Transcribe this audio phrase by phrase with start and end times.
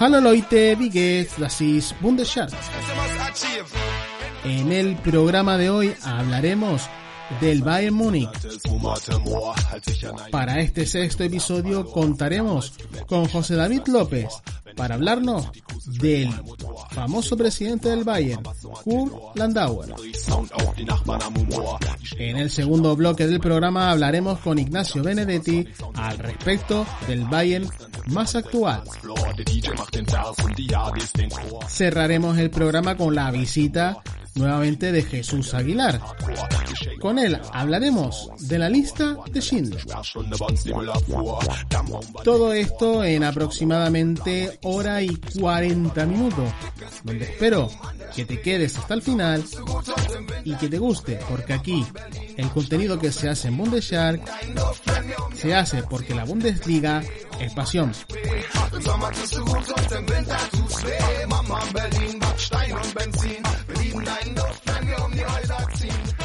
[0.00, 1.36] Hallo Leute, wie geht's?
[1.38, 1.60] Das.
[4.44, 6.88] En el programa de hoy hablaremos
[7.40, 8.30] del Bayern Múnich.
[10.30, 12.74] Para este sexto episodio contaremos
[13.08, 14.28] con José David López
[14.76, 15.50] para hablarnos
[15.84, 16.32] del
[16.92, 18.44] famoso presidente del Bayern,
[18.84, 19.94] Kurt Landauer.
[22.18, 27.68] En el segundo bloque del programa hablaremos con Ignacio Benedetti al respecto del Bayern
[28.08, 28.82] más actual.
[31.68, 33.96] Cerraremos el programa con la visita
[34.38, 36.00] nuevamente de Jesús Aguilar.
[37.00, 39.84] Con él hablaremos de la lista de Schindler.
[42.24, 46.50] Todo esto en aproximadamente hora y 40 minutos,
[47.04, 47.68] donde espero
[48.14, 49.44] que te quedes hasta el final
[50.44, 51.86] y que te guste, porque aquí
[52.36, 54.22] el contenido que se hace en Bundesjark
[55.34, 57.02] se hace porque la Bundesliga
[57.40, 57.92] es pasión.
[65.08, 66.18] from the island scene.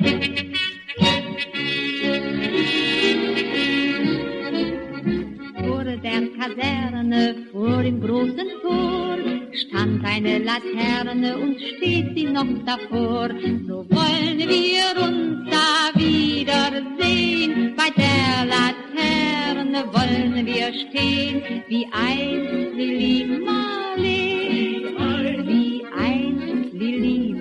[0.00, 0.53] Thank you.
[6.44, 9.16] Kaserne, vor dem großen Tor,
[9.62, 13.30] stand eine Laterne und steht sie noch davor.
[13.66, 23.40] So wollen wir uns da wiedersehen, bei der Laterne wollen wir stehen, wie einst Lili
[23.42, 24.84] Marleen,
[25.48, 27.33] wie einst Lili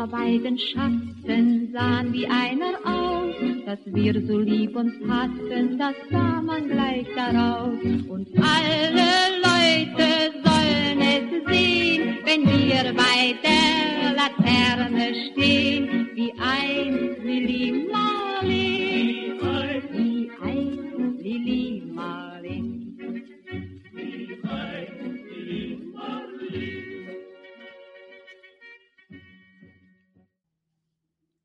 [0.00, 3.34] Unsere beiden Schatten sahen wie einer aus,
[3.66, 7.74] dass wir so lieb uns hatten, das sah man gleich daraus.
[8.08, 9.10] Und alle
[9.44, 19.38] Leute sollen es sehen, wenn wir bei der Laterne stehen, wie einst Lili Marleen,
[19.92, 22.29] wie einst Lili Marleen.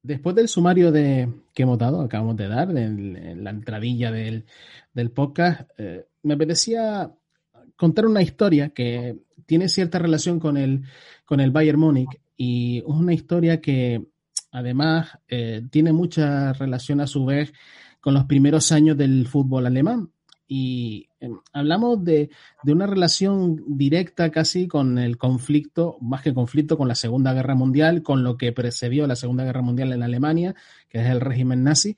[0.06, 4.46] Después del sumario de, que hemos dado, acabamos de dar, en, la entradilla del,
[4.94, 7.12] del podcast, eh, me apetecía
[7.76, 9.18] contar una historia que
[9.48, 10.84] tiene cierta relación con el,
[11.26, 14.06] con el Bayern Múnich y es una historia que
[14.52, 17.52] además eh, tiene mucha relación a su vez
[18.00, 20.12] con los primeros años del fútbol alemán.
[20.48, 21.10] Y
[21.54, 22.30] hablamos de,
[22.64, 27.56] de, una relación directa casi con el conflicto, más que conflicto, con la Segunda Guerra
[27.56, 30.56] Mundial, con lo que precedió la Segunda Guerra Mundial en Alemania,
[30.90, 31.98] que es el régimen nazi,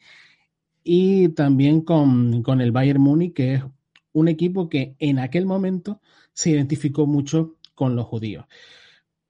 [0.83, 3.63] y también con, con el Bayern Múnich, que es
[4.13, 6.01] un equipo que en aquel momento
[6.33, 8.45] se identificó mucho con los judíos.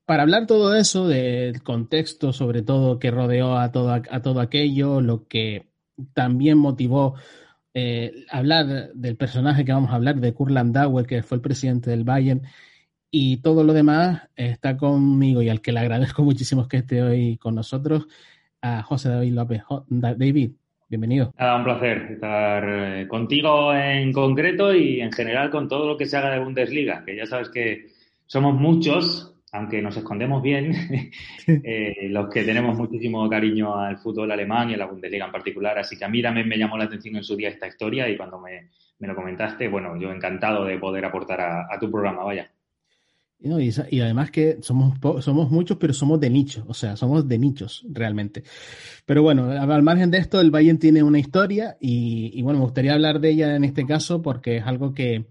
[0.06, 5.02] Para hablar todo eso, del contexto sobre todo que rodeó a todo, a todo aquello,
[5.02, 5.68] lo que
[6.14, 7.16] también motivó
[7.80, 11.92] eh, hablar del personaje que vamos a hablar, de Kurt Landauer, que fue el presidente
[11.92, 12.42] del Bayern,
[13.12, 17.38] y todo lo demás está conmigo y al que le agradezco muchísimo que esté hoy
[17.38, 18.08] con nosotros,
[18.64, 19.62] a José David López.
[19.90, 20.54] David,
[20.90, 21.36] bienvenido.
[21.38, 26.18] Nada, un placer estar contigo en concreto y en general con todo lo que se
[26.18, 27.90] haga de Bundesliga, que ya sabes que
[28.26, 30.72] somos muchos, aunque nos escondemos bien,
[31.48, 35.78] eh, los que tenemos muchísimo cariño al fútbol alemán y a la Bundesliga en particular.
[35.80, 38.16] Así que a mí también me llamó la atención en su día esta historia y
[38.16, 38.70] cuando me,
[39.00, 42.52] me lo comentaste, bueno, yo encantado de poder aportar a, a tu programa, vaya.
[43.40, 47.28] No, y, y, además que somos, somos muchos, pero somos de nicho, o sea, somos
[47.28, 48.44] de nichos realmente.
[49.06, 52.66] Pero bueno, al margen de esto, el Bayern tiene una historia y, y bueno, me
[52.66, 55.26] gustaría hablar de ella en este caso porque es algo que,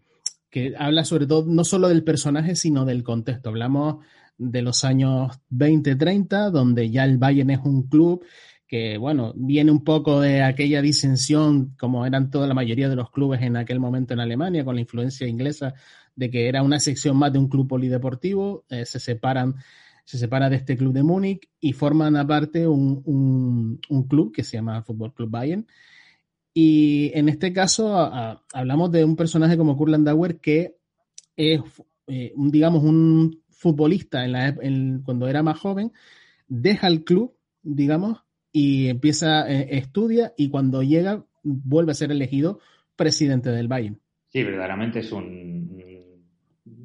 [0.56, 3.50] que habla sobre todo no solo del personaje, sino del contexto.
[3.50, 4.02] Hablamos
[4.38, 8.24] de los años 20-30, donde ya el Bayern es un club
[8.66, 13.10] que, bueno, viene un poco de aquella disensión, como eran toda la mayoría de los
[13.10, 15.74] clubes en aquel momento en Alemania, con la influencia inglesa,
[16.14, 19.56] de que era una sección más de un club polideportivo, eh, se separan
[20.06, 24.44] se separa de este club de Múnich y forman aparte un, un, un club que
[24.44, 25.66] se llama Fútbol Club Bayern,
[26.58, 27.94] y en este caso
[28.54, 30.76] hablamos de un personaje como Kurt Landauer que
[31.36, 31.60] es,
[32.06, 34.56] eh, un, digamos, un futbolista en la,
[35.04, 35.92] cuando era más joven,
[36.48, 42.58] deja el club, digamos, y empieza, eh, estudia y cuando llega vuelve a ser elegido
[42.96, 44.00] presidente del Bayern.
[44.28, 45.78] Sí, verdaderamente es un,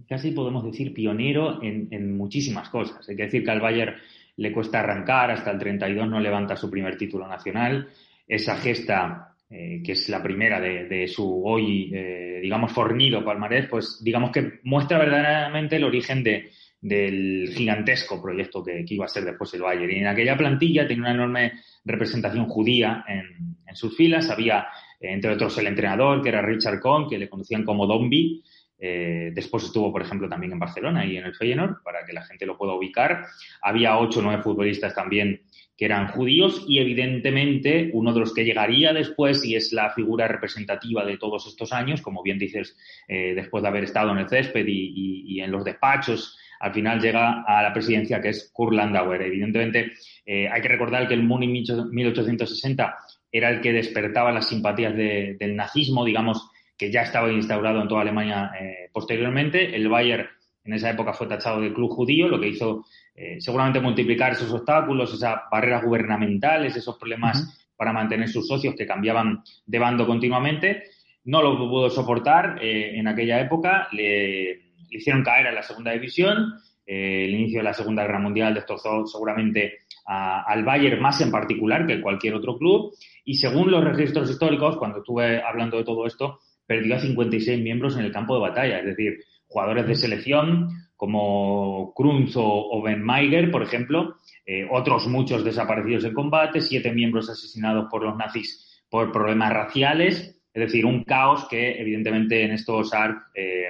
[0.06, 3.08] casi podemos decir, pionero en, en muchísimas cosas.
[3.08, 3.96] Hay que decir que al Bayern
[4.36, 7.88] le cuesta arrancar, hasta el 32 no levanta su primer título nacional.
[8.28, 14.02] Esa gesta eh, que es la primera de, su hoy, eh, digamos, fornido palmarés, pues
[14.02, 19.54] digamos que muestra verdaderamente el origen de, del gigantesco proyecto que, iba a ser después
[19.54, 19.92] el Bayern.
[19.92, 21.52] Y en aquella plantilla tenía una enorme
[21.84, 24.30] representación judía en, sus filas.
[24.30, 24.68] Había,
[25.00, 28.42] entre otros, el entrenador, que era Richard Cohn, que le conocían como Dombi.
[28.80, 32.24] Eh, después estuvo, por ejemplo, también en Barcelona y en el Feyenoord, para que la
[32.24, 33.26] gente lo pueda ubicar.
[33.62, 35.42] Había ocho o nueve futbolistas también
[35.82, 40.28] que eran judíos y evidentemente uno de los que llegaría después y es la figura
[40.28, 44.30] representativa de todos estos años, como bien dices, eh, después de haber estado en el
[44.30, 49.24] césped y, en los despachos, al final llega a la presidencia que es Kurt Landauer.
[49.24, 49.94] Evidentemente
[50.24, 52.98] eh, hay que recordar que el Múnich 1860
[53.32, 58.02] era el que despertaba las simpatías del nazismo, digamos, que ya estaba instaurado en toda
[58.02, 59.76] Alemania eh, posteriormente.
[59.76, 60.28] El Bayern
[60.64, 62.86] en esa época fue tachado de club judío, lo que hizo
[63.16, 68.86] eh, seguramente multiplicar esos obstáculos, esas barreras gubernamentales, esos problemas para mantener sus socios que
[68.86, 70.84] cambiaban de bando continuamente.
[71.24, 76.54] No lo pudo soportar eh, en aquella época, le, hicieron caer a la segunda división.
[76.86, 81.88] Eh, el inicio de la Segunda Guerra Mundial destrozó seguramente al Bayern más en particular
[81.88, 82.94] que cualquier otro club.
[83.24, 87.98] Y según los registros históricos, cuando estuve hablando de todo esto, perdió a 56 miembros
[87.98, 89.20] en el campo de batalla, es decir,
[89.52, 94.16] jugadores de selección, como Krunz o, Ben Meiger, por ejemplo,
[94.46, 100.40] eh, otros muchos desaparecidos en combate, siete miembros asesinados por los nazis por problemas raciales,
[100.54, 103.68] es decir, un caos que evidentemente en estos ARC eh,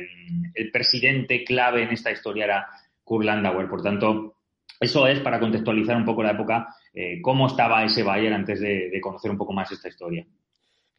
[0.54, 2.68] el presidente clave en esta historia era
[3.04, 3.68] Kurt Landauer.
[3.70, 4.36] Por tanto,
[4.80, 9.00] eso es para contextualizar un poco la época, eh, cómo estaba ese Bayern antes de
[9.02, 10.26] conocer un poco más esta historia.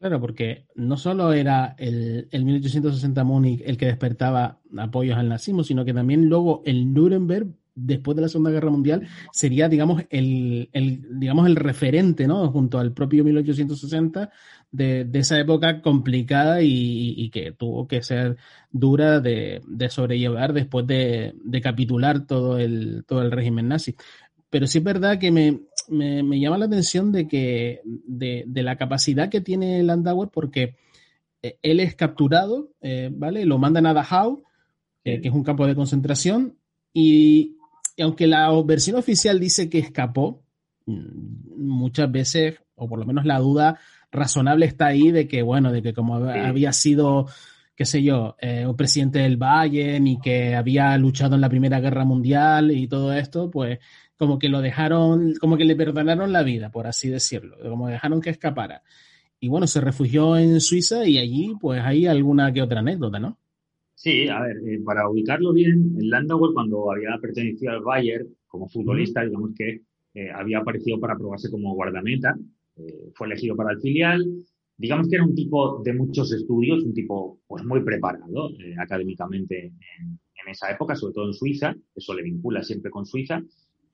[0.02, 5.62] Claro, porque no solo era el, el 1860 Múnich el que despertaba apoyos al nazismo,
[5.62, 7.46] sino que también luego el Nuremberg,
[7.76, 10.68] después de la Segunda Guerra Mundial, sería, digamos, el,
[11.08, 12.50] digamos, el referente, ¿no?
[12.50, 14.28] Junto al propio 1860
[14.72, 18.38] de, de esa época complicada y, que tuvo que ser
[18.72, 23.94] dura de, sobrellevar después de, de, capitular todo el, todo el régimen nazi.
[24.50, 29.28] Pero sí es verdad que me, me, llama la atención de que de, la capacidad
[29.28, 30.76] que tiene Landauer porque
[31.42, 33.44] eh, él es capturado, eh, ¿vale?
[33.44, 34.44] Lo mandan a Dachau,
[35.04, 36.56] eh, que es un campo de concentración,
[36.92, 37.56] y,
[38.00, 40.42] aunque la versión oficial dice que escapó,
[40.86, 43.78] mm, muchas veces, o por lo menos la duda
[44.10, 47.26] razonable está ahí de que, bueno, de que como había sido
[47.74, 48.36] qué sé yo,
[48.66, 53.14] un presidente del Bayern y que había luchado en la Primera Guerra Mundial y todo
[53.14, 53.78] esto, pues
[54.22, 58.20] como que lo dejaron, como que le perdonaron la vida, por así decirlo, como dejaron
[58.20, 58.84] que escapara.
[59.40, 63.36] Y bueno, se refugió en Suiza y allí pues hay alguna que otra anécdota, ¿no?
[63.96, 68.68] Sí, a ver, eh, para ubicarlo bien, el Landauer cuando había pertenecido al Bayern como
[68.68, 69.80] futbolista, digamos que
[70.14, 72.36] eh, había aparecido para probarse como guardameta,
[72.76, 74.24] eh, fue elegido para el filial,
[74.76, 79.72] digamos que era un tipo de muchos estudios, un tipo pues muy preparado académicamente en,
[80.04, 83.42] en, esa época, sobre todo en Suiza, eso le vincula siempre con Suiza,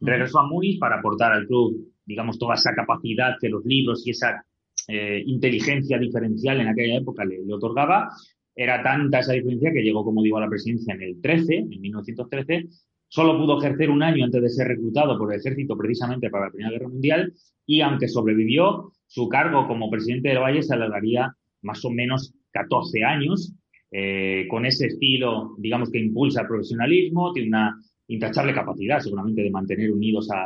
[0.01, 4.11] Regresó a Múnich para aportar al club, digamos, toda esa capacidad que los libros y
[4.11, 4.45] esa
[4.87, 8.09] eh, inteligencia diferencial en aquella época le, otorgaba.
[8.55, 11.81] Era tanta esa diferencia que llegó, como digo, a la presidencia en el 13, en
[11.81, 12.69] 1913.
[13.09, 16.51] Solo pudo ejercer un año antes de ser reclutado por el ejército precisamente para la
[16.51, 17.33] Primera Guerra Mundial
[17.67, 23.05] y aunque sobrevivió, su cargo como presidente del Valle se alargaría más o menos 14
[23.05, 23.55] años,
[23.91, 29.51] eh, con ese estilo, digamos, que impulsa el profesionalismo, tiene una intachable capacidad seguramente de
[29.51, 30.45] mantener unidos a,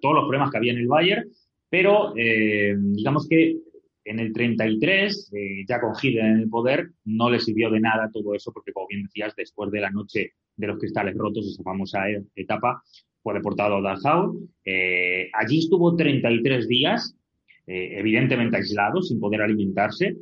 [0.00, 1.30] todos los problemas que había en el Bayern,
[1.70, 3.56] pero eh, digamos que
[4.04, 8.10] en el 33, eh, ya con Hitler en el poder, no le sirvió de nada
[8.12, 11.62] todo eso, porque como bien decías, después de la noche de los cristales rotos, esa
[11.62, 12.82] famosa e, etapa,
[13.22, 14.46] fue deportado a Dachau.
[14.62, 17.16] Eh, allí estuvo 33 días,
[17.66, 20.16] evidentemente aislado, sin poder alimentarse,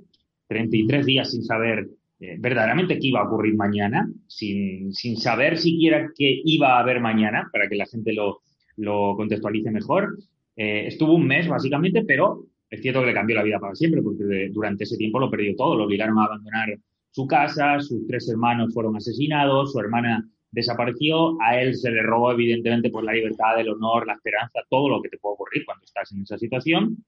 [0.46, 1.88] 33 días sin saber
[2.22, 7.00] eh, verdaderamente qué iba a ocurrir mañana, sin, sin, saber siquiera qué iba a haber
[7.00, 8.42] mañana, para que la gente lo,
[8.76, 10.16] lo contextualice mejor.
[10.54, 14.02] Eh, estuvo un mes, básicamente, pero es cierto que le cambió la vida para siempre,
[14.02, 16.78] porque durante ese tiempo lo perdió todo, lo obligaron a abandonar
[17.10, 22.30] su casa, sus tres hermanos fueron asesinados, su hermana desapareció, a él se le robó
[22.30, 25.84] evidentemente por la libertad, el honor, la esperanza, todo lo que te puede ocurrir cuando
[25.84, 26.98] estás en esa situación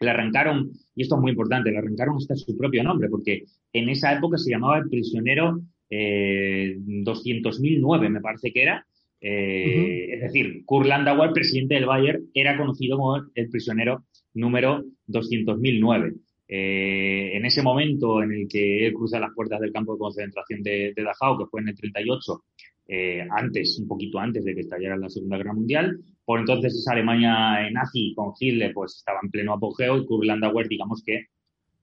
[0.00, 3.88] le arrancaron, y esto es muy importante, le arrancaron hasta su propio nombre, porque en
[3.88, 8.86] esa época se llamaba el prisionero eh, 200.009, me parece que era.
[9.20, 10.88] Eh, es decir, Kurt
[11.34, 14.04] presidente del Bayern, era conocido como el prisionero
[14.34, 16.14] número 200.009.
[16.52, 20.62] Eh, en ese momento en el que él cruza las puertas del campo de concentración
[20.62, 22.44] de, de Dachau, que fue en el 38,
[22.88, 26.00] eh, antes, un poquito antes de que estallara la Segunda Guerra Mundial.
[26.30, 30.68] Por entonces esa Alemania nazi con Hitler pues estaba en pleno apogeo y Kurt Landauer,
[30.68, 31.24] digamos que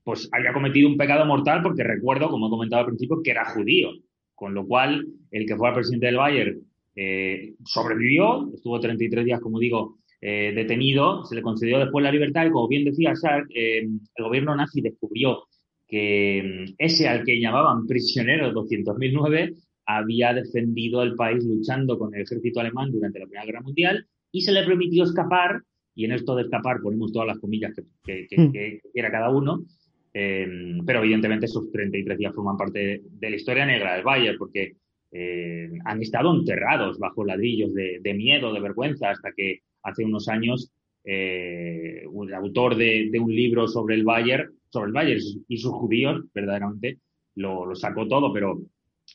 [0.05, 3.43] pues había cometido un pecado mortal porque recuerdo, como he comentado al principio, que era
[3.43, 3.89] judío.
[4.35, 6.61] Con lo cual, el que fuera presidente del Bayern
[6.95, 12.45] eh, sobrevivió, estuvo 33 días, como digo, eh, detenido, se le concedió después la libertad
[12.45, 15.43] y, como bien decía Sark, el gobierno nazi descubrió
[15.89, 22.21] que mm, ese al que llamaban prisionero 200.009 había defendido el país luchando con el
[22.21, 24.07] ejército alemán durante la Primera Guerra Mundial
[24.38, 25.63] y se le permitió escapar,
[25.96, 28.51] y en esto de escapar ponemos todas las comillas que, que, hmm.
[28.94, 29.65] quiera cada uno,
[30.13, 34.75] em, pero evidentemente esos 33 días forman parte de la historia negra del Bayern, porque
[35.12, 40.72] eh, han estado enterrados bajo ladrillos de, miedo, de vergüenza, hasta que hace unos años
[41.03, 46.25] eh, el autor de, un libro sobre el Bayern, sobre el Bayern y sus judíos,
[46.32, 47.00] verdaderamente,
[47.34, 48.62] lo, lo sacó todo, pero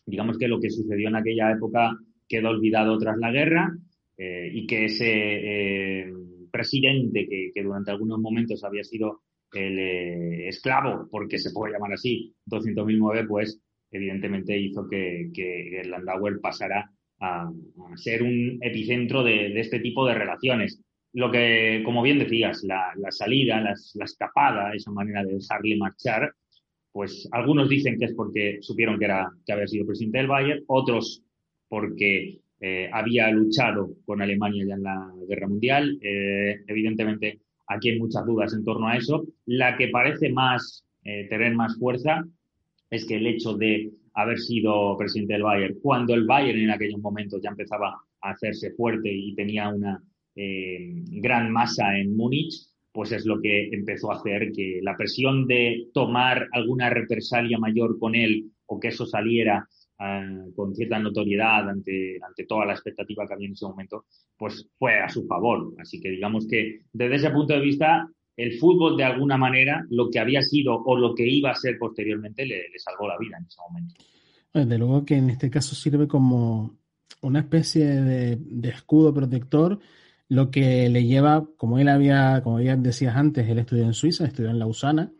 [0.04, 3.72] digamos que lo que sucedió en aquella época quedó olvidado tras la guerra
[4.16, 6.12] eh, y que ese eh,
[6.50, 12.34] presidente que, durante algunos momentos había sido el eh, esclavo, porque se puede llamar así,
[12.46, 16.90] 200.009, pues evidentemente hizo que, que Landauer pasara
[17.20, 17.50] a,
[17.96, 20.80] ser un epicentro de, este tipo de relaciones.
[21.14, 26.32] Lo que, como bien decías, la, salida, la escapada, esa manera de dejarle marchar,
[26.90, 30.64] pues algunos dicen que es porque supieron que, era, que había sido presidente del Bayern,
[30.66, 31.22] otros
[31.68, 35.98] porque eh, había luchado con Alemania ya en la guerra mundial.
[36.00, 39.24] Eh, evidentemente, aquí hay muchas dudas en torno a eso.
[39.46, 42.24] La que parece más eh, tener más fuerza
[42.88, 47.00] es que el hecho de haber sido presidente del Bayern, cuando el Bayern en aquellos
[47.00, 50.00] momentos ya empezaba a hacerse fuerte y tenía una
[50.34, 52.54] gran masa en Múnich,
[52.92, 57.98] pues es lo que empezó a hacer que la presión de tomar alguna represalia mayor
[57.98, 59.68] con él o que eso saliera
[60.54, 64.06] con cierta notoriedad ante, ante toda la expectativa que había en ese momento,
[64.36, 65.74] pues fue a su favor.
[65.78, 70.10] Así que digamos que desde ese punto de vista, el fútbol de alguna manera, lo
[70.10, 73.46] que había sido o lo que iba a ser posteriormente, le, salvó la vida en
[73.46, 73.94] ese momento.
[74.52, 76.78] Desde luego que en este caso sirve como
[77.20, 79.78] una especie de escudo protector
[80.32, 84.24] lo que le lleva, como él había, como ya decías antes, él estudió en Suiza,
[84.24, 85.12] estudió en Lausana,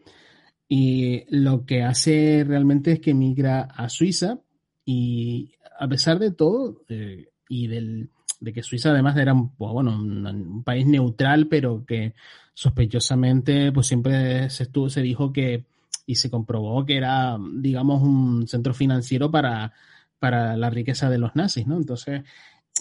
[0.68, 4.40] y lo que hace realmente es que migra a Suiza
[4.84, 8.10] y a pesar de todo, eh, y del,
[8.40, 12.14] de que Suiza además era un, bueno, un, país neutral, pero que
[12.54, 15.64] sospechosamente pues siempre se, estuvo, se dijo que
[16.06, 19.72] y se comprobó que era, digamos, un centro financiero para,
[20.18, 21.76] para la riqueza de los nazis, ¿no?
[21.76, 22.22] Entonces,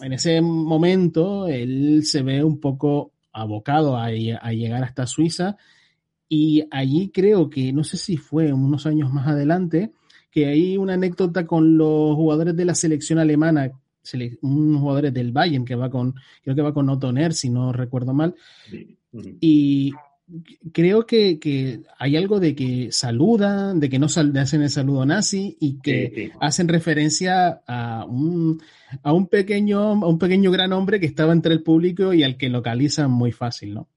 [0.01, 5.58] en ese momento él se ve un poco abocado a, llegar hasta Suiza
[6.27, 9.91] y allí creo que, no sé si fue unos años más adelante,
[10.31, 13.71] que hay una anécdota con los jugadores de la selección alemana,
[14.41, 18.13] unos jugadores del Bayern que va con, creo que va con Otto si no recuerdo
[18.13, 18.33] mal,
[19.39, 19.91] y
[20.71, 25.79] creo que, hay algo de que saludan, de que no hacen el saludo nazi y
[25.79, 28.61] que hacen referencia a un,
[29.03, 32.38] a un pequeño, a un pequeño gran hombre que estaba entre el público y al
[32.38, 33.89] que localizan muy fácil, ¿no?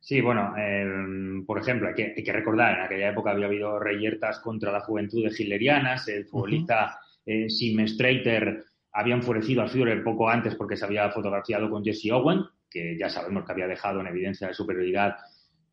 [0.00, 3.78] Sí, bueno, em, por ejemplo, hay que, hay que, recordar, en aquella época había habido
[3.78, 10.28] reyertas contra la juventud de hitlerianas, el futbolista uh Streiter había enfurecido a Führer poco
[10.28, 14.08] antes porque se había fotografiado con Jesse Owen, que ya sabemos que había dejado en
[14.08, 15.16] evidencia de superioridad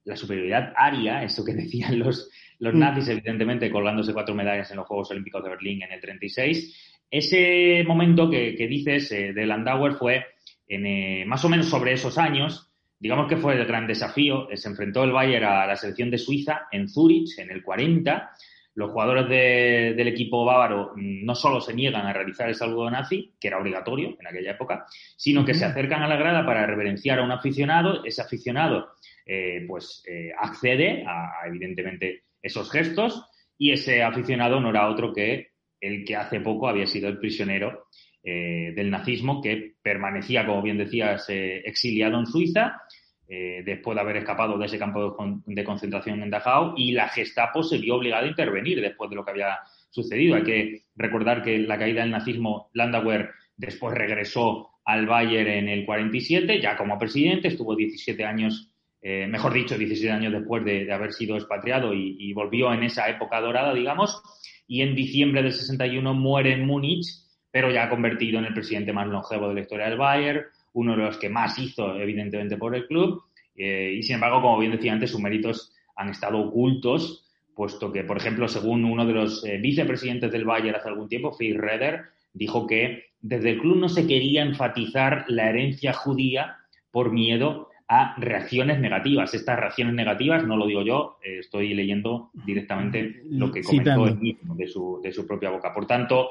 [0.07, 2.29] la superioridad aria, eso que decían los,
[2.59, 7.05] los nazis, evidentemente, colgándose cuatro medallas en los Juegos Olímpicos de Berlín en el 36.
[7.11, 10.25] Ese momento que, dices eh, de Landauer fue
[10.67, 12.66] en, eh, más o menos sobre esos años,
[12.99, 14.47] digamos que fue el gran desafío.
[14.53, 18.31] Se enfrentó el Bayern a la selección de Suiza en Zurich en el 40.
[18.75, 23.47] Los jugadores del equipo bávaro no solo se niegan a realizar el saludo nazi, que
[23.47, 24.85] era obligatorio en aquella época,
[25.15, 28.05] sino que se acercan a la grada para reverenciar a un aficionado.
[28.05, 28.89] Ese aficionado
[29.25, 33.25] eh, pues eh, accede a, evidentemente esos gestos
[33.57, 35.47] y ese aficionado no era otro que
[35.81, 37.87] el que hace poco había sido el prisionero
[38.29, 42.81] eh, del nazismo que permanecía, como bien decías, exiliado en Suiza
[43.29, 47.77] después de haber escapado de ese campo de, concentración en Dachau y la Gestapo se
[47.77, 50.37] vio obligada a intervenir después de lo que había sucedido.
[50.37, 55.85] Hay que recordar que la caída del nazismo, Landauer después regresó al Bayern en el
[55.85, 61.13] 47, ya como presidente, estuvo 17 años eh, mejor dicho, 17 años después de, haber
[61.13, 64.21] sido expatriado y, volvió en esa época dorada, digamos,
[64.67, 67.05] y en diciembre del 61 muere en Múnich,
[67.51, 70.41] pero ya convertido en el presidente más longevo de la historia del Bayern,
[70.73, 73.23] uno de los que más hizo, evidentemente, por el club,
[73.55, 77.25] eh, y sin embargo, como bien decía antes, sus méritos han estado ocultos,
[77.55, 81.35] puesto que, por ejemplo, según uno de los eh, vicepresidentes del Bayern hace algún tiempo,
[81.35, 86.57] Phil Redder, dijo que desde el club no se quería enfatizar la herencia judía
[86.91, 89.33] por miedo a reacciones negativas.
[89.33, 94.17] Estas reacciones negativas, no lo digo yo, eh, estoy leyendo directamente lo que comentó él
[94.19, 95.73] mismo de su, de su propia boca.
[95.73, 96.29] Por tanto,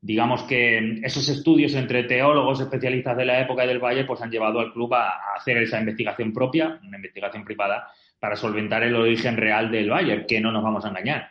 [0.00, 4.60] digamos que esos estudios entre teólogos especialistas de la época del Valle pues han llevado
[4.60, 7.88] al club a, hacer esa investigación propia, una investigación privada,
[8.18, 11.30] para solventar el origen real del Bayern, que no nos vamos a engañar.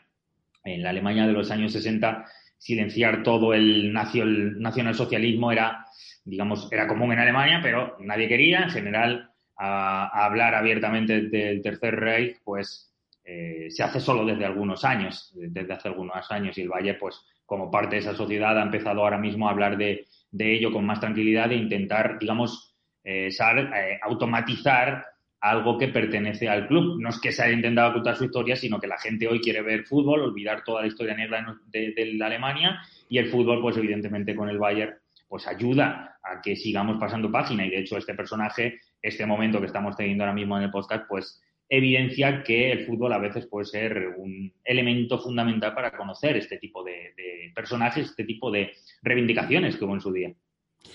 [0.63, 2.25] En la Alemania de los años 60,
[2.57, 5.85] silenciar todo el, nacionalsocialismo era,
[6.23, 8.63] digamos, era común en Alemania, pero nadie quería.
[8.63, 12.93] En general, hablar abiertamente del Tercer Reich, pues
[13.23, 17.23] eh, se hace solo desde algunos años, desde hace algunos años, y el Valle, pues,
[17.45, 20.05] como parte de esa sociedad, ha empezado ahora mismo a hablar de,
[20.37, 25.05] ello con más tranquilidad e intentar, digamos, eh, eh, automatizar
[25.39, 26.99] algo que pertenece al club.
[26.99, 29.61] No es que se haya intentado ocultar su historia, sino que la gente hoy quiere
[29.61, 34.35] ver fútbol, olvidar toda la historia negra de, la Alemania y el fútbol, pues evidentemente
[34.35, 34.95] con el Bayern,
[35.27, 39.67] pues ayuda a que sigamos pasando página y de hecho este personaje, este momento que
[39.67, 43.65] estamos teniendo ahora mismo en el podcast, pues evidencia que el fútbol a veces puede
[43.65, 47.13] ser un elemento fundamental para conocer este tipo de,
[47.53, 50.33] personajes, este tipo de reivindicaciones hubo en su día.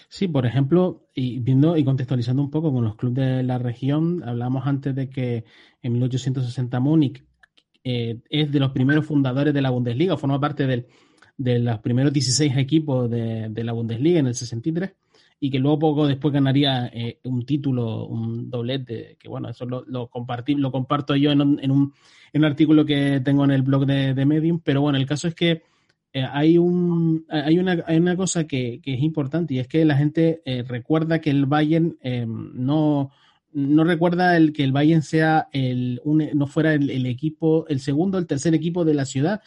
[0.08, 4.22] Sí, por ejemplo, y viendo y contextualizando un poco con los clubes de la región,
[4.24, 5.44] hablamos antes de que
[5.82, 7.24] en 1860 Múnich
[7.82, 10.66] eh, es de los primeros fundadores de la Bundesliga, forma parte
[11.36, 14.92] de los primeros 16 equipos de la Bundesliga en el 63
[15.40, 19.84] y que luego poco después ganaría eh, un título, un doblete, que bueno, eso lo,
[19.86, 21.94] lo, compartí, lo comparto yo en un, en, un,
[22.34, 25.26] en un, artículo que tengo en el blog de, de Medium, pero bueno, el caso
[25.28, 25.62] es que
[26.12, 29.82] eh, hay, un, hay, una, hay una cosa que, que, es importante y es que
[29.86, 31.96] la gente eh, recuerda que el Bayern
[32.52, 33.10] no,
[33.52, 37.80] no recuerda el que el Bayern sea el, un, no fuera el, el equipo, el
[37.80, 39.40] segundo, el tercer equipo de la ciudad,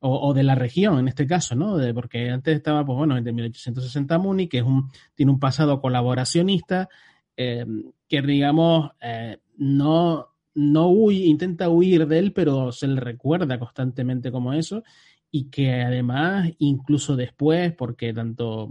[0.00, 1.76] o, de la región en este caso, ¿no?
[1.94, 6.88] Porque antes estaba, pues bueno, desde 1860 Múnich, que es un, tiene un pasado colaboracionista,
[7.36, 7.66] eh,
[8.08, 14.32] que digamos, eh, no, no huye, intenta huir de él, pero se le recuerda constantemente
[14.32, 14.82] como eso,
[15.30, 18.68] y que además, incluso después, porque tanto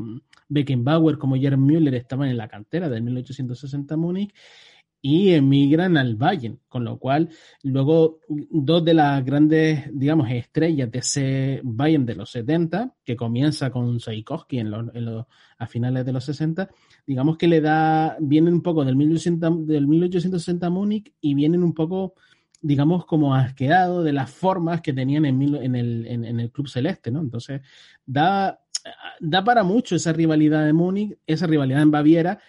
[0.49, 4.33] Beckenbauer como Jörg Müller estaban en la cantera del 1860 Múnich,
[5.01, 7.29] y emigran al Bayern, con lo cual
[7.63, 13.69] luego dos de las grandes, digamos, estrellas de ese Bayern de los 70, que comienza
[13.69, 16.69] con Tchaikovsky en a finales de los 60,
[17.05, 21.73] digamos que le da, vienen un poco del, 1800, del 1860 Múnich y vienen un
[21.73, 22.13] poco,
[22.61, 27.09] digamos, como asqueados de las formas que tenían en, en, el, en el Club Celeste,
[27.09, 27.21] ¿no?
[27.21, 27.61] Entonces,
[28.05, 28.59] da,
[29.19, 32.39] da para mucho esa rivalidad de Múnich, esa rivalidad en Baviera,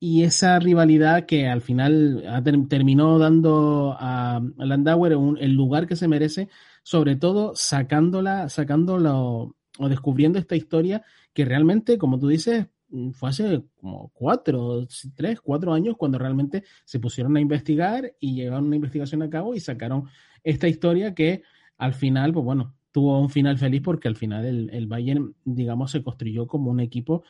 [0.00, 2.24] y esa rivalidad que al final
[2.68, 6.48] terminó dando a, Landauer el lugar que se merece,
[6.82, 12.66] sobre todo sacándola, sacándolo o descubriendo esta historia que realmente, como tú dices,
[13.12, 18.66] fue hace como cuatro, tres, cuatro años cuando realmente se pusieron a investigar y llevaron
[18.66, 20.04] una investigación a cabo y sacaron
[20.42, 21.42] esta historia que
[21.76, 25.90] al final, pues bueno, tuvo un final feliz porque al final el, el Bayern, digamos,
[25.90, 27.24] se construyó como un equipo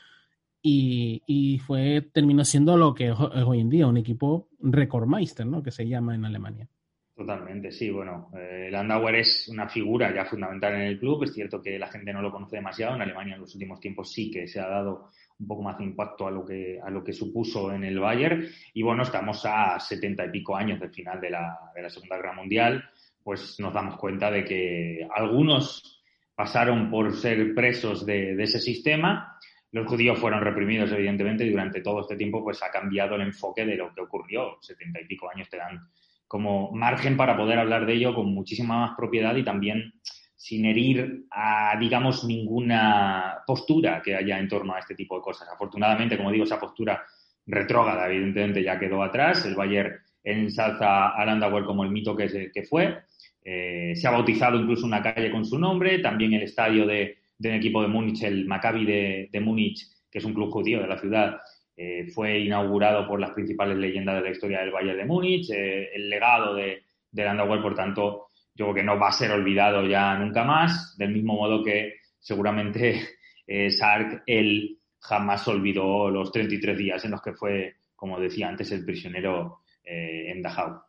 [0.62, 5.62] y, fue, terminó siendo lo que es hoy en día, un equipo Recordmeister, ¿no?
[5.62, 6.68] Que se llama en Alemania.
[7.14, 7.90] Totalmente, sí.
[7.90, 11.24] Bueno, eh, Landauer es una figura ya fundamental en el club.
[11.24, 12.94] Es cierto que la gente no lo conoce demasiado.
[12.94, 15.84] En Alemania en los últimos tiempos sí que se ha dado un poco más de
[15.84, 18.46] impacto a lo que, a lo que supuso en el Bayern.
[18.72, 22.16] Y bueno, estamos a setenta y pico años del final de la, de la Segunda
[22.16, 22.84] Guerra Mundial.
[23.24, 26.04] Pues nos damos cuenta de que algunos
[26.36, 29.38] pasaron por ser presos de ese sistema
[29.70, 33.66] los judíos fueron reprimidos, evidentemente, y durante todo este tiempo pues ha cambiado el enfoque
[33.66, 34.56] de lo que ocurrió.
[34.60, 35.88] Setenta y pico años te dan
[36.26, 39.92] como margen para poder hablar de ello con muchísima más propiedad y también
[40.36, 45.48] sin herir a, digamos, ninguna postura que haya en torno a este tipo de cosas.
[45.52, 47.02] Afortunadamente, como digo, esa postura
[47.44, 49.44] retrógrada, evidentemente, ya quedó atrás.
[49.44, 52.98] El Bayern ensalza a Landauer como el mito que, que fue.
[53.42, 55.98] Eh, se ha bautizado incluso una calle con su nombre.
[55.98, 60.24] También el estadio de, de un equipo de Múnich, el Maccabi de, Múnich, que es
[60.24, 61.38] un club judío de la ciudad,
[61.76, 65.48] eh, fue inaugurado por las principales leyendas de la historia del Valle de Múnich.
[65.50, 67.24] Eh, el legado de, de
[67.62, 71.34] por tanto, yo creo que no va a ser olvidado ya nunca más, del mismo
[71.34, 73.00] modo que seguramente
[73.46, 78.72] eh, Sark, él jamás olvidó los 33 días en los que fue, como decía antes,
[78.72, 80.82] el prisionero en Dachau.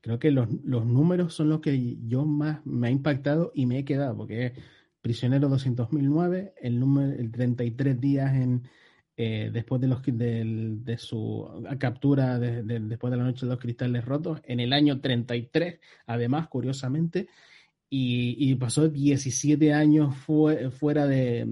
[0.00, 3.80] Creo que los, los, números son los que yo más me ha impactado y me
[3.80, 4.54] he quedado, porque
[5.02, 8.62] Prisionero 200.009, el número, el 33 días en,
[9.16, 11.46] eh, después de, los, de, su
[11.78, 17.28] captura, después de la noche de los cristales rotos, en el año 33, además, curiosamente,
[17.92, 21.46] y, pasó 17 años fuera de,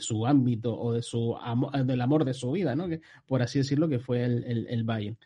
[0.00, 1.36] su ámbito o de su
[1.84, 2.88] del amor de su vida, ¿no?
[2.88, 5.18] Que, por así decirlo, que fue el, el, Bayern.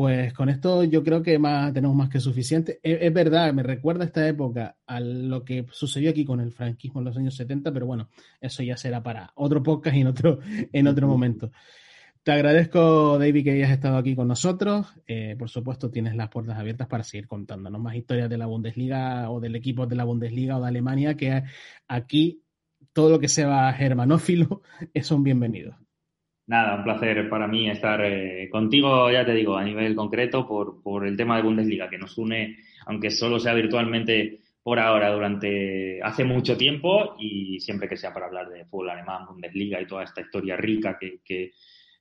[0.00, 2.80] Pues con esto yo creo que más, tenemos más que suficiente.
[2.82, 7.04] Es, verdad, me recuerda esta época a lo que sucedió aquí con el franquismo en
[7.04, 8.08] los años 70, pero bueno,
[8.40, 10.38] eso ya será para otro podcast y en otro,
[10.72, 11.52] en otro momento.
[12.22, 14.86] Te agradezco, David, que hayas estado aquí con nosotros.
[15.06, 19.30] Eh, por supuesto, tienes las puertas abiertas para seguir contándonos más historias de la Bundesliga
[19.30, 21.42] o del equipo de la Bundesliga o de Alemania, que
[21.88, 22.42] aquí
[22.94, 24.62] todo lo que sea germanófilo
[25.02, 25.74] son bienvenidos.
[26.50, 30.82] Nada, un placer para mí estar eh, contigo, ya te digo, a nivel concreto, por,
[30.82, 36.02] por el tema de Bundesliga, que nos une, aunque solo sea virtualmente por ahora, durante
[36.02, 40.02] hace mucho tiempo, y siempre que sea para hablar de fútbol alemán, Bundesliga y toda
[40.02, 41.52] esta historia rica que,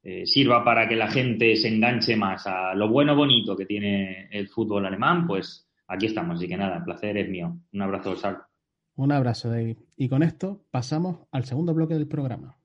[0.01, 4.29] eh, sirva para que la gente se enganche más a lo bueno, bonito que tiene
[4.31, 6.37] el fútbol alemán, pues aquí estamos.
[6.39, 7.55] Así que nada, el placer es mío.
[7.71, 8.39] Un abrazo, Sal.
[8.95, 9.77] Un abrazo, David.
[9.95, 12.58] Y con esto pasamos al segundo bloque del programa.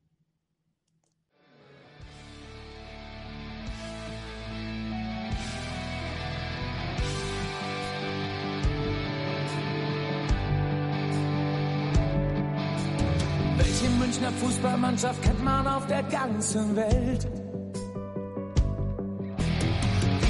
[14.25, 17.27] Münchner Fußballmannschaft kennt man auf der ganzen Welt.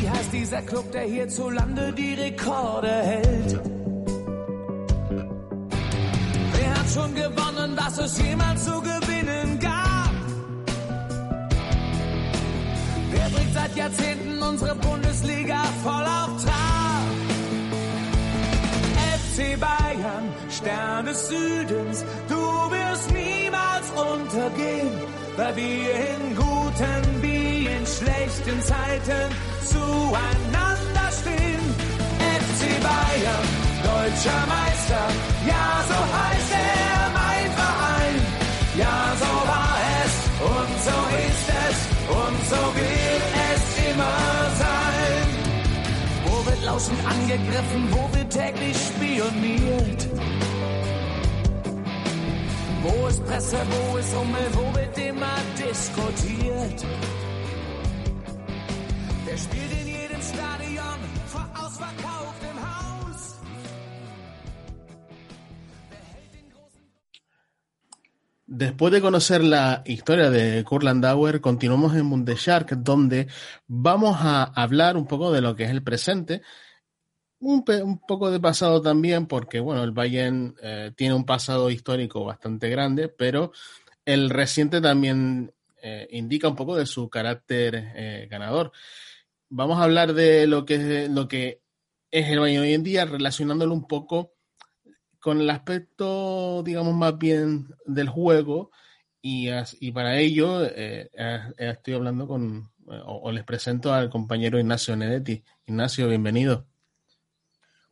[0.01, 3.61] Wie heißt dieser Club, der hierzulande die Rekorde hält?
[6.57, 10.15] Wer hat schon gewonnen, was es jemals zu gewinnen gab?
[13.13, 16.85] Wer bringt seit Jahrzehnten unsere Bundesliga voll auf Trab?
[19.35, 22.44] FC Bayern, Stern des Südens, du
[23.97, 24.91] untergehen,
[25.37, 29.27] weil wir in guten wie in schlechten Zeiten
[29.65, 31.65] zueinander stehen.
[32.41, 33.47] FC Bayern,
[33.83, 35.05] deutscher Meister,
[35.47, 38.17] ja so heißt er mein Verein,
[38.77, 40.15] ja so war es
[40.55, 41.79] und so ist es
[42.09, 44.19] und so wird es immer
[44.63, 45.27] sein.
[46.27, 50.44] Wo wird laufend angegriffen, wo wird täglich spioniert?
[68.47, 73.29] Después de conocer la historia de Kurt Landauer, continuamos en Bundeshark, donde
[73.67, 76.43] vamos a hablar un poco de lo que es el presente
[77.45, 82.69] un, poco de pasado también, porque bueno, el Bayern eh, tiene un pasado histórico bastante
[82.69, 83.53] grande, pero
[84.05, 85.53] el reciente también
[85.83, 88.73] eh, indica un poco de su carácter eh, ganador.
[89.51, 91.61] Vamos a hablar de lo que, es, lo que
[92.11, 94.33] es el Bayern hoy en día, relacionándolo un poco
[95.21, 98.71] con el aspecto, digamos, más bien del juego.
[99.21, 99.49] Y,
[99.81, 105.43] y para ello estoy hablando con, o, o les presento al compañero Ignacio Nedetti.
[105.67, 106.67] Ignacio, bienvenido.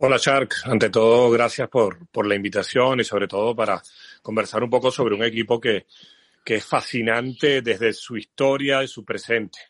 [0.04, 3.80] Hola Shark, ante todo gracias por, por la invitación y sobre todo para
[4.20, 5.86] conversar un poco sobre un equipo que,
[6.44, 9.60] que es fascinante desde su historia y su presente.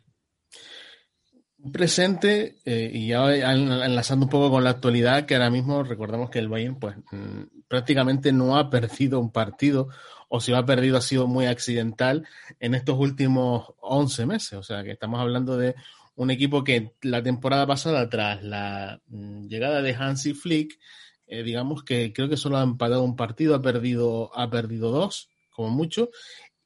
[1.70, 6.38] Presente, eh, y ya enlazando un poco con la actualidad, que ahora mismo recordamos que
[6.38, 9.88] el Bayern pues mm, prácticamente no ha perdido un partido,
[10.30, 12.26] o si lo ha perdido ha sido muy accidental
[12.58, 14.54] en estos últimos 11 meses.
[14.54, 15.74] O sea que estamos hablando de
[16.14, 20.78] un equipo que la temporada pasada, tras la mm, llegada de Hansi Flick,
[21.26, 25.30] eh, digamos que creo que solo ha empatado un partido, ha perdido, ha perdido dos,
[25.50, 26.10] como mucho,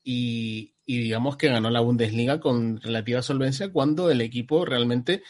[0.02, 5.22] y, digamos que ganó la Bundesliga con relativa solvencia cuando el equipo realmente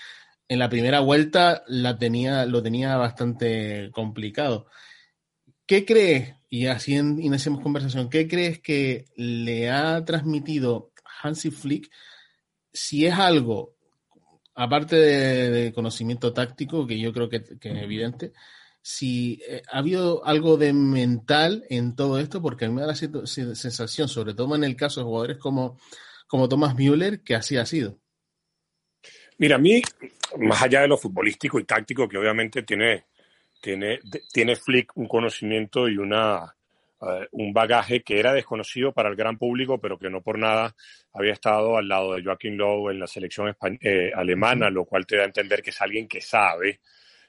[0.49, 4.67] en la primera vuelta la tenía, lo tenía bastante complicado.
[5.67, 11.91] ¿Qué crees, y así iniciamos conversación, qué crees que le ha transmitido Hansi Flick
[12.73, 13.76] si es algo
[14.57, 18.33] aparte de, conocimiento táctico, que yo creo que, es evidente,
[18.81, 22.89] si eh, ha habido algo de mental en todo esto, porque a mí me da
[22.89, 25.79] la sensación, sobre todo en el caso de jugadores como,
[26.27, 27.99] como Thomas Müller, que así ha sido.
[29.39, 29.83] Mira, a mí,
[30.39, 33.05] más allá de lo futbolístico y táctico, que obviamente tiene,
[33.61, 34.01] tiene,
[34.33, 36.57] tiene Flick un conocimiento y una,
[37.03, 40.75] eh, un bagaje que era desconocido para el gran público, pero que no por nada
[41.13, 45.17] había estado al lado de Joaquín Lowe en la selección eh, alemana, lo cual te
[45.17, 46.81] da a entender que es alguien que sabe,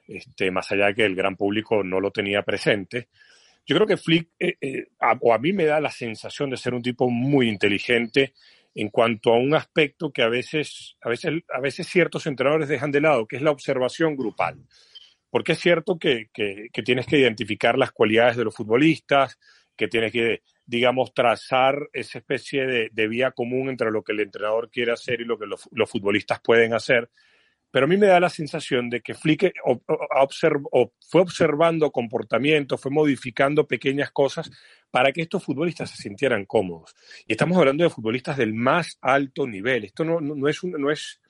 [0.06, 3.08] este, más allá de que el gran público no lo tenía presente.
[3.66, 4.86] Yo creo que Flick, eh,
[5.20, 8.32] o a mí me da la sensación de ser un tipo muy inteligente
[8.74, 12.92] en cuanto a un aspecto que a veces, a veces, a veces ciertos entrenadores dejan
[12.92, 14.56] de lado, que es la observación grupal.
[15.30, 19.38] Porque es cierto que, que, tienes que identificar las cualidades de los futbolistas,
[19.76, 24.70] que tiene que, digamos, trazar esa especie de, vía común entre lo que el entrenador
[24.70, 27.10] quiere hacer y lo que los, futbolistas pueden hacer.
[27.70, 29.52] pero a mí me da la sensación de que Flick
[31.00, 34.50] fue observando comportamientos, fue modificando pequeñas cosas
[34.90, 36.94] para que estos futbolistas se sintieran cómodos.
[37.26, 39.84] Y estamos hablando de futbolistas del más alto nivel.
[39.84, 41.20] Esto no, no, es, no es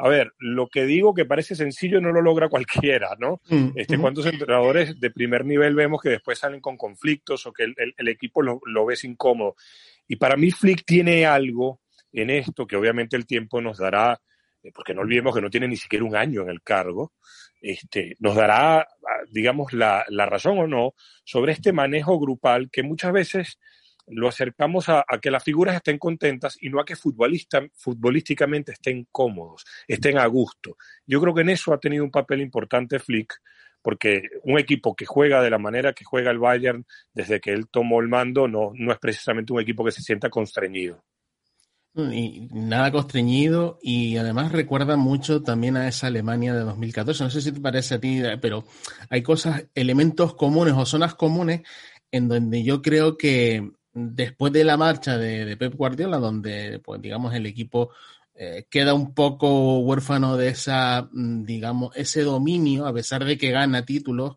[0.00, 3.40] a ver, lo que digo que parece sencillo no lo logra cualquiera, ¿no?
[3.48, 7.64] Mm, este, ¿Cuántos entrenadores de primer nivel vemos que después salen con conflictos o que
[7.64, 9.56] el, equipo lo, lo ves incómodo?
[10.06, 11.80] Y para mí Flick tiene algo
[12.12, 14.20] en esto que obviamente el tiempo nos dará
[14.62, 17.12] eh, porque no olvidemos que no tiene ni siquiera un año en el cargo,
[17.60, 18.86] este, nos dará, ah,
[19.30, 23.58] digamos, la, razón o no sobre este manejo grupal que muchas veces
[24.10, 29.64] lo acercamos a, que las figuras estén contentas y no a que futbolísticamente estén cómodos,
[29.86, 30.76] estén a gusto.
[31.06, 33.34] Yo creo que en eso ha tenido un papel importante Flick,
[33.82, 37.68] porque un equipo que juega de la manera que juega el Bayern desde que él
[37.68, 41.04] tomó el mando no, no es precisamente un equipo que se sienta constreñido.
[41.94, 47.24] Y nada constreñido y además recuerda mucho también a esa Alemania de 2014.
[47.24, 48.64] No sé si te parece a ti, pero
[49.10, 51.62] hay cosas, elementos comunes o zonas comunes
[52.12, 53.72] en donde yo creo que
[54.14, 57.90] después de la marcha de, Pep Guardiola, donde pues digamos el equipo
[58.34, 63.50] eh, queda un poco huérfano de esa, mm, digamos, ese dominio, a pesar de que
[63.50, 64.36] gana títulos,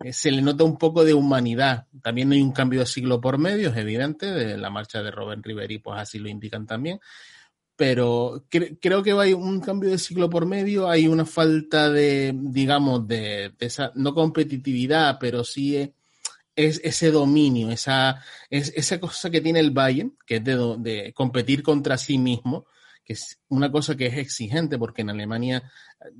[0.00, 1.86] eh, se le nota un poco de humanidad.
[2.02, 5.42] También hay un cambio de siglo por medio, es evidente, de la marcha de Robin
[5.42, 7.00] Riveri, pues así lo indican también.
[7.76, 8.46] Pero
[8.80, 13.52] creo que hay un cambio de siglo por medio, hay una falta de, digamos, de,
[13.58, 15.92] esa, no competitividad, pero sí
[16.56, 21.12] es, ese dominio, esa, es, esa cosa que tiene el Bayern, que es de, de
[21.12, 22.66] competir contra sí mismo,
[23.04, 25.70] que es una cosa que es exigente, porque en Alemania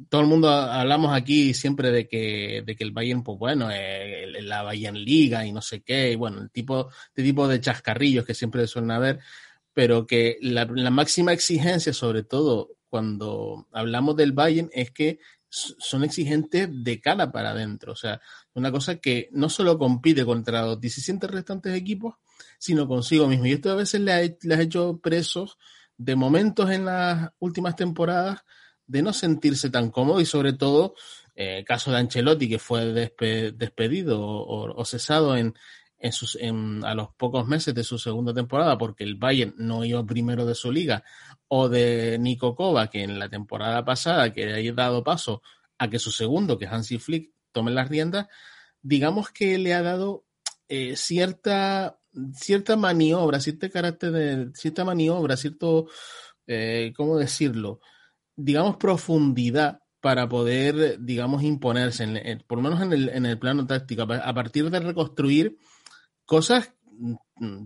[0.08, 4.26] todo el mundo hablamos aquí siempre de que, de que el Bayern, pues bueno, eh,
[4.42, 8.26] la Bayern Liga y no sé qué, y bueno, el tipo, de tipo de chascarrillos
[8.26, 9.20] que siempre suelen haber,
[9.72, 15.18] pero que la, la máxima exigencia, sobre todo cuando hablamos del Bayern, es que
[15.54, 17.92] son exigentes de cara para adentro.
[17.92, 18.20] O sea,
[18.54, 22.14] una cosa que no solo compite contra los 17 restantes equipos,
[22.58, 23.46] sino consigo mismo.
[23.46, 25.58] Y esto a veces le ha, le ha hecho presos
[25.96, 28.40] de momentos en las últimas temporadas
[28.86, 30.94] de no sentirse tan cómodo y sobre todo
[31.36, 33.12] eh, caso de Ancelotti que fue
[33.52, 35.54] despedido o, cesado en
[36.12, 40.04] sus, en, a los pocos meses de su segunda temporada porque el Bayern no iba
[40.04, 41.02] primero de su liga
[41.48, 45.42] o de Nico Kova que en la temporada pasada que haya dado paso
[45.78, 48.26] a que su segundo que Hansi Flick tome las riendas
[48.82, 50.24] digamos que le ha dado
[50.68, 51.98] eh, cierta
[52.34, 55.88] cierta maniobra, cierto carácter de cierta maniobra, cierto,
[56.46, 57.80] eh, ¿cómo decirlo?
[58.36, 62.06] Digamos, profundidad para poder, digamos, imponerse,
[62.46, 65.56] por lo menos en el, en el plano táctico, a partir de reconstruir
[66.26, 66.73] cosas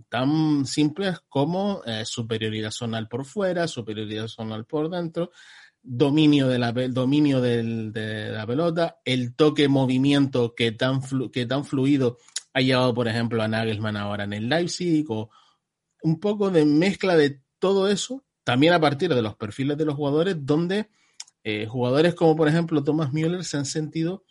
[0.08, 5.30] tan simples como eh, superioridad zonal por fuera, superioridad zonal por dentro,
[5.82, 11.00] dominio de la, dominio de la pelota, el toque movimiento que tan,
[11.32, 12.18] que tan fluido
[12.52, 15.30] ha llevado, por ejemplo, a Nagelsmann ahora en el Leipzig, o
[16.02, 19.94] un poco de mezcla de todo eso, también a partir de los perfiles de los
[19.94, 20.88] jugadores, donde
[21.44, 24.24] eh, jugadores como, por ejemplo, Thomas Müller se han sentido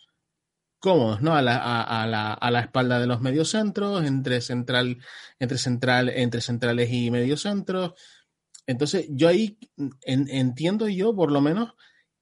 [0.78, 1.34] cómodos, ¿no?
[1.34, 4.98] A la, a, la, a la espalda de los mediocentros, entre central,
[5.38, 7.94] entre central, entre centrales y mediocentros.
[8.66, 9.58] Entonces, yo ahí
[10.04, 11.74] entiendo yo, por lo menos,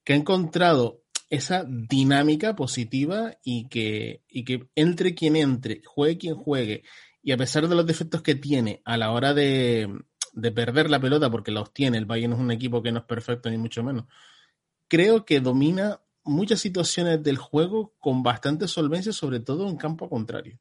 [0.04, 6.36] que he encontrado esa dinámica positiva y que, y que entre quien entre, juegue quien
[6.36, 6.84] juegue,
[7.22, 9.92] y a pesar de los defectos que tiene a la hora de,
[10.32, 13.04] de perder la pelota, porque los tiene, el Bayern es un equipo que no es
[13.06, 14.04] perfecto ni mucho menos,
[14.86, 20.58] creo que domina muchas situaciones del juego con bastante solvencia, sobre todo en campo contrario.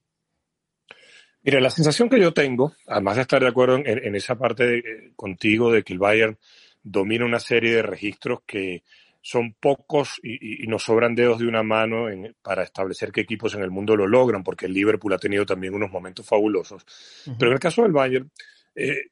[1.44, 5.72] Mira, la sensación que yo tengo, además de estar de acuerdo en, esa parte contigo
[5.72, 6.38] de que el Bayern
[6.82, 8.84] domina una serie de registros que
[9.22, 12.08] son pocos y, nos sobran dedos de una mano
[12.42, 15.76] para establecer qué equipos en el mundo lo logran, porque el Liverpool ha tenido también
[15.76, 16.84] unos momentos fabulosos.
[17.38, 18.32] Pero en el caso del Bayern,
[18.76, 19.10] eh,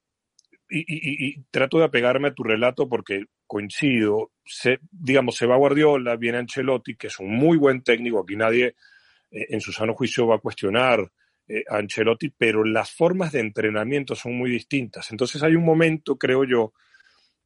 [0.70, 6.40] y, trato de apegarme a tu relato porque coincido, se, digamos, se va Guardiola, viene
[6.40, 8.74] Ancelotti, que es un muy buen técnico, aquí nadie
[9.30, 11.12] eh, en su sano juicio va a cuestionar
[11.48, 15.12] eh, a Ancelotti, pero las formas de entrenamiento son muy distintas.
[15.12, 16.74] Entonces hay un momento, creo yo,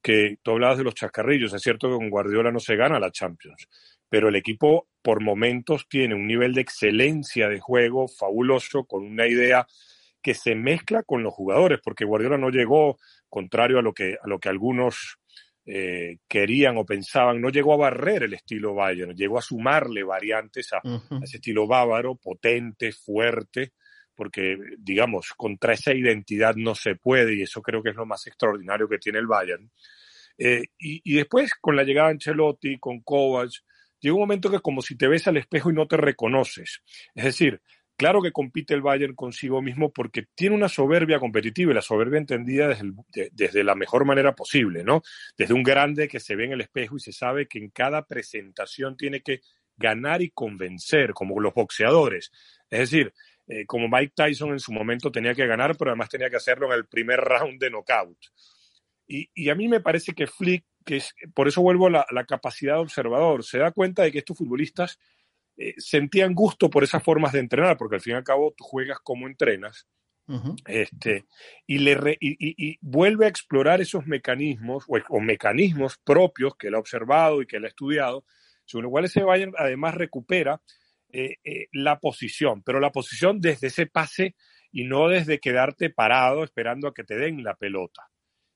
[0.02, 3.12] que tú hablabas de los chascarrillos, es cierto que con Guardiola no se gana la
[3.12, 3.68] Champions,
[4.08, 9.28] pero el equipo por momentos tiene un nivel de excelencia de juego fabuloso, con una
[9.28, 9.68] idea
[10.22, 14.28] que se mezcla con los jugadores, porque Guardiola no llegó, contrario a lo que, a
[14.30, 15.20] lo que algunos
[15.70, 20.72] eh, querían o pensaban, no llegó a barrer el estilo Bayern, llegó a sumarle variantes
[20.72, 23.74] a, a ese estilo bávaro, potente, fuerte,
[24.16, 28.26] porque, digamos, contra esa identidad no se puede, y eso creo que es lo más
[28.28, 29.70] extraordinario que tiene el Bayern.
[30.38, 33.52] Eh, y, y, después, con la llegada de Ancelotti, con Kovac,
[34.00, 36.82] llega un momento que es como si te ves al espejo y no te reconoces.
[37.14, 37.62] Es decir,
[37.98, 42.20] claro que compite el Bayern consigo mismo porque tiene una soberbia competitiva y la soberbia
[42.20, 45.02] entendida desde, el, de, desde, la mejor manera posible, ¿no?
[45.38, 48.06] Desde un grande que se ve en el espejo y se sabe que en cada
[48.06, 49.42] presentación tiene que
[49.76, 52.32] ganar y convencer, como los boxeadores.
[52.70, 53.14] Es decir,
[53.48, 56.68] eh, como Mike Tyson en su momento tenía que ganar, pero además tenía que hacerlo
[56.68, 58.18] en el primer round de knockout.
[59.08, 62.06] Y, y a mí me parece que Flick, que es, por eso vuelvo a la,
[62.12, 65.00] la capacidad de observador, se da cuenta de que estos futbolistas
[65.58, 68.64] eh, sentían gusto por esas formas de entrenar, porque al fin y al cabo tú
[68.64, 69.88] juegas como entrenas.
[70.30, 70.56] Uh -huh.
[70.68, 71.26] este,
[71.66, 76.58] y, le re, y, y, y, vuelve a explorar esos mecanismos o, o, mecanismos propios
[76.58, 78.26] que él ha observado y que él ha estudiado,
[78.66, 80.62] según lo cual ese Bayern además recupera
[81.10, 84.36] eh, eh, la posición, pero la posición desde ese pase
[84.72, 88.10] y no desde quedarte parado esperando a que te den la pelota.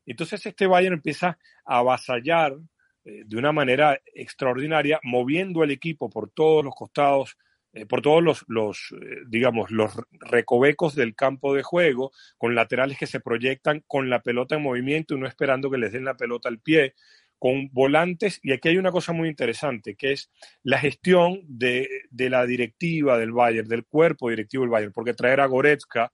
[0.06, 2.58] Entonces este Bayern empieza a avasallar
[3.04, 7.36] eh, de una manera extraordinaria, moviendo el equipo por todos los costados,
[7.74, 13.00] eh, por todos los, los eh, digamos, los recovecos del campo de juego, con laterales
[13.00, 16.16] que se proyectan con la pelota en movimiento y no esperando que les den la
[16.16, 16.94] pelota al pie,
[17.40, 20.30] con volantes, y aquí hay una cosa muy interesante, que es
[20.62, 25.40] la gestión de, de la directiva del Bayern, del cuerpo directivo del Bayern, porque traer
[25.40, 26.14] a Goretzka,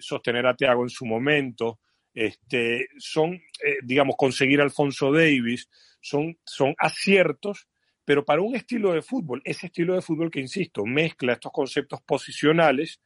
[0.00, 1.78] sostener a Thiago en su momento,
[2.14, 5.68] este, son, eh, digamos, conseguir a Alfonso Davis,
[6.00, 7.68] son, son aciertos,
[8.04, 12.00] pero para un estilo de fútbol, ese estilo de fútbol que, insisto, mezcla estos conceptos
[12.02, 13.00] posicionales,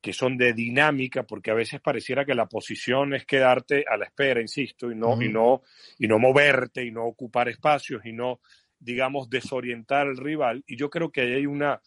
[0.00, 4.06] que son de dinámica, porque a veces pareciera que la posición es quedarte a la
[4.06, 5.22] espera, insisto, y no, mm.
[5.22, 5.62] y no,
[5.98, 8.40] y no moverte, y no ocupar espacios, y no,
[8.78, 10.64] digamos, desorientar al rival.
[10.66, 11.80] Y yo creo que ahí hay una,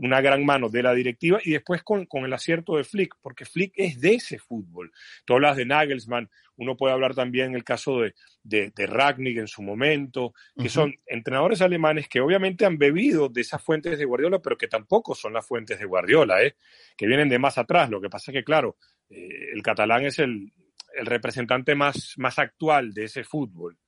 [0.00, 3.44] una gran mano de la directiva y después con, con, el acierto de Flick, porque
[3.44, 4.92] Flick es de ese fútbol.
[5.24, 9.48] Tú hablas de Nagelsmann, uno puede hablar también el caso de, de, de Ragnick en
[9.48, 10.68] su momento, que uh -huh.
[10.68, 15.14] son entrenadores alemanes que obviamente han bebido de esas fuentes de Guardiola, pero que tampoco
[15.14, 16.56] son las fuentes de Guardiola, ¿eh?
[16.96, 17.90] que vienen de más atrás.
[17.90, 18.76] Lo que pasa es que, claro,
[19.10, 20.52] eh, el catalán es el,
[20.94, 23.78] el representante más, más actual de ese fútbol.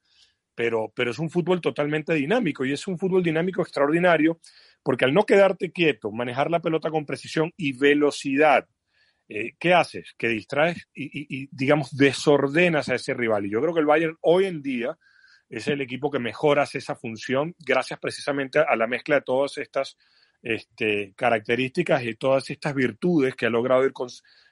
[0.54, 4.40] Pero, pero es un fútbol totalmente dinámico y es un fútbol dinámico extraordinario
[4.82, 8.66] porque al no quedarte quieto, manejar la pelota con precisión y velocidad,
[9.28, 10.14] eh, ¿qué haces?
[10.18, 13.46] Que distraes y, y, y, digamos, desordenas a ese rival.
[13.46, 14.98] Y yo creo que el Bayern hoy en día
[15.48, 19.58] es el equipo que mejor hace esa función gracias precisamente a la mezcla de todas
[19.58, 19.96] estas
[20.42, 24.08] este, características y todas estas virtudes que ha logrado ir, con,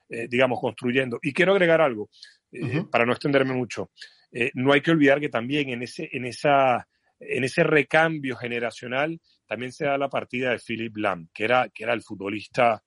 [0.09, 1.19] eh, digamos, construyendo.
[1.23, 2.11] Y quiero agregar algo,
[2.53, 2.91] eh, uh -huh.
[2.91, 3.91] para no extenderme mucho.
[4.33, 6.87] Eh, no hay que olvidar que también en ese, en esa
[7.21, 11.85] en ese recambio generacional también se da la partida de Philip Lam, que era, que
[11.85, 12.85] era el futbolista,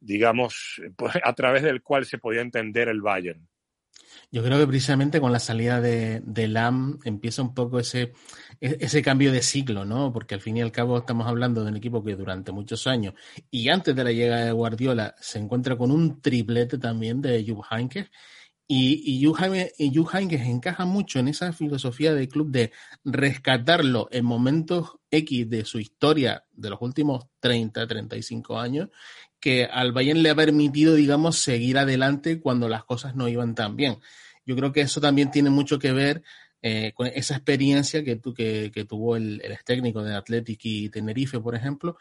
[0.00, 0.80] digamos,
[1.24, 3.46] a través del cual se podía entender el Bayern.
[4.30, 8.12] Yo creo que precisamente con la salida de, de Lam empieza un poco ese,
[8.60, 10.12] e, ese cambio de ciclo, ¿no?
[10.12, 13.14] Porque al fin y al cabo estamos hablando de un equipo que durante muchos años
[13.50, 17.64] y antes de la llegada de Guardiola se encuentra con un triplete también de Jupp
[17.70, 18.10] Heynckes
[18.68, 22.72] y, y Juhain que encaja mucho en esa filosofía del club de
[23.04, 28.88] rescatarlo en momentos X de su historia de los últimos 30, 35 años,
[29.38, 33.76] que al Bayern le ha permitido, digamos, seguir adelante cuando las cosas no iban tan
[33.76, 33.98] bien.
[34.44, 36.22] Yo creo que eso también tiene mucho que ver
[36.60, 40.88] eh, con esa experiencia que, tu, que, que tuvo el, el técnico de Athletic y
[40.88, 41.98] Tenerife, por ejemplo,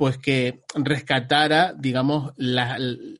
[0.00, 2.78] pues que rescatara, digamos, la,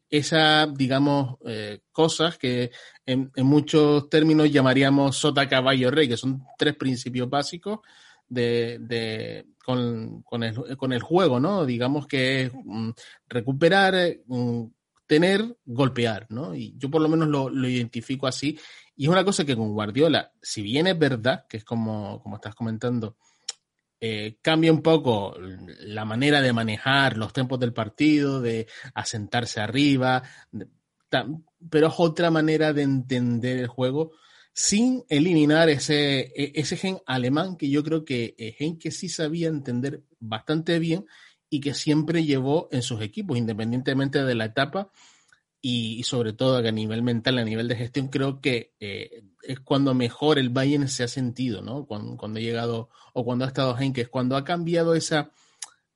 [0.08, 2.70] esa, digamos, eh, cosas que
[3.04, 7.80] en, muchos términos llamaríamos sota, caballo, rey, que son tres principios básicos
[8.26, 11.66] de, de con, con, el, con, el, juego, ¿no?
[11.66, 12.94] Digamos que es um,
[13.28, 14.72] recuperar, um,
[15.06, 16.54] tener, golpear, ¿no?
[16.54, 18.58] Y yo por lo menos lo, lo, identifico así.
[18.96, 22.36] Y es una cosa que con Guardiola, si bien es verdad, que es como, como
[22.36, 23.18] estás comentando,
[24.00, 30.22] eh, cambia un poco la manera de manejar los tiempos del partido, de asentarse arriba,
[31.70, 34.12] pero es otra manera de entender el juego
[34.52, 39.08] sin eliminar ese, e, ese gen alemán que yo creo que es gen que sí
[39.08, 41.06] sabía entender bastante bien
[41.48, 44.90] y que siempre llevó en sus equipos, independientemente de la etapa
[45.62, 49.94] y, sobre todo a nivel mental, a nivel de gestión, creo que eh, es cuando
[49.94, 51.86] mejor el Bayern se ha sentido, ¿no?
[51.86, 55.30] Cuando, ha llegado o cuando ha estado Henkes, cuando ha cambiado esa,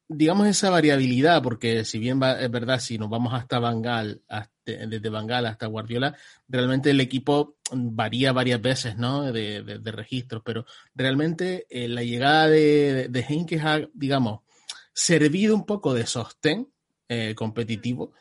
[0.06, 4.22] digamos, esa variabilidad, porque si bien va, es verdad, si nos vamos hasta Bangal,
[4.64, 6.16] desde Bangal hasta Guardiola,
[6.48, 9.32] realmente el equipo varía varias veces, ¿no?
[9.32, 14.40] De, de, registros, pero realmente eh, la llegada de, de Henkes ha, digamos,
[14.92, 16.68] servido un poco de sostén
[17.08, 18.12] eh, competitivo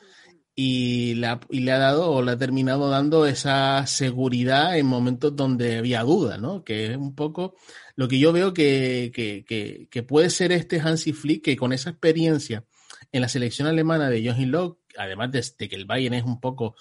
[0.56, 4.86] y le, ha, y le ha dado o le ha terminado dando esa seguridad en
[4.86, 6.64] momentos donde había duda, ¿no?
[6.64, 7.56] Que es un poco
[7.95, 9.45] lo que yo veo que, que,
[9.89, 12.66] que, puede ser este Hansi Flick, que con esa experiencia
[13.12, 16.39] en la selección alemana de Joachim Löw, además de, de, que el Bayern es un
[16.39, 16.76] poco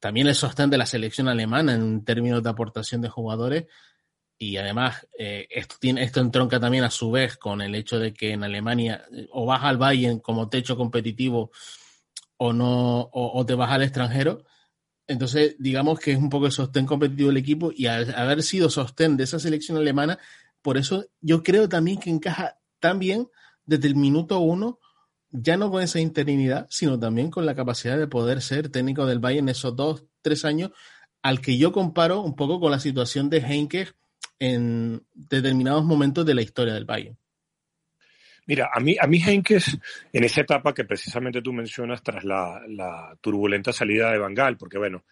[0.00, 3.66] también el sostén de la selección alemana en términos de aportación de jugadores,
[4.42, 8.12] y además eh, esto, tiene, esto entronca también a su vez con el hecho de
[8.12, 11.52] que en Alemania eh, o vas al Bayern como techo competitivo
[12.44, 14.44] o no o, te vas al extranjero.
[15.06, 18.68] Entonces, digamos que es un poco el sostén competitivo del equipo y al haber sido
[18.68, 20.18] sostén de esa selección alemana,
[20.60, 23.28] por eso yo creo también que encaja tan bien
[23.64, 24.80] desde el minuto uno,
[25.30, 29.20] ya no con esa interinidad, sino también con la capacidad de poder ser técnico del
[29.20, 30.72] Bayern esos dos, tres años,
[31.22, 33.94] al que yo comparo un poco con la situación de Henkes
[34.40, 37.16] en determinados momentos de la historia del Bayern.
[38.46, 39.78] Mira, a mí, a mí Henkes,
[40.12, 44.78] en esa etapa que precisamente tú mencionas tras la, la turbulenta salida de Bangal, porque
[44.78, 45.04] bueno,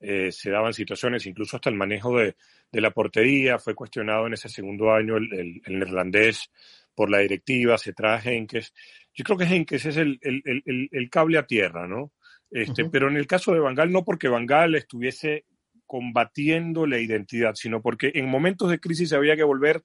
[0.00, 2.36] eh, se daban situaciones, incluso hasta el manejo de,
[2.70, 6.50] de, la portería, fue cuestionado en ese segundo año el, el, el neerlandés
[6.94, 8.72] por la directiva, se trae Henkes.
[9.14, 12.12] Yo creo que Henkes es el, el cable a tierra, ¿no?
[12.50, 12.90] Este, uh -huh.
[12.90, 15.44] Pero en el caso de Bangal, no porque Bangal estuviese
[15.86, 19.82] combatiendo la identidad, sino porque en momentos de crisis había que volver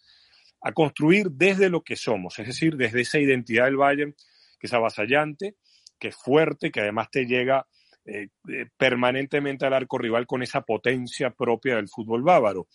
[0.61, 4.15] a construir desde lo que somos, es decir, desde esa identidad del Bayern
[4.59, 5.55] que es avasallante,
[5.99, 7.65] que es fuerte, que además te llega
[8.05, 12.67] eh, eh, permanentemente al arco rival con esa potencia propia del fútbol bávaro.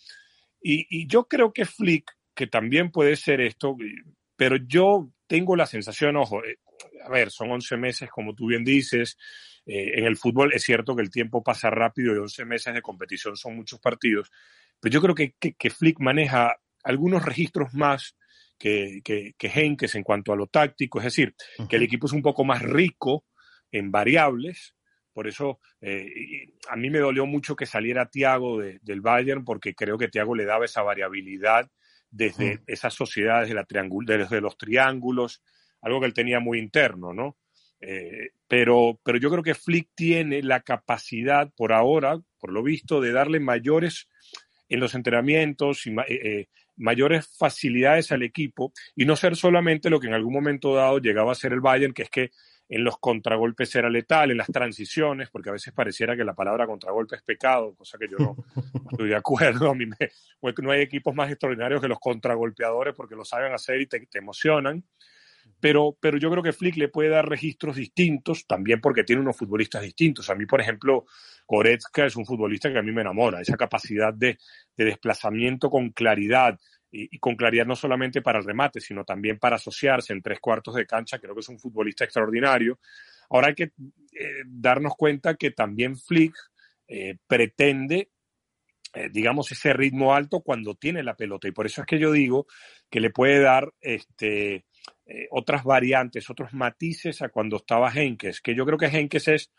[0.61, 3.77] Y, yo creo que Flick, que también puede ser esto,
[4.35, 6.59] pero yo tengo la sensación, ojo, eh,
[7.05, 9.17] a ver, son 11 meses, como tú bien dices,
[9.65, 12.81] eh, en el fútbol es cierto que el tiempo pasa rápido y 11 meses de
[12.81, 14.29] competición son muchos partidos,
[14.79, 16.57] pero yo creo que Flick maneja
[16.87, 18.15] algunos registros más
[18.57, 21.67] que, que, que Henkes en cuanto a lo táctico, es decir, uh -huh.
[21.67, 23.25] que el equipo es un poco más rico
[23.71, 24.73] en variables,
[25.13, 26.07] por eso eh,
[26.69, 30.35] a mí me dolió mucho que saliera Thiago de, del Bayern, porque creo que Thiago
[30.35, 31.69] le daba esa variabilidad
[32.09, 32.63] desde uh -huh.
[32.67, 33.65] esas sociedades de la
[34.05, 35.43] desde los triángulos,
[35.81, 37.37] algo que él tenía muy interno, ¿no?
[37.79, 43.01] Eh, pero, pero yo creo que Flick tiene la capacidad, por ahora, por lo visto,
[43.01, 44.07] de darle mayores
[44.69, 46.47] en los entrenamientos y eh, eh,
[46.77, 51.31] mayores facilidades al equipo y no ser solamente lo que en algún momento dado llegaba
[51.31, 52.31] a ser el Bayern, que es que
[52.69, 56.67] en los contragolpes era letal, en las transiciones, porque a veces pareciera que la palabra
[56.67, 58.35] contragolpe es pecado, cosa que yo no,
[58.91, 59.69] estoy de acuerdo.
[59.69, 59.95] A mí me,
[60.61, 64.19] no hay equipos más extraordinarios que los contragolpeadores porque lo saben hacer y te, te
[64.19, 64.83] emocionan
[65.59, 69.37] pero, pero yo creo que Flick le puede dar registros distintos, también porque tiene unos
[69.37, 70.29] futbolistas distintos.
[70.29, 71.05] A mí, por ejemplo,
[71.47, 74.37] Goretzka es un futbolista que a mí me enamora, esa capacidad de,
[74.75, 76.57] de desplazamiento con claridad,
[76.91, 80.75] y, con claridad no solamente para el remate, sino también para asociarse en tres cuartos
[80.75, 82.79] de cancha, creo que es un futbolista extraordinario.
[83.29, 86.35] Ahora hay que eh, darnos cuenta que también Flick
[86.87, 88.09] eh, pretende
[88.93, 91.47] eh, digamos, ese ritmo alto cuando tiene la pelota.
[91.47, 92.47] Y por eso es que yo digo
[92.89, 94.65] que le puede dar este,
[95.07, 99.51] eh, otras variantes, otros matices a cuando estaba Henkes, que yo creo que Henkes es,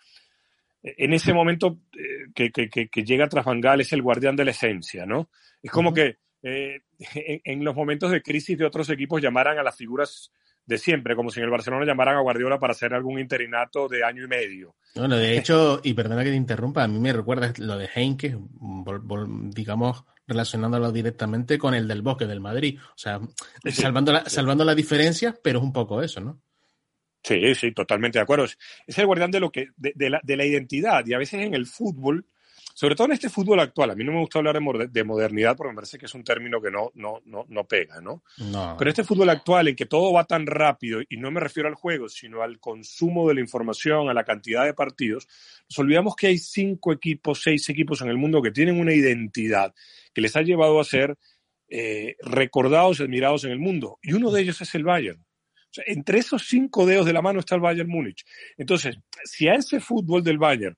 [0.82, 4.44] eh, en ese momento eh, que, que, que, llega tras Bangal, es el guardián de
[4.44, 5.30] la esencia, ¿no?
[5.62, 5.94] Es como uh -huh.
[5.94, 6.18] que
[7.14, 10.30] en, en, los momentos de crisis de otros equipos llamaran a las figuras
[10.68, 14.04] de siempre, como si en el Barcelona llamaran a Guardiola para hacer algún interinato de
[14.04, 14.76] año y medio.
[14.94, 18.36] Bueno, de hecho, y perdona que te interrumpa, a mí me recuerda lo de Henkes,
[19.54, 22.78] digamos, relacionándolo directamente con el del Bosque del Madrid.
[22.78, 23.18] O sea,
[23.64, 24.30] sí, salvando, la, sí.
[24.30, 26.40] salvando las diferencias, pero es un poco eso, ¿no?
[27.24, 28.44] Sí, sí, totalmente de acuerdo.
[28.86, 31.04] Es el guardián de lo que, de, de, la, de la identidad.
[31.06, 32.26] Y a veces en el fútbol,
[32.78, 34.56] sobre todo en este fútbol actual, a mí no me gusta hablar
[34.88, 38.00] de, modernidad porque me parece que es un término que no, no, no, no pega,
[38.00, 38.22] ¿no?
[38.36, 38.76] ¿no?
[38.78, 41.74] Pero este fútbol actual en que todo va tan rápido, y no me refiero al
[41.74, 45.26] juego, sino al consumo de la información, a la cantidad de partidos,
[45.68, 49.74] nos olvidamos que hay cinco equipos, seis equipos en el mundo que tienen una identidad
[50.14, 51.18] que les ha llevado a ser
[51.68, 53.98] eh, recordados y admirados en el mundo.
[54.02, 55.20] Y uno de ellos es el Bayern.
[55.20, 58.24] O sea, entre esos cinco dedos de la mano está el Bayern Múnich.
[58.56, 60.76] Entonces, si a ese fútbol del Bayern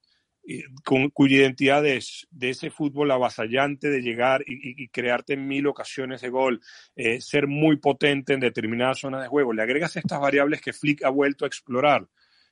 [0.84, 6.20] con, cuya identidad es de ese fútbol avasallante de llegar y, y, crearte mil ocasiones
[6.20, 6.60] de gol,
[6.96, 9.52] eh, ser muy potente en determinadas zonas de juego.
[9.52, 12.08] Le agregas estas variables que Flick ha vuelto a explorar,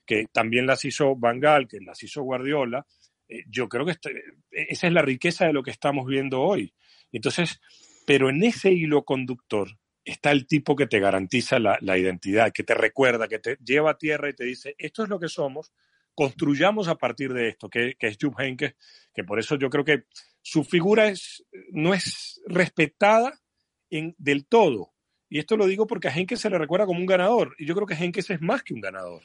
[0.07, 2.87] que también las hizo Van Gaal, que las hizo Guardiola.
[3.29, 6.75] Eh, yo creo que este, esa es la riqueza de lo que estamos viendo hoy.
[7.11, 7.61] Entonces,
[8.07, 9.69] pero en ese hilo conductor
[10.05, 13.99] está el tipo que te garantiza la identidad, que te recuerda, que te lleva a
[13.99, 15.71] tierra y te dice, esto es lo que somos,
[16.19, 18.75] construyamos a partir de esto, que, es Jupp Heynckes,
[19.15, 20.03] que por eso yo creo que
[20.43, 23.41] su figura es, no es respetada
[23.89, 24.95] en, del todo.
[25.29, 27.75] Y esto lo digo porque a Heynckes se le recuerda como un ganador, y yo
[27.77, 29.23] creo que Heynckes es más que un ganador.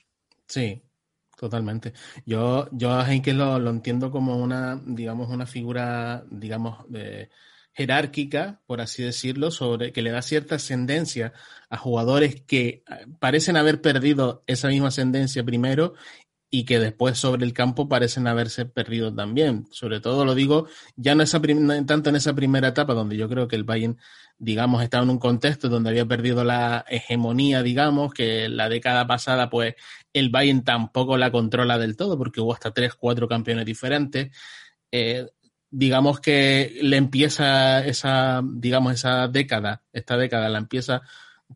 [0.48, 0.84] Sí,
[1.36, 1.94] Totalmente.
[2.28, 7.32] Yo, yo a Henke lo, lo entiendo como una, digamos, una figura, digamos, de,
[7.74, 11.34] jerárquica, por así decirlo, sobre que le da cierta ascendencia
[11.70, 15.96] a jugadores que eh, parecen haber perdido esa misma ascendencia primero
[16.56, 19.66] y que después sobre el campo parecen haberse perdido también.
[19.72, 21.42] Sobre todo lo digo ya no, esa
[21.88, 23.98] tanto en esa primera etapa donde yo creo que el Bayern,
[24.38, 29.50] digamos, estaba en un contexto donde había perdido la hegemonía, digamos, que la década pasada
[29.50, 29.74] pues
[30.14, 34.30] el Bayern tampoco la controla del todo porque hubo hasta tres, cuatro campeones diferentes.
[34.92, 35.26] Eh,
[35.72, 41.02] digamos que le empieza esa, digamos, esa década, esta década la empieza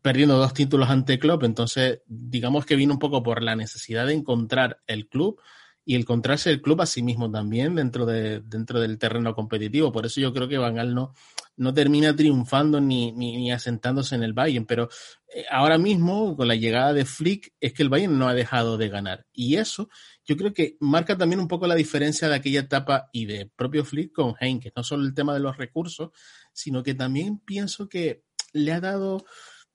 [0.02, 4.14] perdiendo dos títulos ante Klopp, entonces digamos que vino un poco por la necesidad de
[4.14, 5.40] encontrar el club
[5.84, 9.90] y encontrarse el club a sí mismo también dentro, de, dentro del terreno competitivo.
[9.90, 11.14] Por eso yo creo que Van Gaal no,
[11.56, 14.90] no termina triunfando ni, ni, asentándose en el Bayern, pero
[15.34, 18.76] eh, ahora mismo con la llegada de Flick es que el Bayern no ha dejado
[18.76, 19.24] de ganar.
[19.32, 19.88] Y eso
[20.26, 23.82] yo creo que marca también un poco la diferencia de aquella etapa y de propio
[23.82, 26.10] Flick con Heinke, no solo el tema de los recursos,
[26.52, 29.24] sino que también pienso que le ha dado,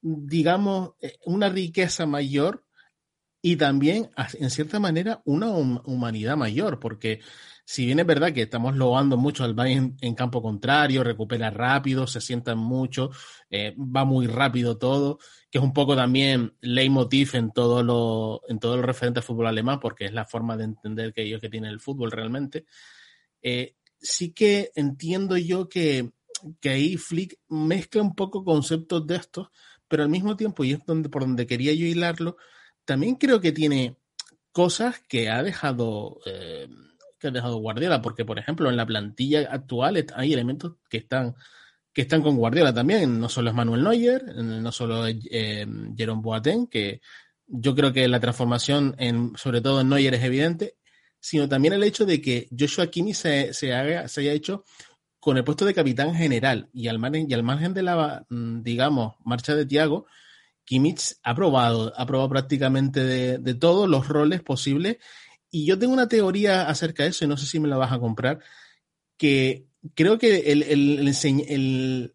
[0.04, 2.66] digamos, eh, una riqueza mayor
[3.41, 7.20] y también, en cierta manera, una humanidad mayor, porque
[7.66, 12.08] si bien es verdad que estamos loando mucho al Bayern en campo contrario, recupera rápido,
[12.08, 13.12] se sienta mucho,
[13.49, 18.60] eh, va muy rápido todo, que es un poco también leitmotiv en todo lo, en
[18.60, 21.49] todo lo referente al fútbol alemán, porque es la forma de entender que ellos que
[21.49, 22.66] tienen el fútbol realmente.
[23.41, 26.12] Eh, sí que entiendo yo que,
[26.60, 29.47] que ahí Flick mezcla un poco conceptos de estos,
[29.88, 32.38] pero al mismo tiempo, y es donde, por donde quería yo hilarlo,
[32.86, 33.98] también creo que tiene
[34.52, 36.68] cosas que ha dejado eh,
[37.20, 41.36] que ha dejado Guardiola, porque por ejemplo en la plantilla actual hay elementos que están
[41.94, 45.66] que están con Guardiola también, no solo es Manuel Neuer, no solo es eh,
[45.96, 47.02] Jerome Boateng, que
[47.46, 50.76] yo creo que la transformación en sobre todo en Neuer es evidente,
[51.20, 54.66] sino también el hecho de que Joshua Kimi se, se, haya hecho
[55.24, 58.62] con el puesto de capitán general y al margen, y al margen de la, mm,
[58.62, 60.06] digamos, marcha de Thiago,
[60.66, 63.00] Kimmich ha probado, ha probado prácticamente
[63.40, 64.98] de, todos los roles posibles.
[65.50, 67.94] Y yo tengo una teoría acerca de eso, y no sé si me la vas
[67.94, 68.40] a comprar,
[69.18, 69.66] que
[69.96, 72.14] creo que el, el,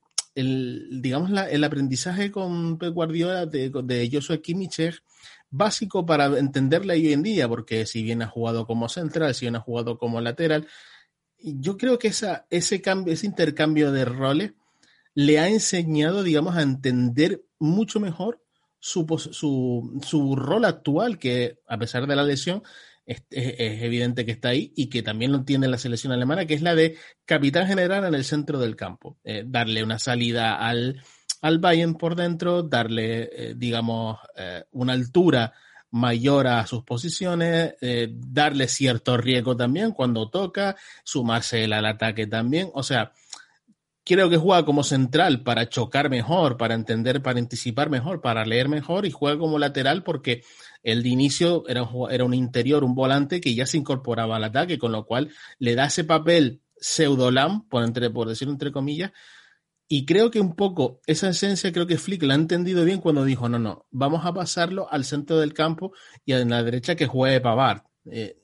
[1.01, 5.03] digamos, el aprendizaje con Pep Guardiola de, de Joshua Kimmich es
[5.49, 9.57] básico para entenderla hoy en día, porque si bien ha jugado como central, si bien
[9.57, 10.69] ha jugado como lateral,
[11.41, 14.53] yo creo que esa, ese cambio, ese intercambio de roles
[15.15, 18.43] le ha enseñado, digamos, a entender mucho mejor
[18.79, 22.63] su, su, su rol actual, que a pesar de la lesión,
[23.09, 26.63] es, evidente que está ahí y que también lo tiene la selección alemana, que es
[26.63, 29.19] la de capitán general en el centro del campo.
[29.25, 31.03] Eh, darle una salida al,
[31.41, 35.55] al Bayern por dentro, darle, eh, digamos, eh, una altura
[35.91, 37.75] mayor a sus posiciones,
[38.11, 42.71] darle cierto riesgo también cuando toca, sumarse al ataque también.
[42.75, 43.13] O sea,
[44.09, 48.69] creo que juega como central para chocar mejor, para entender, para anticipar mejor, para leer
[48.69, 50.43] mejor y juega como lateral porque
[50.83, 54.93] el de inicio era un, interior, un volante que ya se incorporaba al ataque, con
[54.93, 59.13] lo cual le da ese papel pseudolam, por, por decirlo entre comillas,
[59.89, 63.25] y creo que un poco esa esencia, creo que Flick la ha entendido bien cuando
[63.25, 65.93] dijo, no, no, vamos a pasarlo al centro del campo
[66.25, 67.83] y en la derecha que juegue Pavard.
[68.11, 68.39] Eh,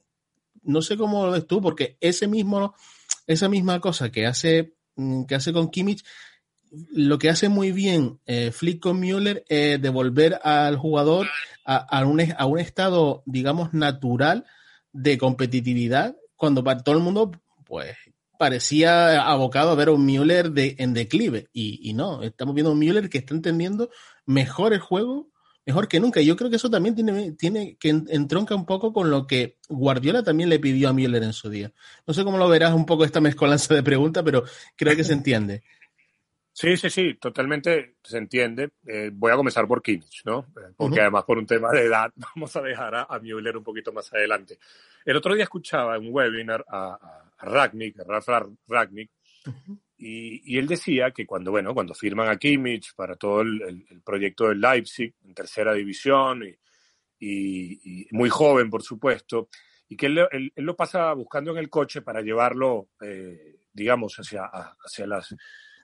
[0.63, 2.75] no sé cómo lo ves tú, porque ese mismo,
[3.27, 6.05] esa misma cosa que hace Mm, que hace con Kimmich,
[6.93, 11.27] lo que hace muy bien eh, Flick con Müller es devolver al jugador
[11.65, 14.45] a, un, a, un, estado, digamos, natural
[14.93, 17.33] de competitividad, cuando para todo el mundo,
[17.65, 17.97] pues,
[18.39, 21.49] parecía abocado a ver a un Müller de, en declive.
[21.53, 23.91] Y, y no, estamos viendo un Müller que está entendiendo
[24.27, 25.31] mejor el juego,
[25.67, 26.21] mejor que nunca.
[26.21, 29.59] Y yo creo que eso también tiene, tiene que entronca un poco con lo que
[29.69, 31.73] Guardiola también le pidió a Müller en su día.
[32.07, 34.45] No sé cómo lo verás un poco esta mezcolanza de preguntas, pero
[34.77, 35.63] creo que se entiende.
[36.57, 38.71] Sí, sí, sí, totalmente se entiende.
[38.87, 40.47] Eh, voy a comenzar por Kimmich, ¿no?
[40.77, 43.93] Porque además por un tema de edad vamos a dejar a, a, Müller un poquito
[43.93, 44.61] más adelante.
[45.05, 48.29] El otro día escuchaba en un webinar a, a, a Ragnick, Ralf
[48.67, 49.11] Ragnick,
[49.97, 54.61] y, él decía que cuando, bueno, cuando firman a Kimmich para todo el, proyecto del
[54.61, 56.43] Leipzig en tercera división
[57.19, 59.49] y, muy joven, por supuesto,
[59.89, 65.07] y que él, lo pasa buscando en el coche para llevarlo, eh, digamos, hacia, hacia
[65.07, 65.35] las,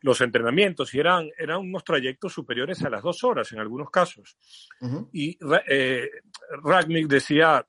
[0.02, 4.36] los entrenamientos y eran, eran unos trayectos superiores a las dos horas en algunos casos.
[5.12, 5.38] Y
[5.68, 6.08] eh,
[6.62, 7.66] Ragnick decía,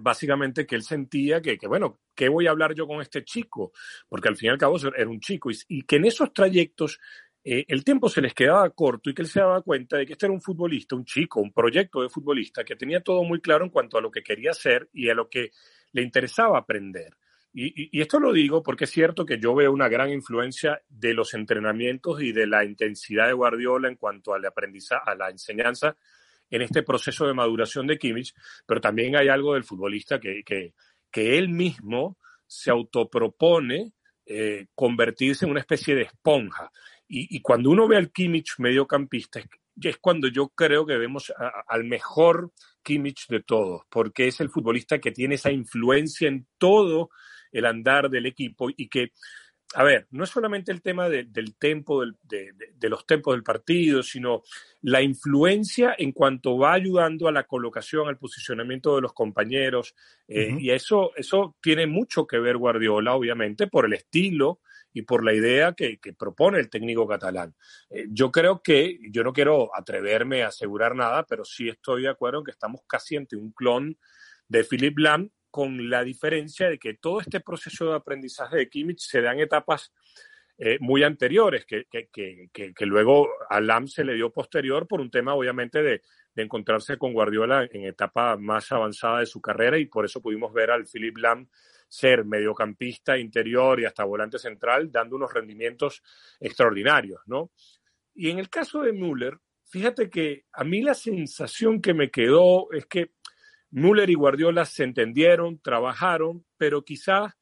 [0.00, 3.72] básicamente que él sentía que, bueno, ¿qué voy a hablar yo con este chico?
[4.08, 6.98] Porque al fin y al cabo era un chico y, que en esos trayectos
[7.44, 10.14] eh, el tiempo se les quedaba corto y que él se daba cuenta de que
[10.14, 13.64] este era un futbolista, un chico, un proyecto de futbolista que tenía todo muy claro
[13.64, 15.50] en cuanto a lo que quería hacer y a lo que
[15.92, 17.16] le interesaba aprender.
[17.58, 21.32] Y, esto lo digo porque es cierto que yo veo una gran influencia de los
[21.32, 25.96] entrenamientos y de la intensidad de Guardiola en cuanto al aprendizaje, a la enseñanza
[26.50, 28.34] en este proceso de maduración de Kimmich,
[28.66, 30.74] pero también hay algo del futbolista que, que,
[31.10, 33.92] que él mismo se autopropone
[34.28, 36.70] eh, convertirse en una especie de esponja.
[37.08, 39.40] Y, cuando uno ve al Kimmich mediocampista,
[39.80, 41.32] es, cuando yo creo que vemos
[41.68, 42.50] al mejor
[42.82, 47.10] Kimmich de todos, porque es el futbolista que tiene esa influencia en todo
[47.52, 49.12] el andar del equipo y que,
[49.74, 54.42] a ver, no es solamente el tema del tempo, de, los tempos del partido, sino
[54.82, 59.94] la influencia en cuanto va ayudando a la colocación, al posicionamiento de los compañeros.
[60.28, 64.60] Eh, y eso, eso tiene mucho que ver Guardiola, obviamente, por el estilo
[64.92, 67.54] y por la idea que, propone el técnico catalán.
[67.90, 72.08] Eh, yo creo que, yo no quiero atreverme a asegurar nada, pero sí estoy de
[72.08, 73.98] acuerdo en que estamos casi ante un clon
[74.48, 78.98] de Philip Lam con la diferencia de que todo este proceso de aprendizaje de Kimmich
[78.98, 79.90] se da en etapas
[80.58, 85.00] eh, muy anteriores, que, que, que, que, luego a Lam se le dio posterior por
[85.00, 86.02] un tema obviamente de,
[86.34, 90.70] encontrarse con Guardiola en etapa más avanzada de su carrera y por eso pudimos ver
[90.70, 91.48] al Philip Lam
[91.88, 96.02] ser mediocampista interior y hasta volante central, dando unos rendimientos
[96.38, 97.50] extraordinarios, ¿no?
[98.14, 102.70] Y en el caso de Müller, fíjate que a mí la sensación que me quedó
[102.72, 103.12] es que
[103.70, 107.34] Müller y Guardiola se entendieron, trabajaron, pero quizás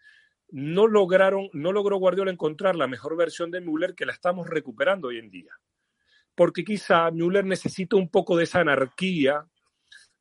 [0.51, 5.09] no lograron, no logró Guardiola encontrar la mejor versión de Müller que la estamos recuperando
[5.09, 5.53] hoy en día.
[6.35, 9.47] Porque quizá Müller necesita un poco de esa anarquía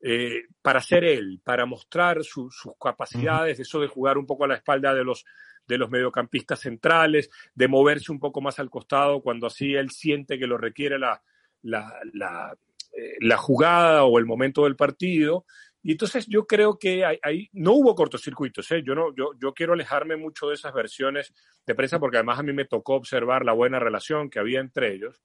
[0.01, 4.55] eh, para ser él, para mostrar sus capacidades, eso de jugar un poco a la
[4.55, 5.23] espalda de los,
[5.65, 10.37] de los mediocampistas centrales, de moverse un poco más al costado cuando así él siente
[10.37, 11.23] que lo requiere la,
[11.61, 12.57] la, la,
[12.97, 15.45] eh, la jugada o el momento del partido
[15.83, 18.71] y entonces yo creo que ahí no hubo cortocircuitos.
[18.71, 18.81] ¿eh?
[18.85, 21.33] Yo, no, yo, yo quiero alejarme mucho de esas versiones
[21.67, 24.93] de prensa porque además a mí me tocó observar la buena relación que había entre
[24.93, 25.21] ellos.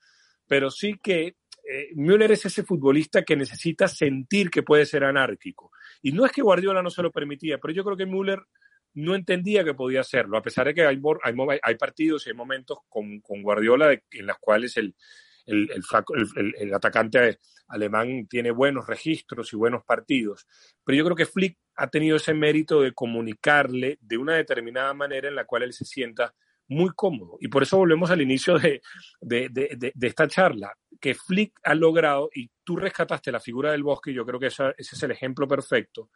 [0.48, 1.36] Pero sí que
[1.70, 5.70] eh, Müller es ese futbolista que necesita sentir que puede ser anárquico.
[6.02, 8.42] Y no es que Guardiola no se lo permitía, pero yo creo que Müller
[8.94, 12.36] no entendía que podía hacerlo, a pesar de que hay, hay, hay partidos y hay
[12.36, 14.96] momentos con, con Guardiola en los cuales el,
[15.49, 17.38] el, atacante
[17.68, 20.46] alemán tiene buenos registros y buenos partidos,
[20.84, 25.28] pero yo creo que Flick ha tenido ese mérito de comunicarle de una determinada manera
[25.28, 26.34] en la cual él se sienta
[26.68, 27.38] muy cómodo.
[27.40, 28.82] Y por eso volvemos al inicio de,
[29.20, 34.12] de, de, esta charla, que Flick ha logrado, y tú rescataste la figura del bosque,
[34.12, 36.11] yo creo que ese es el ejemplo perfecto,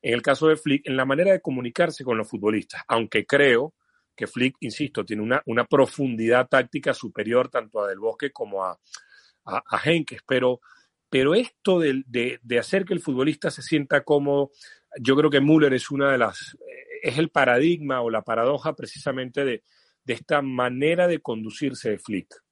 [0.00, 3.74] en el caso de Flick, en la manera de comunicarse con los futbolistas, aunque creo
[4.18, 8.76] que Flick, insisto, tiene una, una profundidad táctica superior tanto a Del Bosque como a,
[9.44, 10.60] a, a Henkes, pero,
[11.08, 14.50] pero esto de, de, de, hacer que el futbolista se sienta cómodo,
[15.00, 16.58] yo creo que Müller es una de las,
[17.00, 19.62] es el paradigma o la paradoja precisamente de,
[20.02, 22.42] de esta manera de conducirse de Flick.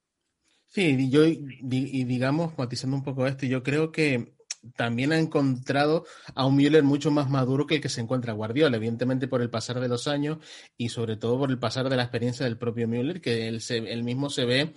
[0.68, 4.35] Sí, yo, y digamos, matizando un poco esto, yo creo que
[4.74, 6.04] también ha encontrado
[6.34, 9.50] a un Müller mucho más maduro que el que se encuentra Guardiola, evidentemente por el
[9.50, 10.38] pasar de los años
[10.76, 13.80] y sobre todo por el pasar de la experiencia del propio Müller, que él, se,
[14.02, 14.74] mismo se ve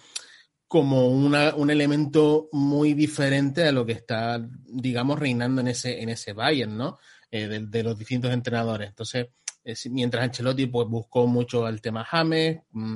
[0.67, 6.09] como una, un elemento muy diferente a lo que está, digamos, reinando en ese, en
[6.09, 6.99] ese Bayern, ¿no?
[7.31, 8.89] Eh, de, los distintos entrenadores.
[8.89, 9.27] Entonces,
[9.63, 12.95] eh, mientras Ancelotti pues, buscó mucho el tema James, mm,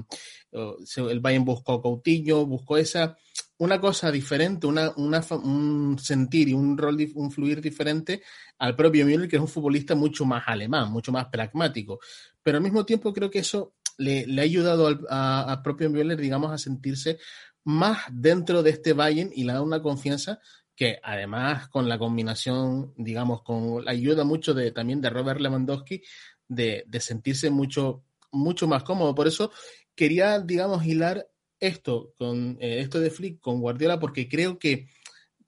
[1.09, 3.17] el Bayern buscó Coutinho, buscó esa
[3.57, 8.21] una cosa diferente, un sentir y un rol, un fluir diferente
[8.57, 11.99] al propio Müller, que es un futbolista mucho más alemán, mucho más pragmático.
[12.41, 15.89] Pero al mismo tiempo creo que eso le, le ha ayudado al a, a propio
[15.89, 17.19] Müller, digamos, a sentirse
[17.63, 20.39] más dentro de este Bayern y le da una confianza
[20.75, 26.01] que además con la combinación, digamos, con la ayuda mucho de también de Robert Lewandowski,
[26.47, 29.13] de, de sentirse mucho, mucho más cómodo.
[29.13, 29.51] Por eso
[29.95, 31.27] quería, digamos, hilar
[31.67, 34.87] esto con eh, esto de Flick con Guardiola porque creo que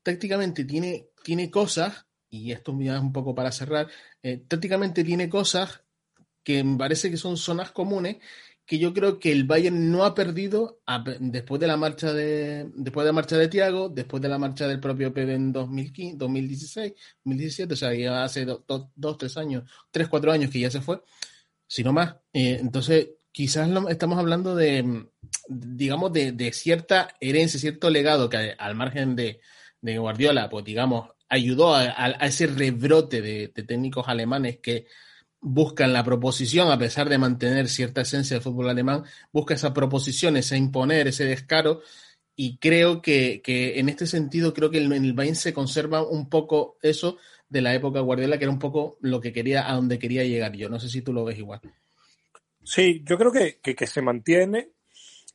[0.03, 3.87] tácticamente tiene, tiene cosas, y esto ya es un poco para cerrar,
[4.21, 5.83] eh, tácticamente tiene cosas
[6.43, 8.17] que me parece que son zonas comunes
[8.65, 12.69] que yo creo que el Bayern no ha perdido a, después de la marcha de
[12.75, 16.17] después de la marcha de Thiago, después de la marcha del propio Pepe en 2015,
[16.17, 16.93] 2016,
[17.23, 20.71] 2017, o sea, ya hace dos, do, dos, tres años, tres, cuatro años que ya
[20.71, 21.01] se fue,
[21.67, 22.15] sino más.
[22.33, 25.07] Eh, entonces, quizás estamos hablando de,
[25.49, 29.41] digamos, de, cierta herencia, cierto legado que al margen de,
[29.81, 34.87] Guardiola, pues digamos, ayudó a, ese rebrote de, de, técnicos alemanes que
[35.41, 40.37] buscan la proposición, a pesar de mantener cierta esencia del fútbol alemán, busca esa proposición,
[40.37, 41.81] ese imponer, ese descaro,
[42.37, 46.29] y creo que, que, en este sentido, creo que en el Bayern se conserva un
[46.29, 47.17] poco eso
[47.49, 50.53] de la época Guardiola, que era un poco lo que quería, a donde quería llegar
[50.53, 50.69] yo.
[50.69, 51.59] No sé si tú lo ves igual.
[52.65, 54.71] Sí, yo creo que, que, que se mantiene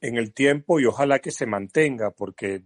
[0.01, 2.65] en el tiempo y ojalá que se mantenga, porque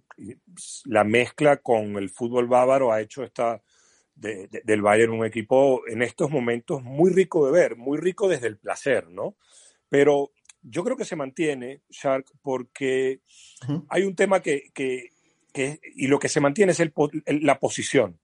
[0.85, 3.63] la mezcla con el fútbol bávaro ha hecho esta,
[4.15, 8.29] de, de, del Bayern un equipo en estos momentos muy rico de ver, muy rico
[8.29, 9.37] desde el placer, ¿no?
[9.89, 13.21] Pero yo creo que se mantiene, Shark, porque
[13.89, 15.11] hay un tema que, que,
[15.53, 16.93] que, y lo que se mantiene es el,
[17.27, 18.19] el, la posición.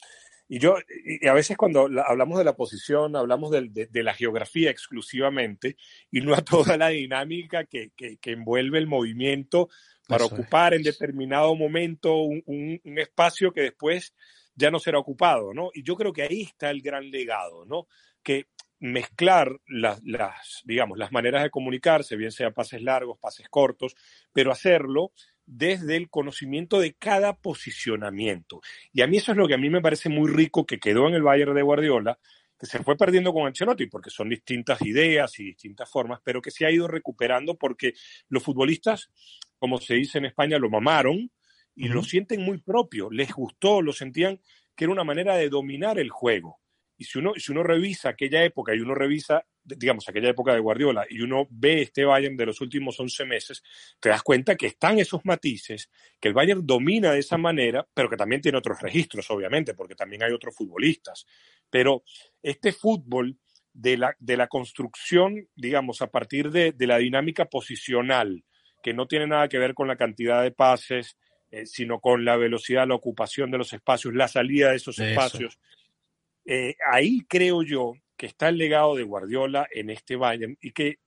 [0.52, 0.74] Y yo,
[1.04, 5.76] y a veces cuando hablamos de la posición, hablamos de, de, de, la geografía exclusivamente
[6.10, 9.68] y no a toda la dinámica que, que, que envuelve el movimiento
[10.08, 10.78] para Eso ocupar es.
[10.78, 14.12] en determinado momento un, un, un, espacio que después
[14.56, 15.70] ya no será ocupado, ¿no?
[15.72, 17.86] Y yo creo que ahí está el gran legado, ¿no?
[18.20, 18.48] Que
[18.80, 23.94] mezclar las, las, digamos, las maneras de comunicarse, bien sea pases largos, pases cortos,
[24.32, 25.12] pero hacerlo
[25.52, 28.60] desde el conocimiento de cada posicionamiento.
[28.92, 31.08] Y a mí eso es lo que a mí me parece muy rico que quedó
[31.08, 32.18] en el Bayern de Guardiola,
[32.56, 36.52] que se fue perdiendo con Ancelotti, porque son distintas ideas y distintas formas, pero que
[36.52, 37.94] se ha ido recuperando porque
[38.28, 39.10] los futbolistas,
[39.58, 41.32] como se dice en España, lo mamaron
[41.74, 41.94] y uh -huh.
[41.94, 44.40] lo sienten muy propio, les gustó, lo sentían
[44.76, 46.60] que era una manera de dominar el juego.
[47.00, 50.60] Y si uno, si uno revisa aquella época y uno revisa, digamos, aquella época de
[50.60, 53.62] Guardiola y uno ve este Bayern de los últimos 11 meses,
[53.98, 55.88] te das cuenta que están esos matices,
[56.20, 59.94] que el Bayern domina de esa manera, pero que también tiene otros registros, obviamente, porque
[59.94, 61.24] también hay otros futbolistas.
[61.70, 62.04] Pero
[62.42, 63.38] este fútbol
[63.72, 68.44] de la, de la construcción, digamos, a partir de, de la dinámica posicional,
[68.82, 71.16] que no tiene nada que ver con la cantidad de pases,
[71.50, 75.54] eh, sino con la velocidad, la ocupación de los espacios, la salida de esos espacios.
[75.54, 75.79] Eso
[76.52, 80.98] eh, ahí creo yo que está el legado de Guardiola en este Bayern y que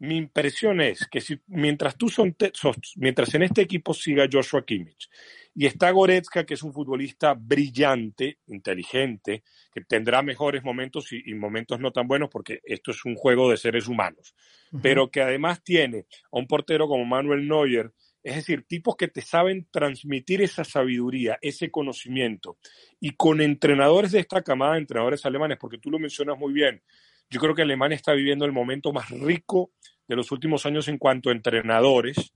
[0.00, 4.66] mi impresión es que si, mientras tú son, sos, mientras en este equipo siga Joshua
[4.66, 5.08] Kimmich
[5.54, 11.34] y está Goretzka, que es un futbolista brillante, inteligente, que tendrá mejores momentos y, y
[11.34, 14.34] momentos no tan buenos porque esto es un juego de seres humanos,
[14.72, 14.80] uh -huh.
[14.82, 17.92] pero que además tiene a un portero como Manuel Neuer,
[18.26, 22.58] es decir, tipos que te saben transmitir esa sabiduría, ese conocimiento.
[22.98, 26.82] Y con entrenadores de esta camada entrenadores alemanes, porque tú lo mencionas muy bien,
[27.30, 29.70] yo creo que Alemania está viviendo el momento más rico
[30.08, 32.32] de los últimos años en cuanto a entrenadores.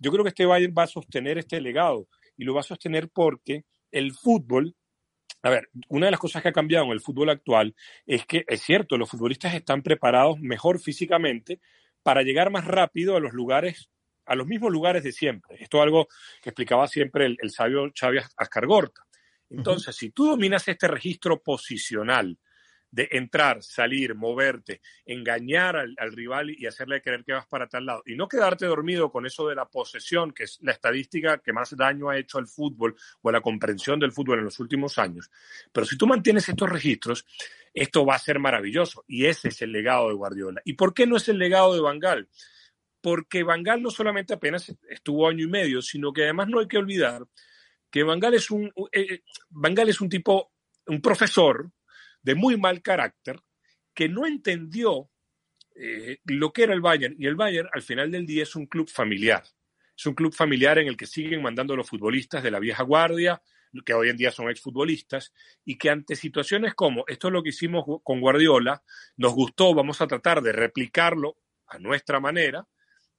[0.00, 3.08] Yo creo que este Bayern va a sostener este legado y lo va a sostener
[3.08, 4.74] porque el fútbol,
[5.42, 7.76] a ver, una de las cosas que ha cambiado en el fútbol actual
[8.06, 11.60] es que es cierto, los futbolistas están preparados mejor físicamente
[12.02, 13.88] para llegar más rápido a los lugares
[14.28, 15.56] a los mismos lugares de siempre.
[15.60, 16.08] Esto es algo
[16.42, 19.02] que explicaba siempre el, el sabio Xavi Ascargorta.
[19.50, 20.00] Entonces, uh -huh.
[20.00, 22.38] si tú dominas este registro posicional
[22.90, 27.84] de entrar, salir, moverte, engañar al, al, rival y hacerle creer que vas para tal
[27.84, 31.52] lado, y no quedarte dormido con eso de la posesión, que es la estadística que
[31.52, 34.98] más daño ha hecho al fútbol o a la comprensión del fútbol en los últimos
[34.98, 35.30] años.
[35.72, 37.26] Pero si tú mantienes estos registros,
[37.74, 39.04] esto va a ser maravilloso.
[39.06, 40.60] Y ese es el legado de Guardiola.
[40.64, 42.28] ¿Y por qué no es el legado de Bangal?
[43.00, 46.68] Porque Van Gaal no solamente apenas estuvo año y medio, sino que además no hay
[46.68, 47.24] que olvidar
[47.90, 50.52] que Van Gaal es un, eh, Gaal es un tipo,
[50.86, 51.70] un profesor
[52.22, 53.40] de muy mal carácter
[53.94, 55.10] que no entendió
[55.74, 57.14] eh, lo que era el Bayern.
[57.18, 59.44] Y el Bayern, al final del día, es un club familiar.
[59.96, 63.40] Es un club familiar en el que siguen mandando los futbolistas de la vieja guardia,
[63.84, 65.32] que hoy en día son exfutbolistas,
[65.64, 68.82] y que ante situaciones como esto es lo que hicimos con Guardiola,
[69.16, 71.36] nos gustó, vamos a tratar de replicarlo
[71.66, 72.66] a nuestra manera,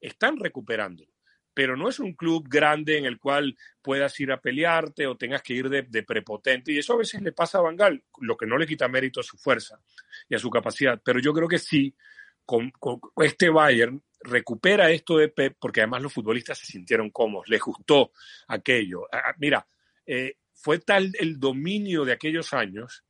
[0.00, 1.12] están recuperándolo.
[1.52, 5.42] Pero no es un club grande en el cual puedas ir a pelearte o tengas
[5.42, 6.72] que ir de, prepotente.
[6.72, 9.24] Y eso a veces le pasa a Bangal, lo que no le quita mérito a
[9.24, 9.80] su fuerza
[10.28, 11.00] y a su capacidad.
[11.04, 11.94] Pero yo creo que sí,
[12.44, 12.72] con,
[13.16, 18.12] este Bayern recupera esto de Pep, porque además los futbolistas se sintieron cómodos, les gustó
[18.48, 19.08] aquello.
[19.38, 19.66] Mira,
[20.06, 23.04] eh, fue tal el dominio de aquellos años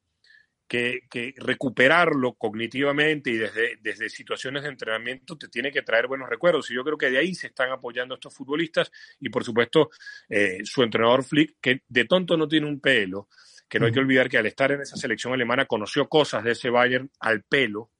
[0.70, 6.30] que, que, recuperarlo cognitivamente y desde, desde situaciones de entrenamiento te tiene que traer buenos
[6.30, 6.70] recuerdos.
[6.70, 9.90] Y yo creo que de ahí se están apoyando estos futbolistas y, por supuesto,
[10.28, 13.28] eh, su entrenador Flick, que de tonto no tiene un pelo,
[13.68, 16.52] que no hay que olvidar que al estar en esa selección alemana conoció cosas de
[16.52, 17.90] ese Bayern al pelo,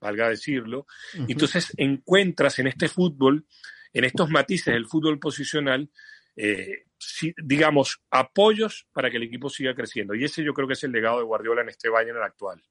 [0.00, 0.86] valga decirlo.
[1.14, 1.26] Uh -huh.
[1.28, 3.46] Entonces encuentras en este fútbol,
[3.92, 5.90] en estos matices del fútbol posicional,
[6.36, 6.84] eh,
[7.42, 10.14] digamos, apoyos para que el equipo siga creciendo.
[10.14, 12.62] Y ese yo creo que es el legado de Guardiola en este Bayern el actual.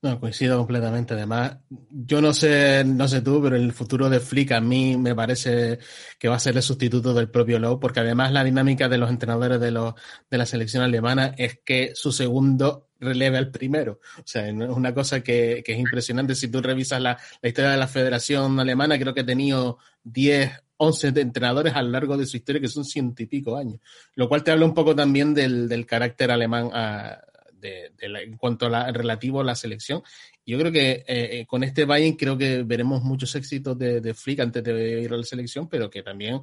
[0.00, 1.14] No, coincido completamente.
[1.14, 5.14] Además, yo no sé, no sé tú, pero el futuro de Flick a mí me
[5.14, 5.78] parece
[6.18, 9.10] que va a ser el sustituto del propio Lowe, porque además la dinámica de los
[9.10, 9.94] entrenadores de, los,
[10.28, 14.00] de la selección alemana es que su segundo releve al primero.
[14.18, 16.34] O sea, es una cosa que, que es impresionante.
[16.34, 20.50] Si tú revisas la, la, historia de la Federación Alemana, creo que ha tenido 10
[20.84, 23.78] 11 entrenadores a lo largo de su historia, que son ciento y pico años.
[24.16, 28.08] Lo cual te habla un poco también del, del carácter alemán a, ah, de, de
[28.08, 30.02] la, en cuanto a la, relativo a la selección.
[30.44, 34.12] Yo creo que eh, eh, con este Bayern creo que veremos muchos éxitos de, de
[34.12, 36.40] Flick antes de ir a la selección, pero que también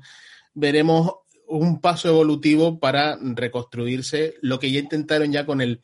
[0.53, 1.11] veremos
[1.47, 5.81] un paso evolutivo para reconstruirse lo que ya intentaron ya con el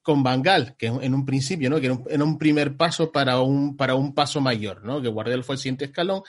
[0.00, 1.80] con Bangal, que en un principio, ¿no?
[1.80, 5.02] Que era un, un, primer paso para un, para un paso mayor, ¿no?
[5.02, 6.22] Que Guardiola fue el siguiente escalón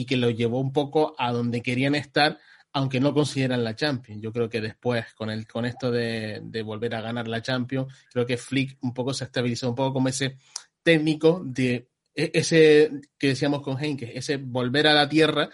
[0.00, 2.38] y que lo llevó un poco a donde querían estar,
[2.72, 4.22] aunque no consideran la Champions.
[4.22, 7.92] Yo creo que después, con, el, con esto de, de volver a ganar la Champions,
[8.12, 10.38] creo que Flick un poco se estabilizó, un poco como ese
[10.84, 15.50] técnico de e, ese que decíamos con Henke, ese volver a la tierra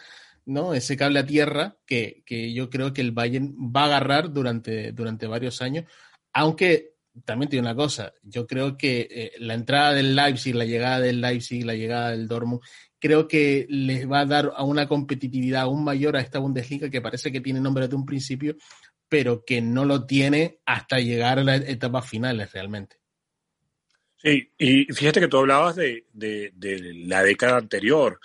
[0.47, 0.75] ¿no?
[0.75, 4.93] Ese cable a tierra que, que, yo creo que el Bayern va a agarrar durante,
[4.93, 5.87] durante varios años,
[6.35, 11.01] aunque también tiene una cosa, yo creo que eh, la entrada del Leipzig, la llegada
[11.01, 12.61] del Leipzig, la llegada del Dortmund,
[13.05, 17.03] creo que les va a dar a una competitividad aún mayor a esta Bundesliga que
[17.03, 18.57] parece que tiene nombre de un principio,
[19.11, 22.97] pero que no lo tiene hasta llegar a las etapas finales realmente.
[24.17, 28.19] Sí, y fíjate que tú hablabas de, de, de la década anterior.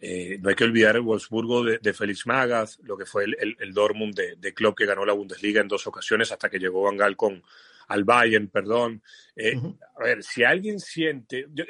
[0.00, 3.36] Eh, no hay que olvidar el Wolfsburgo de, de Félix Magas, lo que fue el,
[3.38, 6.58] el, el Dortmund de, de Klopp que ganó la Bundesliga en dos ocasiones hasta que
[6.58, 7.40] llegó Van Gaal con
[7.86, 9.00] al Bayern, perdón.
[9.36, 9.78] Eh, uh -huh.
[10.00, 11.64] A ver, si alguien siente yo,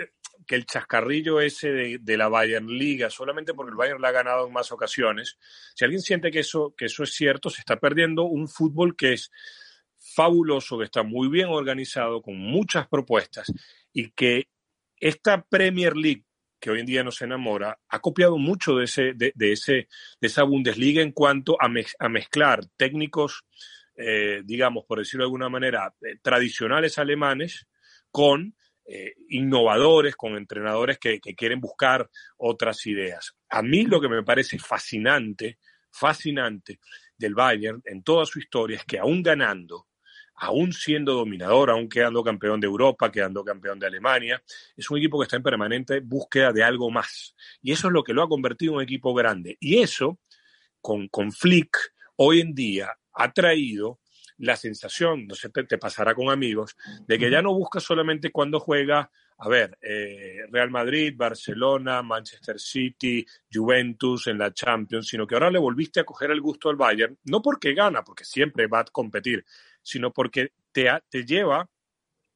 [0.45, 4.47] que el chascarrillo ese de, la Bayern Liga, solamente porque el Bayern la ha ganado
[4.47, 5.39] en más ocasiones,
[5.75, 9.15] si alguien siente que eso, que eso es cierto, se está perdiendo un fútbol que
[9.15, 9.31] es
[9.97, 13.53] fabuloso, que está muy bien organizado, con muchas propuestas
[13.93, 14.49] y que
[14.99, 16.25] esta Premier League
[16.65, 19.87] que hoy en día nos enamora, ha copiado mucho de, ese, de, ese,
[20.19, 21.67] de esa Bundesliga en cuanto a,
[21.99, 23.45] a mezclar técnicos,
[23.97, 27.67] eh, digamos, por decirlo de alguna manera, eh, tradicionales alemanes
[28.11, 28.57] con
[28.87, 33.35] eh, innovadores, con entrenadores que, quieren buscar otras ideas.
[33.49, 35.59] A mí lo que me parece fascinante,
[35.91, 36.81] fascinante
[37.17, 39.87] del Bayern en toda su historia es que aún ganando,
[40.35, 44.43] aún siendo dominador, aún quedando campeón de Europa, quedando campeón de Alemania,
[44.77, 47.35] es un equipo que está en permanente búsqueda de algo más.
[47.63, 49.57] Y eso es lo que lo ha convertido en un equipo grande.
[49.61, 50.19] Y eso,
[50.83, 51.75] con, con Flick,
[52.17, 54.01] hoy en día ha traído
[54.39, 56.77] la sensación, no sé, te, te pasará con amigos,
[57.07, 62.59] de que ya no busca solamente cuando juega a ver, eh, Real Madrid, Barcelona, Manchester
[62.59, 66.77] City, Juventus en la Champions, sino que ahora le volviste a coger el gusto al
[66.77, 69.45] Bayern, no porque gana, porque siempre va a competir,
[69.83, 71.69] sino porque te, te lleva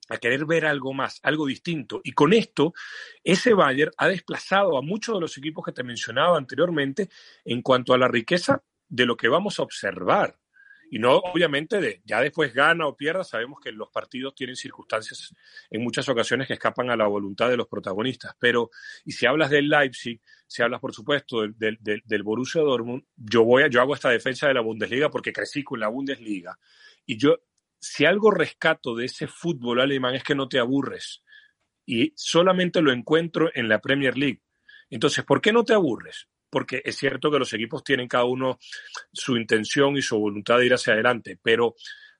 [0.09, 2.01] a querer ver algo más, algo distinto.
[2.03, 2.73] Y con esto,
[3.23, 7.11] ese Bayern ha desplazado a muchos de los equipos que te mencionaba anteriormente
[7.45, 10.39] en cuanto a la riqueza de lo que vamos a observar.
[10.91, 15.35] Y no, obviamente, ya después gana o pierda, sabemos que los partidos tienen circunstancias
[15.71, 18.35] en muchas ocasiones que escapan a la voluntad de los protagonistas.
[18.39, 18.71] Pero,
[19.05, 23.65] y si hablas del Leipzig, si hablas, por supuesto, del, del, Borussia Dortmund, yo, voy
[23.71, 26.59] yo hago esta defensa de la Bundesliga porque crecí con la Bundesliga.
[27.05, 27.39] Y yo,
[27.79, 31.23] si algo rescato de ese fútbol alemán es que no te aburres.
[31.85, 34.43] Y solamente lo encuentro en la Premier League.
[34.91, 36.29] Entonces, ¿por qué no te aburres?
[36.51, 38.59] Porque es cierto que los equipos tienen cada uno
[39.13, 41.75] su intención y su voluntad de ir hacia adelante, pero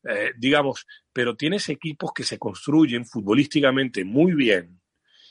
[0.09, 4.79] eh, digamos, pero tienes equipos que se construyen futbolísticamente muy bien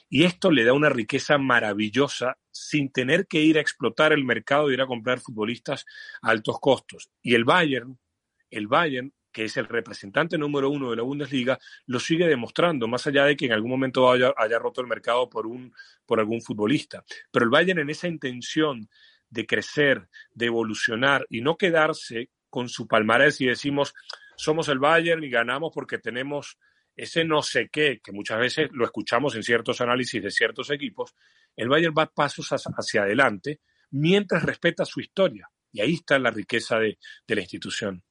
[0.10, 4.70] y esto le da una riqueza maravillosa sin tener que ir a explotar el mercado
[4.70, 5.86] y ir a comprar futbolistas
[6.22, 7.12] a altos costos.
[7.22, 8.00] Y el Bayern,
[8.50, 13.06] el Bayern que es el representante número uno de la Bundesliga, lo sigue demostrando, más
[13.06, 15.72] allá de que en algún momento haya, haya roto el mercado por, un,
[16.08, 17.04] por algún futbolista.
[17.30, 18.90] Pero el Bayern en esa intención
[19.30, 23.94] de crecer, de evolucionar y no quedarse con su palmarés y decimos,
[24.38, 26.58] somos el Bayern y ganamos porque tenemos
[26.96, 31.14] ese no sé qué, que muchas veces lo escuchamos en ciertos análisis de ciertos equipos,
[31.56, 33.60] el Bayern va pasos hacia adelante
[33.92, 35.48] mientras respeta su historia.
[35.72, 38.04] Y ahí está la riqueza de, de la institución.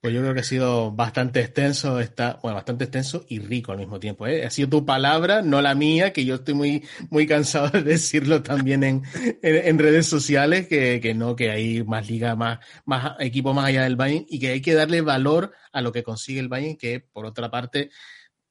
[0.00, 3.78] Pues yo creo que ha sido bastante extenso, está, bueno, bastante extenso y rico al
[3.78, 4.28] mismo tiempo.
[4.28, 4.46] ¿eh?
[4.46, 8.40] Ha sido tu palabra, no la mía, que yo estoy muy, muy cansado de decirlo
[8.40, 9.02] también en,
[9.42, 13.82] en, redes sociales, que, que, no, que hay más liga, más, más equipo más allá
[13.82, 17.00] del Bayern y que hay que darle valor a lo que consigue el Bayern, que
[17.00, 17.90] por otra parte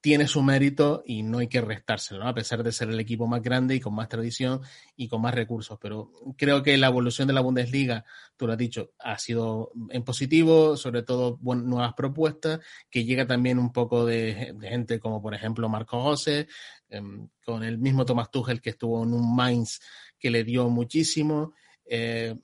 [0.00, 2.28] tiene su mérito y no hay que restárselo, ¿no?
[2.28, 4.60] a pesar de ser el equipo más grande y con más tradición
[4.96, 5.78] y con más recursos.
[5.80, 8.04] Pero creo que la evolución de la Bundesliga,
[8.36, 13.26] tú lo has dicho, ha sido en positivo, sobre todo bueno, nuevas propuestas, que llega
[13.26, 16.46] también un poco de, gente como por ejemplo Marco José,
[16.88, 17.02] eh,
[17.44, 19.80] con el mismo Thomas Tuchel que estuvo en un Mainz
[20.18, 21.54] que le dio muchísimo.
[21.84, 22.34] Eh,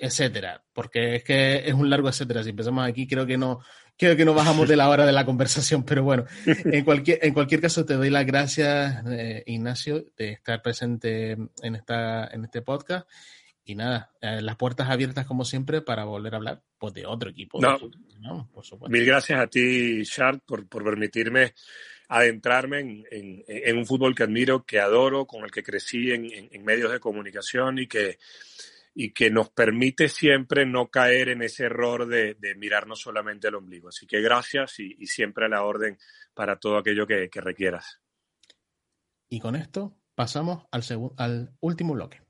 [0.00, 2.44] etcétera, porque es que es un largo etcétera.
[2.44, 3.60] Si empezamos aquí, creo que no,
[3.98, 7.34] creo que no bajamos de la hora de la conversación, pero bueno, en cualquier, en
[7.34, 11.32] cualquier caso te doy las gracias, eh, Ignacio, de estar presente
[11.62, 13.06] en, esta, en este podcast.
[13.64, 17.28] y nada, eh, las puertas abiertas como siempre para volver a hablar pues, de otro
[17.30, 17.60] equipo.
[17.60, 17.76] No.
[18.20, 18.90] No, por supuesto.
[18.90, 21.52] Mil gracias a ti, Shard, por, por permitirme
[22.08, 26.30] adentrarme en, en- en un fútbol que admiro, que adoro, con el que crecí en-
[26.50, 28.18] en medios de comunicación y que,
[29.00, 33.90] y que nos permite siempre no caer en ese error de, mirarnos solamente el ombligo.
[33.90, 35.96] Así que gracias y, siempre a la orden
[36.34, 38.00] para todo aquello que, requieras.
[39.28, 40.82] Y con esto pasamos al,
[41.16, 42.22] al último bloque.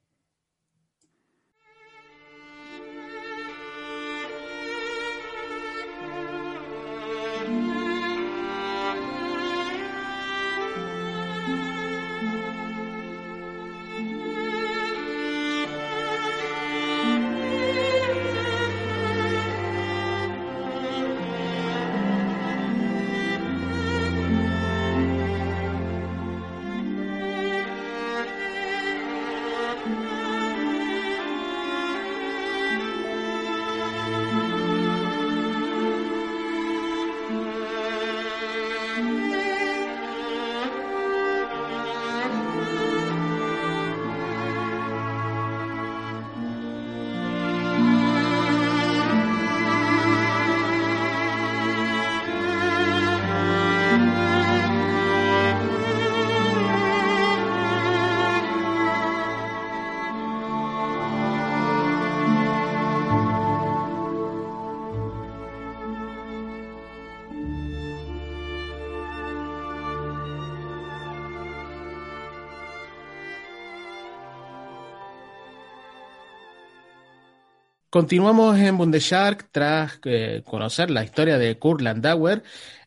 [77.90, 82.42] Continuamos en Bundeshark tras eh, conocer la historia de Kurt Landauer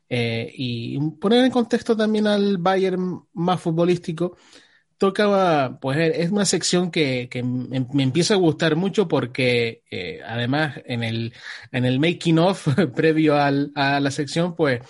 [0.07, 4.37] eh, y poner en contexto también al Bayern más futbolístico.
[4.97, 11.03] Tocaba, pues es una sección que, me, empieza a gustar mucho porque eh, además en
[11.03, 11.33] el,
[11.71, 14.81] en el making of previo a la sección, pues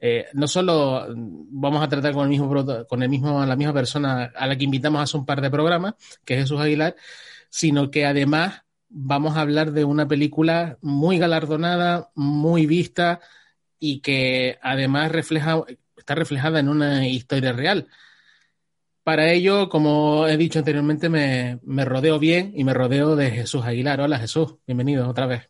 [0.00, 4.30] eh, no solo vamos a tratar con el mismo con el mismo, la misma persona
[4.34, 5.94] a la que invitamos hace un par de programas,
[6.24, 6.94] que es Jesús Aguilar,
[7.50, 13.20] sino que además vamos a hablar de una película muy galardonada, muy vista
[13.78, 15.62] y que además refleja,
[15.96, 17.88] está reflejada en una historia real.
[19.04, 23.64] Para ello, como he dicho anteriormente, me, me rodeo bien y me rodeo de Jesús
[23.64, 24.00] Aguilar.
[24.00, 25.48] Hola Jesús, bienvenido otra vez.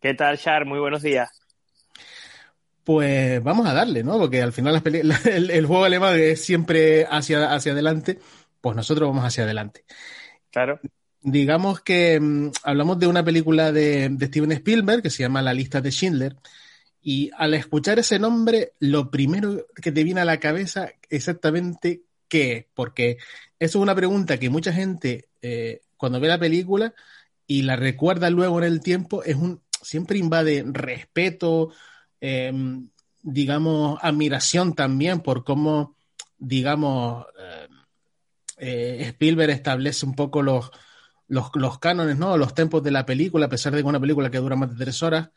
[0.00, 0.66] ¿Qué tal, Char?
[0.66, 1.30] Muy buenos días.
[2.84, 4.18] Pues vamos a darle, ¿no?
[4.18, 8.18] Porque al final las el, el juego alemán es siempre hacia, hacia adelante,
[8.60, 9.84] pues nosotros vamos hacia adelante.
[10.50, 10.80] Claro.
[11.22, 15.54] Digamos que mm, hablamos de una película de, de Steven Spielberg que se llama La
[15.54, 16.36] lista de Schindler.
[17.00, 22.52] Y al escuchar ese nombre, lo primero que te viene a la cabeza exactamente qué
[22.52, 22.66] es.
[22.74, 23.18] Porque
[23.58, 26.94] eso es una pregunta que mucha gente eh, cuando ve la película
[27.46, 31.70] y la recuerda luego en el tiempo, es un siempre invade respeto,
[32.20, 32.52] eh,
[33.22, 35.96] digamos, admiración también por cómo,
[36.38, 37.68] digamos, eh,
[38.58, 40.70] eh, Spielberg establece un poco los,
[41.32, 42.36] los, los cánones, ¿no?
[42.36, 44.70] Los tempos de la película, a pesar de que es una película que dura más
[44.70, 45.30] de tres horas.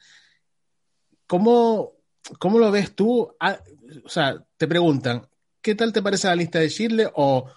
[1.26, 1.94] ¿Cómo,
[2.38, 3.34] cómo lo ves tú?
[3.40, 3.58] Ah,
[4.04, 5.26] o sea, te preguntan,
[5.62, 7.12] ¿qué tal te parece la lista de Schindler?
[7.16, 7.50] O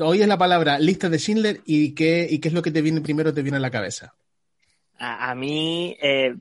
[0.00, 3.02] oyes la palabra lista de Schindler y qué, y qué es lo que te viene
[3.02, 4.14] primero te viene a la cabeza.
[4.98, 6.34] A, mí eh,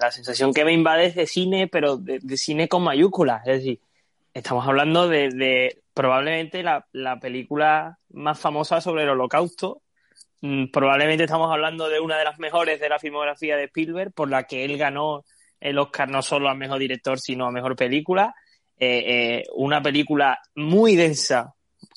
[0.00, 3.44] la sensación que me invade es de cine, pero de, de cine con mayúsculas.
[3.44, 3.80] Es decir,
[4.32, 9.82] estamos hablando de, de probablemente la, la película más famosa sobre el holocausto.
[10.40, 14.30] Mm, Probablemente estamos hablando de una de las mejores de la filmografía de Spielberg, por
[14.30, 15.24] la que él ganó
[15.60, 18.34] el Oscar no solo a mejor director, sino a mejor película.
[18.78, 21.54] Eh, eh, una película muy densa,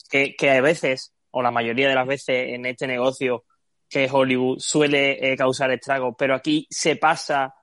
[0.10, 3.46] que, que a veces, o la mayoría de las veces en este negocio
[3.90, 7.54] que es Hollywood, suele eh, causar estragos, pero aquí se pasa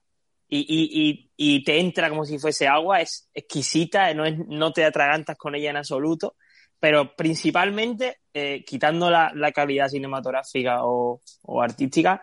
[0.49, 4.73] y, y, y, y te entra como si fuese agua, es exquisita, no, es, no
[4.73, 6.37] te atragantas con ella en absoluto,
[6.81, 12.23] pero principalmente, eh, quitando la, la calidad cinematográfica o, o artística,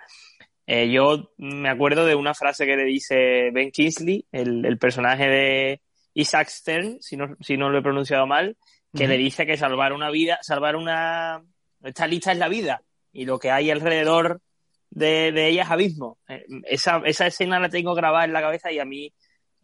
[0.65, 5.27] eh, yo me acuerdo de una frase que le dice Ben Kingsley, el, el personaje
[5.27, 5.81] de
[6.13, 8.57] Isaac Stern, si no, si no lo he pronunciado mal,
[8.93, 11.43] que le dice que salvar una vida, salvar una...
[11.83, 12.81] Esta lista es la vida
[13.13, 14.41] y lo que hay alrededor
[14.89, 16.17] de, de ella es abismo.
[16.27, 19.13] Eh, esa, esa escena la tengo grabada en la cabeza y a mí,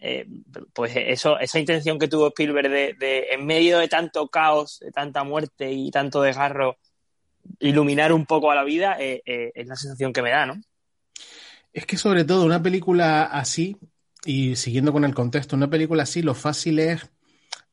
[0.05, 0.27] eh,
[0.73, 4.91] pues eso, esa intención que tuvo Spielberg de, de, en medio de tanto caos, de
[4.91, 6.75] tanta muerte y tanto desgarro,
[7.61, 10.61] iluminar un poco a la vida, eh, eh, es la sensación que me da, ¿no?
[11.71, 13.77] Es que sobre todo una película así,
[14.25, 17.09] y siguiendo con el contexto, una película así, lo fácil es,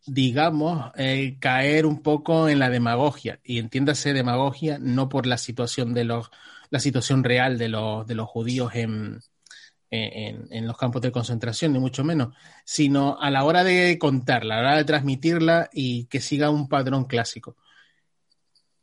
[0.06, 0.92] digamos,
[1.40, 3.40] caer un poco en la demagogia.
[3.42, 6.30] Y entiéndase demagogia no por la situación de los,
[6.70, 9.20] la situación real de los, de los judíos en,
[9.90, 12.34] en, los campos de concentración, ni mucho menos,
[12.64, 16.68] sino a la hora de contarla, a la hora de transmitirla y que siga un
[16.68, 17.56] patrón clásico.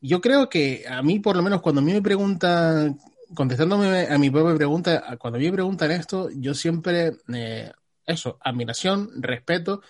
[0.01, 2.99] Yo creo que a mí, por lo menos, cuando a mí me preguntan,
[3.33, 7.71] contestándome a mi propia pregunta, cuando a mí me preguntan esto, yo siempre, eh,
[8.05, 9.81] eso, admiración, respeto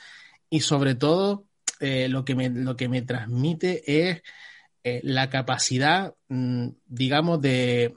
[0.50, 1.46] y sobre todo
[1.80, 4.22] eh, lo, que me, lo que me transmite es
[4.84, 7.96] eh, la capacidad, mm, digamos, de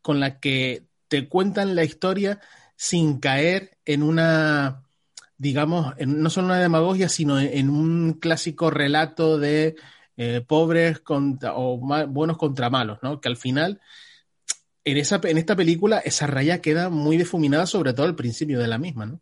[0.00, 2.40] con la que te cuentan la historia
[2.74, 4.82] sin caer en una,
[5.36, 9.76] digamos, no solo una demagogia, sino en, un clásico relato de
[10.16, 13.20] eh, pobres contra, o buenos contra malos, ¿no?
[13.20, 13.82] Que al final,
[14.86, 18.68] en, esa, en esta película, esa raya queda muy difuminada, sobre todo al principio de
[18.68, 19.20] la misma, ¿no?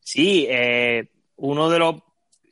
[0.00, 2.02] Sí, eh, uno de los,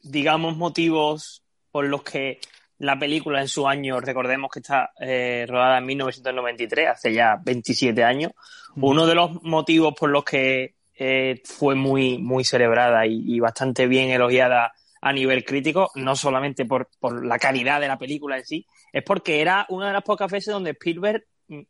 [0.03, 2.41] digamos, motivos por los que
[2.85, 8.03] la película en su año, recordemos que está eh, rodada en 1993, hace ya 27
[8.05, 8.33] años,
[8.77, 14.11] uno de los motivos por los que eh, fue muy, muy celebrada y, bastante bien
[14.11, 18.67] elogiada a nivel crítico, no solamente por, por, la calidad de la película en sí,
[18.93, 21.61] es porque era una de las pocas veces donde Spielberg, mm,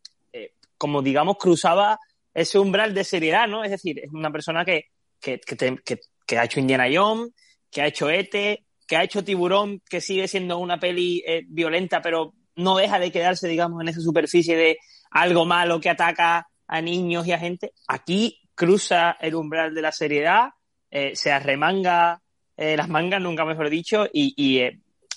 [0.77, 1.99] como digamos, cruzaba
[2.33, 3.65] ese umbral de seriedad, ¿no?
[3.65, 4.89] Es decir, es una persona que
[5.25, 7.33] que, ha hecho Indiana Jones,
[7.71, 12.03] que ha hecho Ete, que ha hecho Tiburón, que sigue siendo una peli eh, violenta,
[12.03, 14.78] pero no deja de quedarse, digamos, en esa superficie de
[15.11, 17.72] algo malo que ataca a niños y a gente.
[17.89, 20.51] Aquí cruza el umbral de la seriedad,
[20.91, 22.20] eh, se arremanga
[22.57, 24.62] eh, las mangas, nunca mejor dicho, y,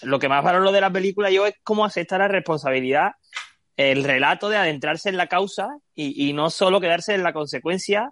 [0.03, 3.13] lo que más valoro de la película yo es cómo acepta la responsabilidad,
[3.77, 8.11] el relato de adentrarse en la causa y, y no solo quedarse en la consecuencia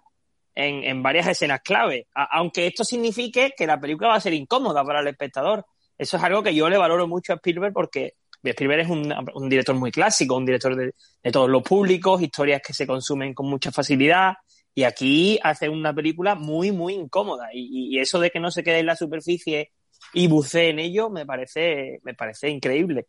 [0.56, 5.00] en, varias escenas clave, aunque esto signifique que la película va a ser incómoda para
[5.00, 5.66] el espectador.
[5.98, 9.74] Eso es algo que yo le valoro mucho a Spielberg porque Spielberg es un, director
[9.74, 13.70] muy clásico, un director de, de, todos los públicos, historias que se consumen con mucha
[13.70, 14.34] facilidad.
[14.74, 17.48] Y aquí hace una película muy, muy incómoda.
[17.52, 19.72] Y, y eso de que no se quede en la superficie
[20.12, 23.06] y bucee en ello me parece, me parece increíble.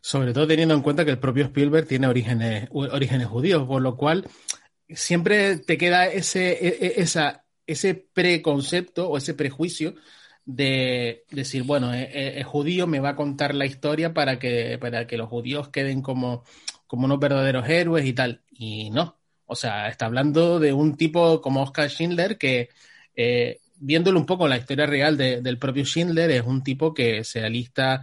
[0.00, 3.96] Sobre todo teniendo en cuenta que el propio Spielberg tiene orígenes, orígenes judíos, por lo
[3.96, 4.26] cual
[4.88, 9.94] siempre te queda ese, e, e, esa, ese preconcepto o ese prejuicio
[10.44, 15.06] de decir, bueno, e, es, judío, me va a contar la historia para que, para
[15.06, 16.44] que los judíos queden como,
[16.86, 18.42] como unos verdaderos héroes y tal.
[18.50, 19.18] Y no.
[19.46, 22.70] O sea, está hablando de un tipo como Oscar Schindler que,
[23.14, 27.24] eh, viéndolo un poco la historia real de, del propio Schindler, es un tipo que
[27.24, 28.02] se alista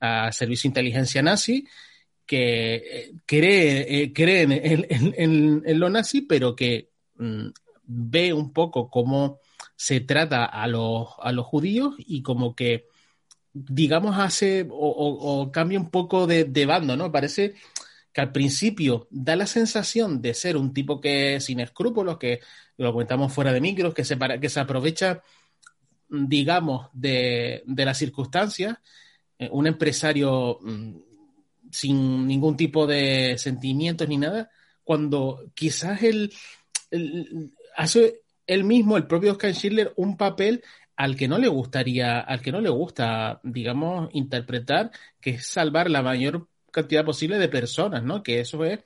[0.00, 1.66] a servicio de inteligencia nazi
[2.26, 4.82] que eh, cree, eh,
[5.16, 7.48] en, lo nazi, pero que mm,
[7.84, 9.38] ve un poco cómo
[9.76, 12.88] se trata a los, a los judíos y como que,
[13.52, 17.12] digamos, hace o, o, cambia un poco de, de, bando, ¿no?
[17.12, 17.54] Parece
[18.12, 22.40] que al principio da la sensación de ser un tipo que sin escrúpulos, que
[22.78, 25.22] lo comentamos fuera de micros, que se, para, que se aprovecha,
[26.08, 28.78] digamos, de, de las circunstancias,
[29.38, 30.96] eh, un empresario mm,
[31.70, 34.50] sin ningún tipo de sentimientos ni nada,
[34.84, 36.32] cuando quizás él,
[37.76, 40.62] hace él mismo, el propio Oscar Schindler, un papel
[40.96, 44.90] al que no le gustaría, al que no le gusta, digamos, interpretar,
[45.20, 48.22] que es salvar la mayor cantidad posible de personas, ¿no?
[48.22, 48.80] Que eso es,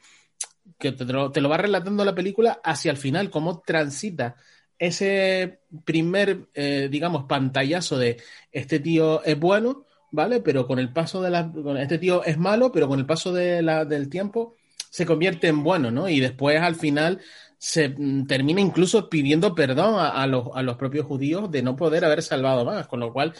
[0.78, 4.36] que te lo, te lo va relatando la película hacia el final, cómo transita
[4.80, 8.16] ese primer, eh, digamos, pantallazo de
[8.50, 10.40] este tío es bueno, ¿vale?
[10.40, 11.52] Pero con el paso de la...
[11.80, 14.56] Este tío es malo, pero con el paso de la, del tiempo
[14.90, 16.08] se convierte en bueno, ¿no?
[16.08, 17.20] Y después al final
[17.58, 22.04] se mm, termina incluso pidiendo perdón a, los, a los propios judíos de no poder
[22.04, 23.34] haber salvado más, con lo cual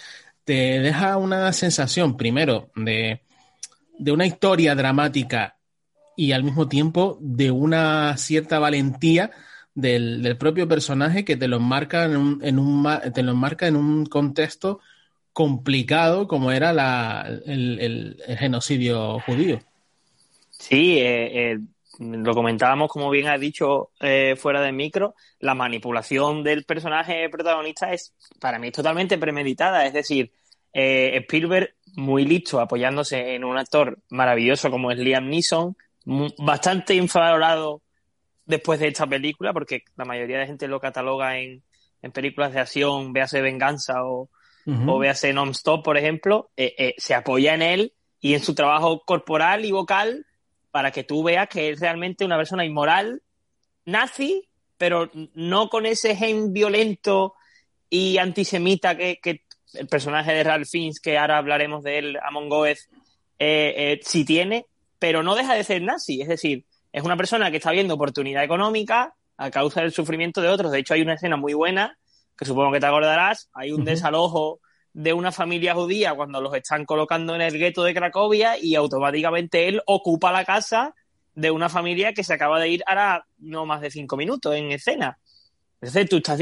[0.45, 3.23] te deja una sensación, primero, de,
[3.99, 5.57] de una historia dramática
[6.17, 9.31] y al mismo tiempo de una cierta valentía
[9.75, 13.67] del, del propio personaje que te lo enmarca en un, en un, te lo enmarca
[13.67, 14.81] en un contexto
[15.33, 19.61] complicado como era la, el, el, genocidio judío.
[20.51, 21.59] Sí, eh, eh,
[22.01, 27.93] lo comentábamos, como bien ha dicho eh, fuera de micro, la manipulación del personaje protagonista
[27.93, 29.85] es, para mí, totalmente premeditada.
[29.87, 30.33] Es decir,
[30.73, 35.77] eh, Spielberg, muy listo, apoyándose en un actor maravilloso como es Liam Neeson,
[36.39, 37.83] bastante infravalorado
[38.47, 41.63] después de esta película, porque la mayoría de gente lo cataloga en,
[42.01, 44.31] en películas de acción, véase Venganza o,
[44.71, 44.95] uh -huh.
[44.95, 49.03] o véase Non-Stop, por ejemplo, eh, eh, se apoya en él y en su trabajo
[49.05, 50.27] corporal y vocal
[50.71, 53.23] para que tú veas que es realmente una persona inmoral,
[53.85, 54.49] nazi,
[54.79, 57.35] pero no con ese gen violento
[57.89, 59.43] y antisemita que,
[59.75, 62.79] el personaje de Ralph Fiennes, que ahora hablaremos de él, Amon Goeth,
[63.39, 64.67] eh, eh, sí tiene,
[64.99, 66.21] pero no deja de ser nazi.
[66.21, 70.49] Es decir, es una persona que está viendo oportunidad económica a causa del sufrimiento de
[70.49, 70.73] otros.
[70.73, 71.99] De hecho, hay una escena muy buena,
[72.41, 73.51] que supongo que te acordarás.
[73.53, 74.61] Hay un desalojo
[74.95, 79.69] de una familia judía cuando los están colocando en el gueto de Cracovia y automáticamente
[79.69, 80.95] él ocupa la casa
[81.35, 84.73] de una familia que se acaba de ir ahora no más de cinco minutos en
[84.73, 85.19] escena.
[85.83, 86.41] Entonces tú estás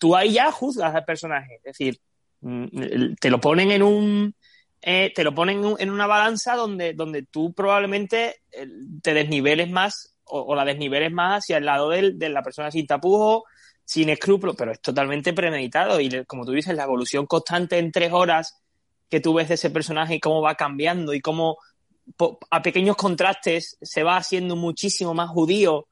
[0.00, 2.00] tú ahí ya juzgas al personaje, es decir,
[2.40, 4.34] mm, te lo ponen en un
[4.82, 8.66] eh, te lo ponen en una balanza donde, donde tú probablemente eh,
[9.00, 12.84] te desniveles más o, la desniveles más hacia el lado de, de la persona sin
[12.84, 13.44] tapujo,
[13.86, 18.12] sin escrúpulos, pero es totalmente premeditado y como tú dices, la evolución constante en tres
[18.12, 18.60] horas
[19.08, 21.56] que tú ves de ese personaje y cómo va cambiando y cómo
[22.50, 25.86] a pequeños contrastes se va haciendo muchísimo más judío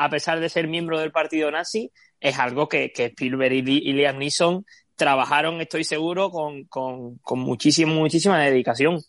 [0.00, 4.64] a pesar de ser miembro del partido nazi, es algo que, Spielberg y, Liam Neeson
[4.96, 9.02] trabajaron, estoy seguro, con, con, muchísima, muchísima dedicación.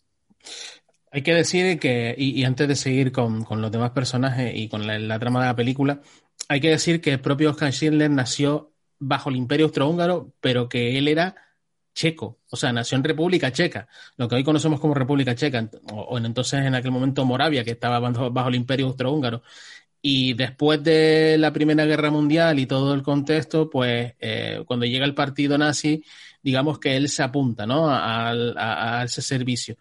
[1.10, 5.18] Hay que decir que, y, antes de seguir con, los demás personajes y con la,
[5.18, 6.02] trama de la película,
[6.48, 10.98] hay que decir que el propio Oscar Schindler nació bajo el Imperio Austrohúngaro, pero que
[10.98, 11.34] él era
[11.94, 16.18] checo, o sea, nació en República Checa, lo que hoy conocemos como República Checa, o,
[16.18, 19.42] en entonces en aquel momento Moravia, que estaba bajo, el Imperio Austrohúngaro.
[20.04, 25.04] Y después de la Primera Guerra Mundial y todo el contexto, pues eh, cuando llega
[25.04, 26.04] el partido nazi,
[26.42, 27.86] digamos que él se apunta, ¿no?
[27.88, 29.76] A, ese servicio.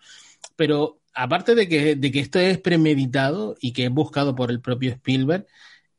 [0.56, 4.62] Pero aparte de que, de que esto es premeditado y que es buscado por el
[4.62, 5.48] propio Spielberg,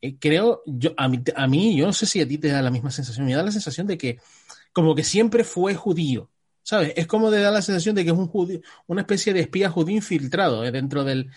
[0.02, 2.60] eh, creo, yo, a mí, a mí, yo no sé si a ti te da
[2.60, 4.18] la misma sensación, me da la sensación de que
[4.72, 6.28] como que siempre fue judío,
[6.62, 6.92] ¿sabes?
[6.96, 9.70] Es como de dar la sensación de que es un judío, una especie de espía
[9.70, 11.30] judío infiltrado eh, dentro, del,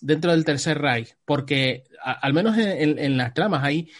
[0.00, 3.90] dentro del Tercer Reich, porque al menos en, las tramas hay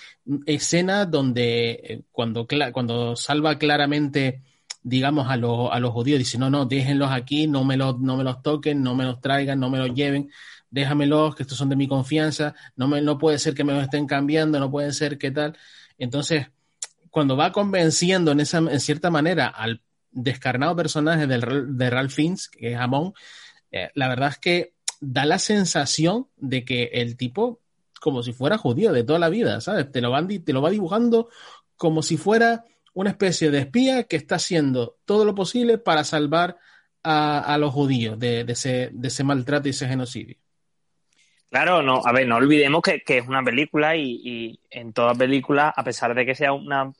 [0.46, 4.42] escenas donde eh, cuando, cuando salva claramente
[4.84, 8.16] digamos, a, los, a los judíos, dice, no, no, déjenlos aquí, no me los, no
[8.16, 10.30] me los toquen, no me los traigan, no me los lleven,
[10.72, 14.06] déjamelos, que estos son de mi confianza, no, me, no puede ser que me estén
[14.06, 15.56] cambiando, no puede ser que tal.
[15.98, 16.48] Entonces,
[17.10, 22.48] cuando va convenciendo en, esa, en cierta manera al descarnado personaje del, de Ralph Fiennes,
[22.48, 23.12] que es Amon,
[23.70, 27.60] eh, la verdad es que da la sensación de que el tipo,
[28.00, 29.92] como si fuera judío de toda la vida, ¿sabes?
[29.92, 31.28] Te lo, van, te lo va dibujando
[31.76, 36.58] como si fuera una especie de espía que está haciendo todo lo posible para salvar
[37.02, 40.36] a, los judíos de, ese, de ese maltrato y ese genocidio.
[41.52, 45.84] Claro, no, a ver, no olvidemos que, es una película y, en toda película, a
[45.84, 46.90] pesar de que sea una,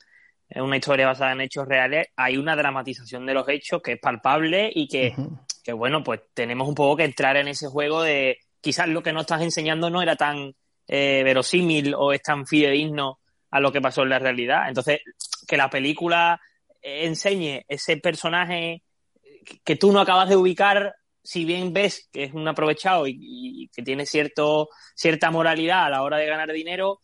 [0.53, 4.71] una historia basada en hechos reales, hay una dramatización de los hechos que es palpable
[4.71, 5.15] y que,
[5.73, 9.21] bueno, pues tenemos un poco que entrar en ese juego de quizás lo que nos
[9.21, 10.53] estás enseñando no era tan
[10.87, 13.17] eh, verosímil o es tan fidedigno
[13.49, 14.67] a lo que pasó en la realidad.
[14.67, 14.99] Entonces,
[15.47, 16.39] que la película
[16.79, 18.83] enseñe ese personaje
[19.63, 20.93] que tú no acabas de ubicar
[21.23, 26.03] si bien ves que es un aprovechado y, que tiene cierto, cierta moralidad a la
[26.03, 26.99] hora de ganar dinero,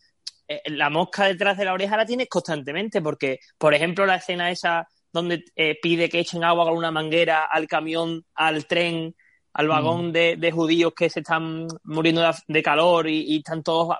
[0.47, 4.51] eh, la mosca detrás de la oreja la tienes constantemente, porque, por ejemplo, la escena
[4.51, 9.15] esa donde eh, pide que echen agua con una manguera al camión, al tren,
[9.53, 9.69] al mm.
[9.69, 13.95] vagón de, judíos que se están muriendo de, calor y, están todos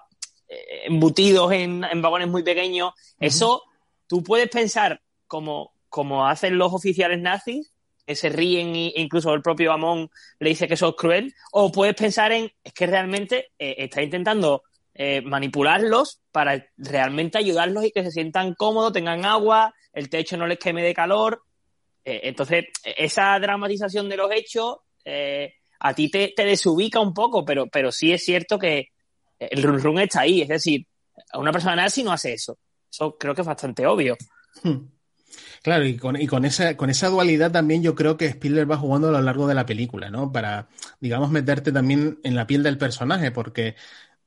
[0.48, 3.64] eh, embutidos en, vagones muy pequeños, eso
[4.08, 7.72] tú puedes pensar como, como hacen los oficiales nazis,
[8.16, 10.10] se ríen e incluso el propio Amón
[10.40, 14.02] le dice que eso es cruel, o puedes pensar en, es que realmente eh, está
[14.02, 14.64] intentando
[14.94, 20.48] eh, manipularlos para realmente ayudarlos y que se sientan cómodos, tengan agua, el techo no
[20.48, 21.44] les queme de calor.
[22.04, 24.78] Eh, entonces, esa dramatización de los hechos
[25.80, 28.90] a ti te, desubica un poco, pero, pero sí es cierto que
[29.40, 30.86] el run run está ahí, es decir,
[31.34, 32.60] una persona nazi no hace eso.
[32.92, 34.18] Eso creo que es bastante obvio.
[34.64, 34.99] Hmm.
[35.64, 38.78] Claro, y con, y con, esa, con esa dualidad también yo creo que Spielberg va
[38.78, 40.32] jugando a lo largo de la película, ¿no?
[40.32, 40.70] Para,
[41.00, 43.76] digamos, meterte también en la piel del personaje, porque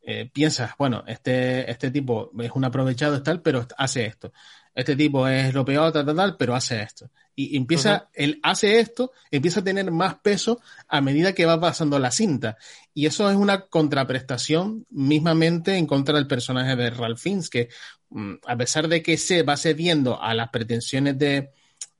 [0.03, 4.33] eh, piensas, bueno, este, este tipo es un aprovechado, tal, pero hace esto.
[4.74, 7.11] Este tipo es lo peor, tal, tal, tal, pero hace esto.
[7.35, 11.99] Y empieza, él hace esto, empieza a tener más peso a medida que va pasando
[11.99, 12.59] la cinta.
[12.93, 17.69] Y eso es una contraprestación mismamente en contra del personaje de Ralph Fiennes, que
[18.11, 21.51] mm, a pesar de que se va cediendo a las pretensiones de,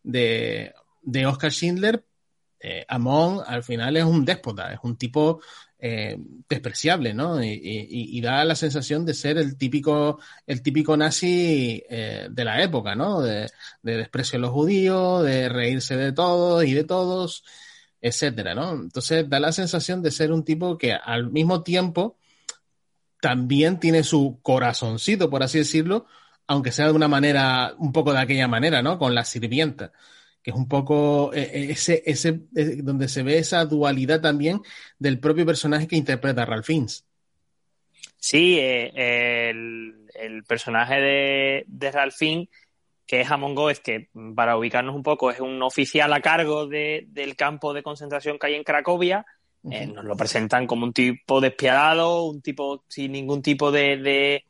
[0.03, 2.05] de, de Oscar Schindler,
[2.65, 5.41] eh, Amon al final es un déspota, es un tipo
[5.85, 6.17] eh,
[6.49, 7.43] despreciable, ¿no?
[7.43, 12.95] Y, da la sensación de ser el típico, el típico nazi eh, de la época,
[12.95, 13.21] ¿no?
[13.21, 13.51] De,
[13.83, 17.43] desprecio a los judíos, de reírse de todos y de todos,
[18.01, 18.75] etcétera, ¿no?
[18.75, 22.17] Entonces da la sensación de ser un tipo que al mismo tiempo
[23.21, 26.07] también tiene su corazoncito, por así decirlo,
[26.47, 28.99] aunque sea de una manera, un poco de aquella manera, ¿no?
[28.99, 29.93] Con la sirvienta
[30.43, 32.41] que es un poco eh, ese, ese,
[32.83, 34.61] donde se ve esa dualidad también
[34.99, 37.07] del propio personaje que interpreta Ralph Fiennes.
[38.19, 42.49] Sí, eh, el, el, personaje de, de Ralph Fiennes,
[43.07, 47.05] que es Amon Goes, que para ubicarnos un poco es un oficial a cargo de,
[47.09, 49.27] del campo de concentración que hay en Cracovia,
[49.71, 54.45] eh, nos lo presentan como un tipo despiadado, un tipo sin ningún tipo de, de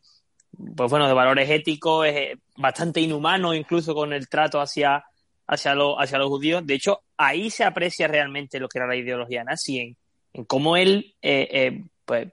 [0.74, 5.04] pues bueno, de valores éticos, es bastante inhumano incluso con el trato hacia,
[5.52, 6.66] hacia, lo, hacia los judíos.
[6.66, 9.96] De hecho, ahí se aprecia realmente lo que era la ideología nazi, en,
[10.32, 12.28] en cómo él, eh, eh, pues,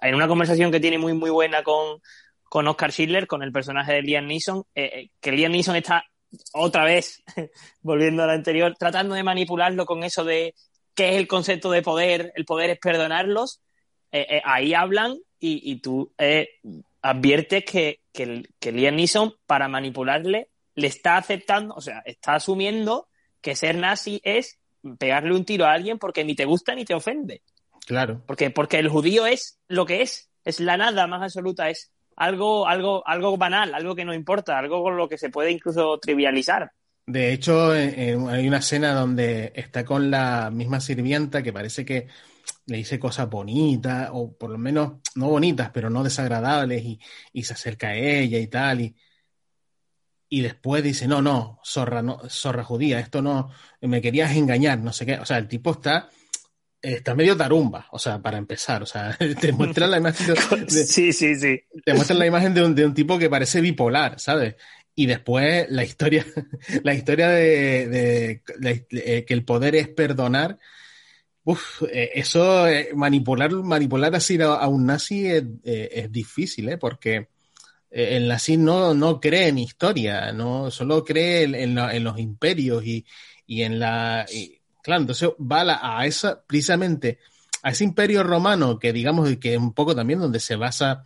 [0.00, 2.00] en una conversación que tiene muy, muy buena con,
[2.44, 6.04] con Oscar Schindler, con el personaje de Liam Neeson, eh, que Liam Neeson está
[6.52, 7.22] otra vez,
[7.82, 10.54] volviendo a la anterior, tratando de manipularlo con eso de
[10.94, 13.60] qué es el concepto de poder, el poder es perdonarlos.
[14.44, 16.12] ahí hablan y, y tú
[17.02, 23.08] adviertes que, que, que Liam Neeson, para manipularle, le está aceptando, o sea, está asumiendo
[23.40, 24.58] que ser nazi es
[24.98, 27.42] pegarle un tiro a alguien porque ni te gusta ni te ofende.
[27.86, 28.22] Claro.
[28.26, 32.66] Porque, porque el judío es lo que es, es la nada más absoluta, es algo,
[32.66, 36.70] algo, algo banal, algo que no importa, algo con lo que se puede incluso trivializar.
[37.06, 42.08] De hecho, hay una escena donde está con la misma sirvienta que parece que
[42.66, 46.98] le dice cosas bonitas, o por lo menos no bonitas, pero no desagradables, y,
[47.32, 48.96] y se acerca a ella y tal, y,
[50.34, 54.92] y después dice, no, no, zorra, no, zorra judía, esto no, me querías engañar, no
[54.92, 55.14] sé qué.
[55.14, 56.10] O sea, el tipo está,
[56.82, 60.34] está medio tarumba, o sea, para empezar, o sea, te muestra la imagen
[60.66, 61.60] de, sí, sí, sí.
[61.84, 64.56] Te muestra la imagen de un, de un tipo que parece bipolar, ¿sabes?
[64.96, 66.26] Y después la historia,
[66.82, 70.58] la historia de, de, de, de que el poder es perdonar,
[71.44, 76.78] Uf, eh, eso, eh, manipular, manipular así a, un nazi es, eh, es difícil, ¿eh?
[76.78, 77.28] Porque
[77.94, 82.18] el nazi no, no cree en historia, no solo cree en, en, la, en los
[82.18, 83.06] imperios y,
[83.46, 84.26] y en la...
[84.82, 87.18] Claro, entonces va a, la, a, esa, precisamente,
[87.62, 91.04] a ese imperio romano que digamos que es un poco también donde se basa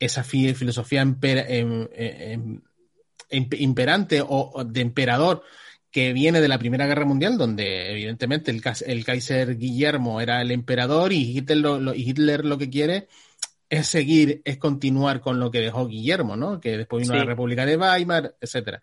[0.00, 2.60] esa filosofía em, em,
[3.30, 5.42] em, imperante o de emperador
[5.90, 10.50] que viene de la Primera Guerra Mundial, donde evidentemente el, el Kaiser Guillermo era el
[10.50, 13.08] emperador y Hitler lo, Hitler lo que quiere
[13.68, 16.60] es seguir, es continuar con lo que dejó Guillermo, ¿no?
[16.60, 17.18] Que después vino sí.
[17.18, 18.82] la República de Weimar, etcétera.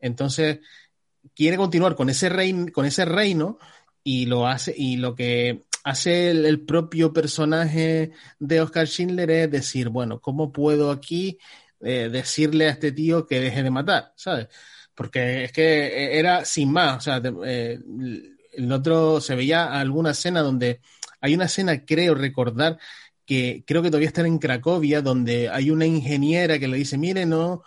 [0.00, 0.60] Entonces,
[1.34, 3.58] quiere continuar con ese reino, con ese reino
[4.02, 9.50] y lo hace, y lo que hace el, el, propio personaje de Oscar Schindler es
[9.50, 11.38] decir, bueno, ¿cómo puedo aquí
[11.80, 14.12] eh, decirle a este tío que deje de matar?
[14.16, 14.48] ¿Sabes?
[14.94, 17.78] Porque es que era sin más, o sea, eh,
[18.52, 20.80] el otro se veía alguna escena donde
[21.20, 22.78] hay una escena, creo recordar,
[23.26, 27.24] que creo que todavía están en Cracovia, donde hay una ingeniera que le dice, mire,
[27.24, 27.62] no,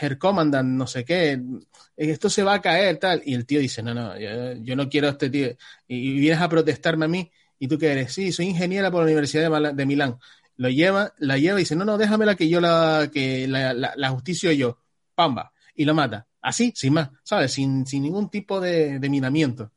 [0.00, 1.40] Herr Commandant, no sé qué,
[1.96, 3.22] esto se va a caer, tal.
[3.24, 5.48] Y el tío dice, no, no, yo, yo no quiero a este tío.
[5.88, 8.12] Y, vienes a protestarme a mí, ¿y tú qué eres?
[8.12, 10.18] Sí, soy ingeniera por la Universidad de, Mal de Milán.
[10.56, 13.94] Lo lleva, la lleva y dice, no, no, déjamela que yo la, que la, la,
[13.96, 14.78] la justicio yo.
[15.14, 15.52] Pamba.
[15.74, 16.26] Y lo mata.
[16.42, 17.52] Así, sin más, ¿sabes?
[17.52, 19.72] Sin, sin ningún tipo de, de minamiento.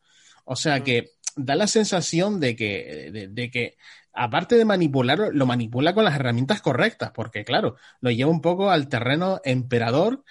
[0.45, 3.77] O sea que da la sensación de que, de, de que
[4.13, 8.69] aparte de manipularlo, lo manipula con las herramientas correctas, porque claro, lo lleva un poco
[8.71, 10.23] al terreno emperador,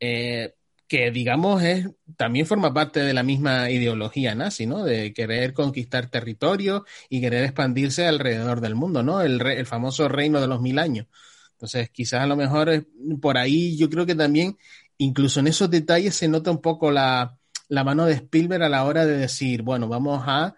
[0.00, 0.54] eh,
[0.86, 4.84] que digamos es, también forma parte de la misma ideología nazi, ¿no?
[4.84, 9.22] De querer conquistar territorio y querer expandirse alrededor del mundo, ¿no?
[9.22, 11.06] El, re, el famoso reino de los mil años.
[11.52, 12.84] Entonces, quizás a lo mejor es,
[13.22, 14.58] por ahí yo creo que también,
[14.98, 17.38] incluso en esos detalles se nota un poco la,
[17.68, 20.56] la mano de Spielberg a la hora de decir, bueno, vamos a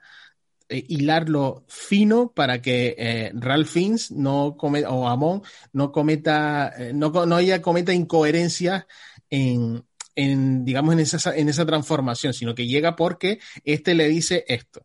[0.68, 6.92] eh, hilarlo fino para que eh, Ralph Fiennes no cometa, o Amon no cometa, eh,
[6.92, 8.84] no, no ella cometa incoherencias
[9.30, 9.84] en,
[10.16, 14.84] en, digamos, en esa, en esa transformación, sino que llega porque este le dice esto.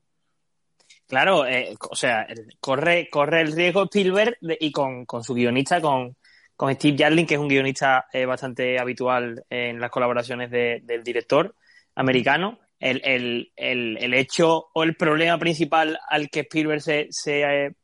[1.08, 1.46] Claro,
[1.90, 2.28] o sea,
[2.60, 6.16] corre, corre el riesgo Spielberg y con, con, su guionista, con,
[6.56, 11.54] con Steve Jarlin, que es un guionista bastante habitual en las colaboraciones de, del director
[11.96, 17.76] americano, el, el, el, el, hecho o el problema principal al que Spielberg se, se,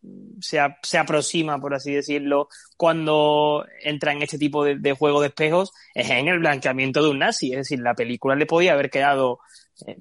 [0.42, 5.28] se, se, aproxima, por así decirlo, cuando entra en este tipo de, de juego de
[5.28, 7.52] espejos, es en el blanqueamiento de un nazi.
[7.52, 9.40] Es decir, la película le podía haber quedado
[9.86, 9.96] eh,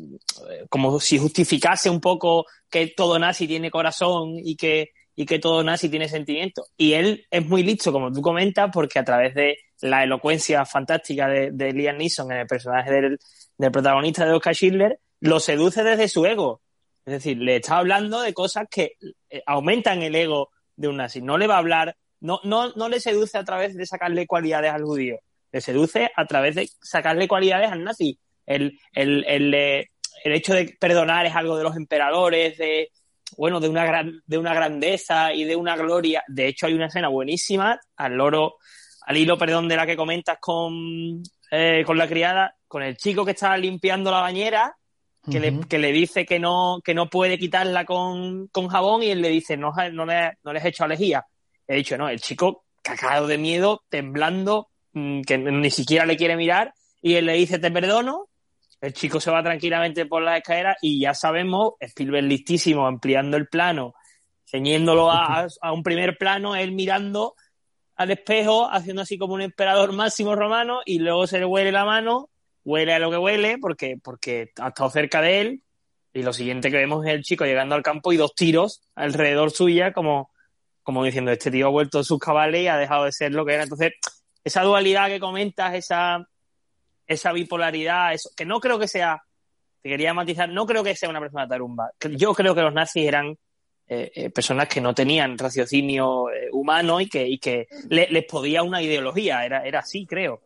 [0.70, 5.62] como si justificase un poco que todo nazi tiene corazón y que, y que todo
[5.62, 6.64] nazi tiene sentimiento.
[6.74, 11.28] Y él es muy listo, como tú comentas, porque a través de la elocuencia fantástica
[11.28, 13.18] de, de Liam Neeson en el personaje del,
[13.58, 16.60] del protagonista de Oscar Schindler, lo seduce desde su ego.
[17.04, 18.92] Es decir, le está hablando de cosas que
[19.30, 21.22] eh, aumentan el ego de un nazi.
[21.22, 24.72] No le va a hablar, no, no, no le seduce a través de sacarle cualidades
[24.72, 25.18] al judío,
[25.52, 28.18] le seduce a través de sacarle cualidades al nazi.
[28.46, 29.90] el, el, el, eh,
[30.24, 32.90] el hecho de perdonar es algo de los emperadores, de,
[33.36, 36.24] bueno, de una, gran, de una grandeza y de una gloria.
[36.26, 38.56] De hecho, hay una escena buenísima al loro,
[39.06, 43.24] al hilo, perdón, de la que comentas con, eh, con la criada, con el chico
[43.24, 44.76] que está limpiando la bañera,
[45.30, 49.10] que, le, que le dice que no, que no puede quitarla con, con jabón y
[49.10, 51.26] él le dice, no, no, le, no les he hecho alejía.
[51.66, 56.36] He dicho, no, el chico cagado de miedo, temblando, mm, que ni siquiera le quiere
[56.36, 58.28] mirar, y él le dice, te perdono,
[58.80, 63.48] el chico se va tranquilamente por las escaleras y ya sabemos, Spielberg listísimo, ampliando el
[63.48, 63.94] plano,
[64.48, 67.34] ceñiéndolo a, a un primer plano, él mirando
[67.96, 71.84] al espejo, haciendo así como un emperador máximo romano, y luego se le huele la
[71.84, 72.28] mano,
[72.64, 75.62] huele a lo que huele, porque, porque ha estado cerca de él,
[76.12, 79.50] y lo siguiente que vemos es el chico llegando al campo y dos tiros alrededor
[79.50, 80.30] suya, como,
[80.82, 83.44] como diciendo, este tío ha vuelto a sus cabales y ha dejado de ser lo
[83.44, 83.64] que era.
[83.64, 83.92] Entonces,
[84.44, 86.26] esa dualidad que comentas, esa,
[87.06, 89.22] esa bipolaridad, eso, que no creo que sea,
[89.82, 91.90] te quería matizar, no creo que sea una persona tarumba.
[92.10, 93.36] Yo creo que los nazis eran
[93.88, 98.82] eh, eh, personas que no tenían raciocinio eh, humano y que, le, les podía una
[98.82, 100.40] ideología, era, era así, creo.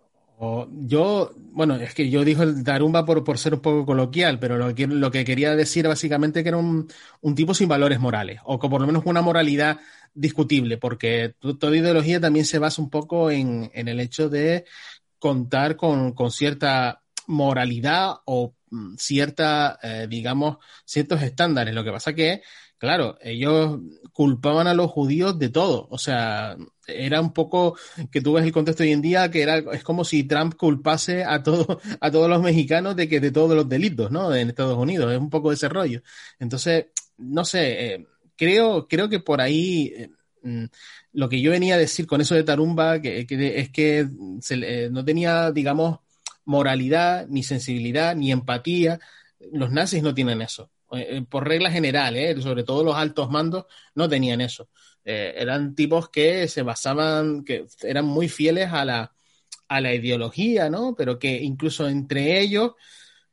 [0.72, 4.58] Yo, bueno, es que yo digo el Tarumba por, por ser un poco coloquial, pero
[4.58, 6.86] lo que, lo que quería decir básicamente que era un,
[7.34, 9.80] tipo sin valores morales, o con por lo menos una moralidad
[10.12, 14.66] discutible, porque toda ideología también se basa un poco en, el hecho de
[15.18, 21.74] contar con, con cierta moralidad o mm, cierta, digamos, ciertos estándares.
[21.74, 22.42] Lo que pasa que,
[22.81, 23.78] claro, ellos
[24.12, 25.86] culpaban a los judíos de todo.
[25.90, 27.77] O sea, era un poco
[28.11, 31.23] que tú ves el contexto hoy en día que era es como si Trump culpase
[31.24, 34.35] a todo, a todos los mexicanos de que de todos los delitos, ¿no?
[34.35, 36.02] En Estados Unidos, es un poco ese rollo.
[36.39, 36.86] Entonces,
[37.19, 40.11] no sé, eh, creo, creo que por ahí eh,
[40.43, 40.65] mm,
[41.12, 44.09] lo que yo venía a decir con eso de Tarumba que, es que
[44.40, 45.98] se, eh, no tenía, digamos,
[46.47, 49.01] moralidad, ni sensibilidad, ni empatía.
[49.52, 50.70] Los nazis no tienen eso.
[50.92, 52.40] Eh, por regla general, ¿eh?
[52.40, 54.68] sobre todo los altos mandos, no tenían eso.
[55.04, 59.12] Eh, eran tipos que se basaban, que eran muy fieles a la,
[59.68, 60.94] a la ideología, ¿no?
[60.96, 62.72] Pero que incluso entre ellos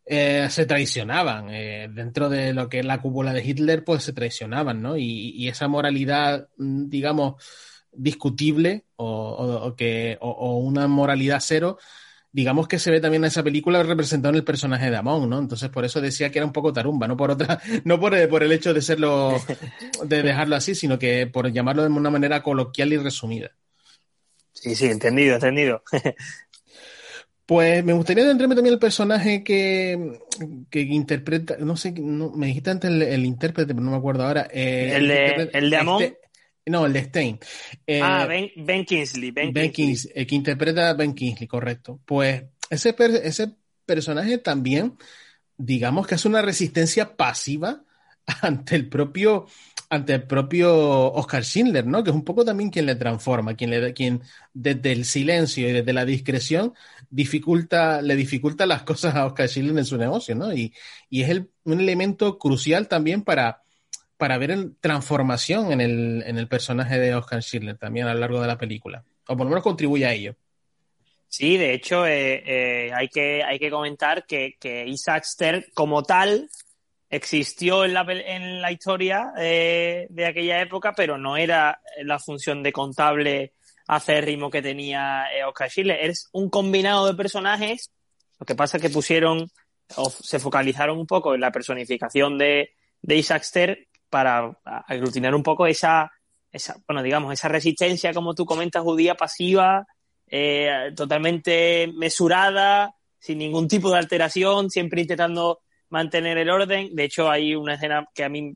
[0.09, 1.49] eh, se traicionaban.
[1.49, 4.95] Eh, dentro de lo que es la cúpula de Hitler, pues se traicionaban, ¿no?
[4.97, 7.43] Y, esa moralidad, mm, digamos,
[7.91, 9.05] discutible o,
[9.65, 11.77] o, que, o, una moralidad cero,
[12.31, 15.39] digamos que se ve también en esa película representado en el personaje de Amon, ¿no?
[15.39, 18.43] Entonces por eso decía que era un poco tarumba, no por otra, no por, por
[18.43, 19.41] el hecho de serlo,
[20.03, 23.51] de dejarlo así, sino que por llamarlo de una manera coloquial y resumida.
[24.53, 25.83] Sí, sí, entendido, entendido.
[27.47, 30.19] Pues me gustaría adentrarme también el personaje que,
[30.69, 34.25] que interpreta, no sé, no, me dijiste antes el, el, intérprete, pero no me acuerdo
[34.25, 34.49] ahora.
[34.51, 36.03] Eh, el, de, el de Amon.
[36.03, 36.26] Este,
[36.69, 37.39] no, el de Stein.
[37.85, 39.31] Eh, ah, ben, ben, Kingsley.
[39.31, 41.99] Ben, ben Kingsley, Kingsley eh, que interpreta a Ben Kingsley, correcto.
[42.05, 43.53] Pues ese, per, ese
[43.85, 44.97] personaje también,
[45.57, 47.83] digamos que es una resistencia pasiva
[48.41, 49.47] ante el propio
[49.89, 52.03] ante el propio Oscar Schindler, ¿no?
[52.03, 54.21] Que es un poco también quien le transforma, quien, le, quien
[54.53, 56.73] desde el silencio y desde la discreción
[57.09, 60.53] dificulta, le dificulta las cosas a Oscar Schindler en su negocio, ¿no?
[60.53, 60.73] Y,
[61.09, 63.63] y es el, un elemento crucial también para,
[64.17, 68.19] para ver el, transformación en el, en el personaje de Oscar Schindler también a lo
[68.19, 69.05] largo de la película.
[69.27, 70.35] O por lo menos contribuye a ello.
[71.29, 76.03] Sí, de hecho, eh, eh, hay, que, hay que comentar que, que Isaac Stern, como
[76.03, 76.49] tal,
[77.09, 82.63] existió en la, en la historia eh, de aquella época, pero no era la función
[82.63, 83.53] de contable
[83.87, 86.09] acérrimo que tenía Oscar Schindler.
[86.09, 87.91] Es un combinado de personajes.
[88.39, 89.49] Lo que pasa es que pusieron
[89.95, 92.71] o se focalizaron un poco en la personificación de,
[93.01, 93.77] de Isaac Stern
[94.09, 94.57] para
[94.87, 96.11] aglutinar un poco esa,
[96.51, 99.85] esa, bueno, digamos, esa resistencia, como tú comentas, judía pasiva,
[100.27, 105.59] eh, totalmente mesurada, sin ningún tipo de alteración, siempre intentando
[105.89, 106.95] mantener el orden.
[106.95, 108.53] De hecho, hay una escena que a mí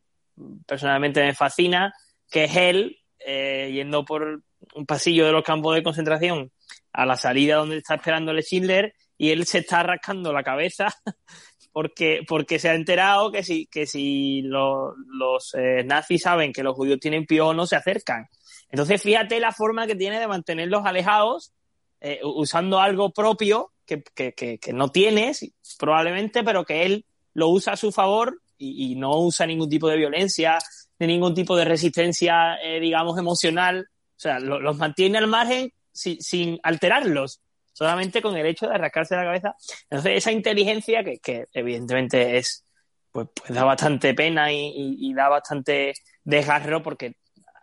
[0.66, 1.94] personalmente me fascina,
[2.30, 4.42] que es él eh, yendo por
[4.74, 6.52] un pasillo de los campos de concentración
[6.94, 10.88] a la salida donde está esperando el Schindler y él se está rascando la cabeza
[11.72, 16.64] porque, porque se ha enterado que si, que si lo, los eh, nazis saben que
[16.64, 18.28] los judíos tienen piojo no se acercan.
[18.70, 21.54] Entonces, fíjate la forma que tiene de mantenerlos alejados
[22.00, 27.50] eh, usando algo propio que, que, que, que, no tienes probablemente, pero que él lo
[27.50, 30.58] usa a su favor y, y no usa ningún tipo de violencia,
[31.00, 33.88] ni ningún tipo de resistencia, eh, digamos, emocional.
[33.90, 37.42] O sea, lo, los mantiene al margen sin, sin, alterarlos,
[37.82, 39.56] solamente con el hecho de rascarse la cabeza.
[39.90, 42.64] Entonces, esa inteligencia que, que evidentemente es,
[43.12, 45.94] pues, pues, da bastante pena y, y, y, da bastante
[46.24, 47.16] desgarro porque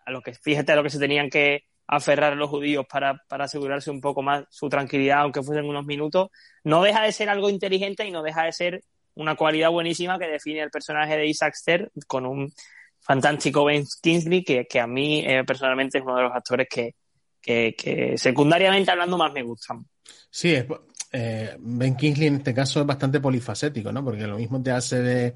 [0.05, 3.47] a lo que, fíjate a lo que se tenían que, aferrar los judíos para, para
[3.47, 6.29] asegurarse un poco más su tranquilidad, aunque fuesen unos minutos,
[6.63, 8.83] no deja de ser algo inteligente y no deja de ser
[9.15, 12.53] una cualidad buenísima que define el personaje de Isaac Ster con un
[13.01, 16.95] fantástico Ben Kingsley que, que a mí eh, personalmente es uno de los actores que,
[17.41, 19.87] que secundariamente hablando más me gustan.
[20.31, 20.67] Sí, es,
[21.11, 24.05] eh, Ben Kingsley en este caso es bastante polifacético, ¿no?
[24.05, 25.35] Porque lo mismo te hace de,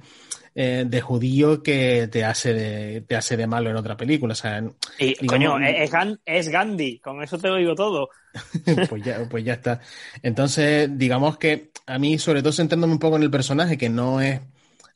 [0.55, 4.33] eh, de judío que te hace de, te hace de malo en otra película.
[4.33, 4.63] O sea,
[4.99, 5.91] y, digamos, coño, es,
[6.27, 8.11] es, Gandhi, con eso te lo digo todo.
[8.89, 9.81] pues, ya, pues ya está.
[10.23, 14.21] Entonces, digamos que a mí, sobre todo centrándome un poco en el personaje, que no
[14.21, 14.41] es,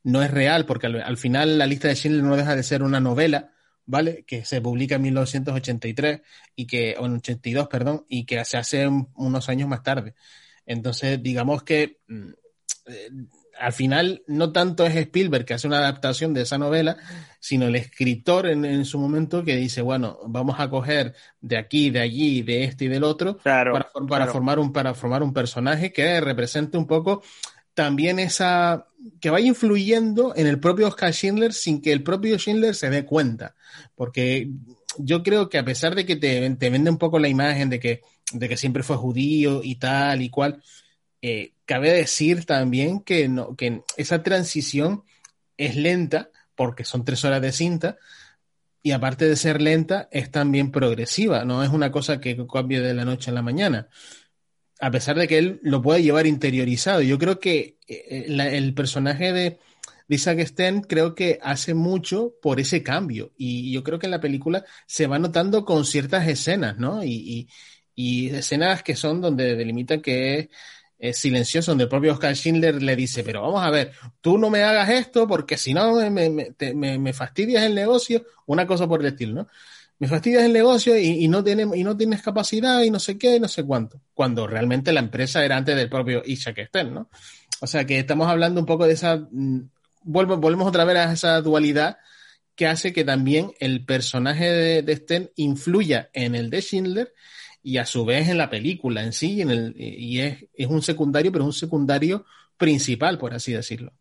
[0.03, 2.83] no es real, porque al, al final la lista de Schindler no deja de ser
[2.83, 3.56] una novela,
[3.87, 4.25] ¿vale?
[4.27, 6.21] Que se publica en 1983
[6.55, 10.15] y que, o en 82, perdón, y que se hace unos años más tarde.
[10.67, 12.31] Entonces, digamos que mm,
[12.87, 13.11] eh,
[13.59, 16.97] al final no tanto es Spielberg que hace una adaptación de esa novela,
[17.41, 21.91] sino el escritor en, en, su momento que dice, bueno, vamos a coger de aquí,
[21.91, 24.33] de allí, de este y del otro claro, para, para claro.
[24.33, 27.23] formar un, para formar un personaje que represente un poco
[27.77, 28.87] también esa
[29.21, 33.05] que vaya influyendo en el propio Oscar Schindler sin que el propio Schindler se dé
[33.05, 33.55] cuenta.
[33.95, 34.49] Porque
[34.99, 37.79] yo creo que a pesar de que te, te vende un poco la imagen de
[37.79, 38.01] que,
[38.33, 40.63] de que siempre fue judío y tal y cual,
[41.21, 45.05] eh, cabe decir también que, no, que esa transición
[45.59, 47.99] es lenta, porque son tres horas de cinta,
[48.83, 52.95] y aparte de ser lenta, es también progresiva, no es una cosa que cambie de
[52.95, 53.89] la noche a la mañana.
[54.81, 57.01] A pesar de que él lo puede llevar interiorizado.
[57.03, 59.59] Yo creo que eh, el personaje de,
[60.09, 63.33] de Isaac Sten creo que hace mucho por ese cambio.
[63.37, 67.03] Y yo creo que en la película se va notando con ciertas escenas, ¿no?
[67.03, 67.49] Y, y,
[67.95, 70.51] y escenas que son donde delimitan que
[70.99, 74.49] es silencioso, donde el propio Oscar Schindler le dice, pero vamos a ver, tú no
[74.49, 76.31] me hagas esto porque si no me,
[76.75, 79.49] me, fastidias el negocio, una cosa por el estilo, ¿no?
[79.99, 83.17] Me fastidias el negocio y, y, no tiene, y no tienes capacidad y no sé
[83.17, 86.93] qué y no sé cuánto, cuando realmente la empresa era antes del propio Isaac Stern,
[86.93, 87.11] ¿no?
[87.61, 89.27] O sea que estamos hablando un poco de esa,
[90.03, 91.99] vuelvo, volvemos otra vez a esa dualidad
[92.55, 97.15] que hace que también el personaje de, de Stern influya en el de Schindler
[97.63, 100.83] y a su vez en la película en sí, en el, y es, es, un
[100.83, 102.25] secundario, pero un secundario
[102.57, 103.93] principal, por así decirlo.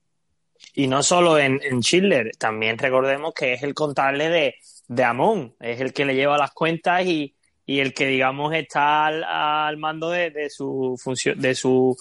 [0.74, 4.56] Y no solo en, en Schindler, también recordemos que es el contable de,
[4.88, 7.36] de Amon, es el que le lleva las cuentas y,
[7.66, 11.98] y el que, digamos, está al, al mando de, de, su función, de, su,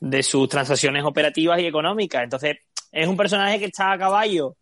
[0.00, 2.24] de sus transacciones operativas y económicas.
[2.24, 2.56] Entonces,
[2.90, 4.56] es un personaje que está a caballo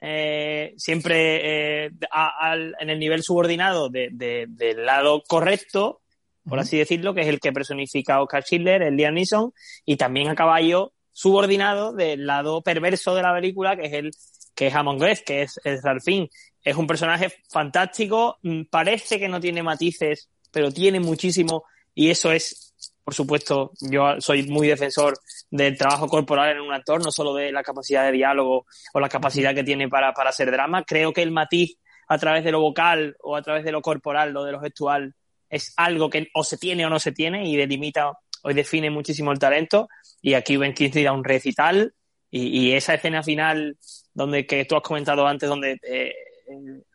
[0.00, 6.02] eh, siempre eh, a, a, en el nivel subordinado de, de, del lado correcto,
[6.46, 9.54] por así decirlo, que es el que personifica a Oscar Schindler, el Liam Neeson,
[9.86, 14.10] y también a caballo subordinado del lado perverso de la película, que es el
[14.54, 16.28] que es Amon Greth, que es el Ralfín.
[16.64, 21.64] Es un personaje fantástico, mm, parece que no tiene matices, pero tiene muchísimo,
[21.94, 22.74] y eso es
[23.04, 25.18] por supuesto, yo soy muy defensor
[25.50, 28.64] del trabajo corporal en un actor, no solo de la capacidad de diálogo
[28.94, 30.84] o la capacidad que tiene para, para hacer drama.
[30.84, 31.76] Creo que el matiz
[32.08, 35.14] a través de lo vocal o a través de lo corporal, lo de lo gestual,
[35.50, 38.10] es algo que o se tiene o no se tiene y delimita
[38.42, 39.88] o define muchísimo el talento.
[40.22, 41.94] Y aquí Ben Kingsley da un recital
[42.30, 43.76] y, esa escena final
[44.12, 46.14] donde que tú has comentado antes, donde eh,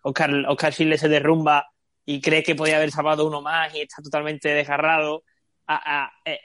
[0.04, 1.68] Oscar, Oscar Schindler se derrumba
[2.06, 5.24] y cree que podía haber salvado uno más y está totalmente desgarrado
[5.68, 6.40] a, a, eh,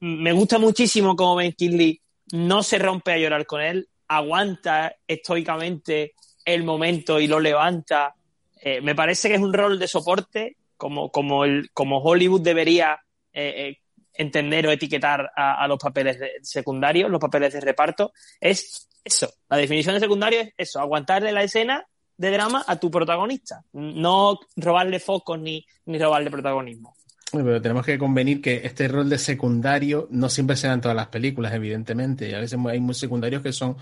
[0.00, 2.00] me gusta muchísimo como Ben Kingsley
[2.32, 8.14] no se rompe a llorar con él, aguanta estoicamente el momento y lo levanta.
[8.60, 13.00] Eh, me parece que es un rol de soporte, como, como, el, como Hollywood debería
[13.32, 13.76] eh,
[14.14, 18.12] entender o etiquetar a, los papeles secundarios, los papeles de reparto.
[18.40, 21.86] Es eso, la definición de secundario es eso, aguantarle la escena
[22.20, 26.94] de drama a tu protagonista, no robarle focos ni, ni robarle protagonismo.
[27.32, 30.96] Pero tenemos que convenir que este rol de secundario no siempre se da en todas
[30.96, 32.28] las películas, evidentemente.
[32.28, 33.74] Y a veces hay muy secundarios que son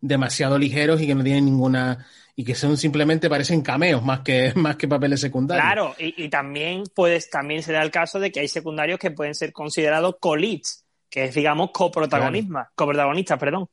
[0.00, 2.04] demasiado ligeros y que no tienen ninguna
[2.34, 5.64] y que son simplemente parecen cameos más que más que papeles secundarios.
[5.64, 9.12] Claro, y, y también puedes también se da el caso de que hay secundarios que
[9.12, 12.70] pueden ser considerados co-leads, que es digamos coprotagonistas, claro.
[12.74, 13.68] coprotagonistas, perdón.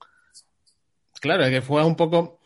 [1.19, 2.40] Claro, es que fue un poco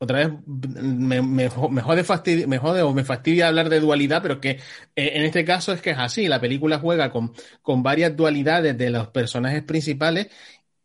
[0.00, 4.22] otra vez me, me, me, jode fastidia, me jode o me fastidia hablar de dualidad,
[4.22, 4.58] pero que eh,
[4.94, 6.28] en este caso es que es así.
[6.28, 10.28] La película juega con, con varias dualidades de los personajes principales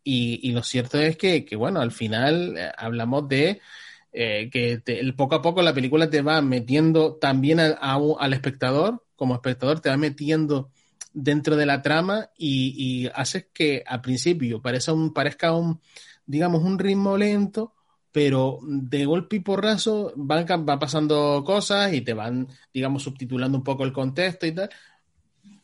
[0.02, 3.60] y, y lo cierto es que, que, bueno, al final eh, hablamos de
[4.12, 8.32] eh, que el, poco a poco la película te va metiendo también a, a, al
[8.32, 10.70] espectador, como espectador, te va metiendo
[11.12, 12.74] dentro de la trama y,
[13.04, 15.80] y haces que al principio parezca un, parezca un,
[16.26, 17.73] digamos, un ritmo lento
[18.14, 23.64] pero de golpe y porrazo van, van pasando cosas y te van, digamos, subtitulando un
[23.64, 24.70] poco el contexto y tal.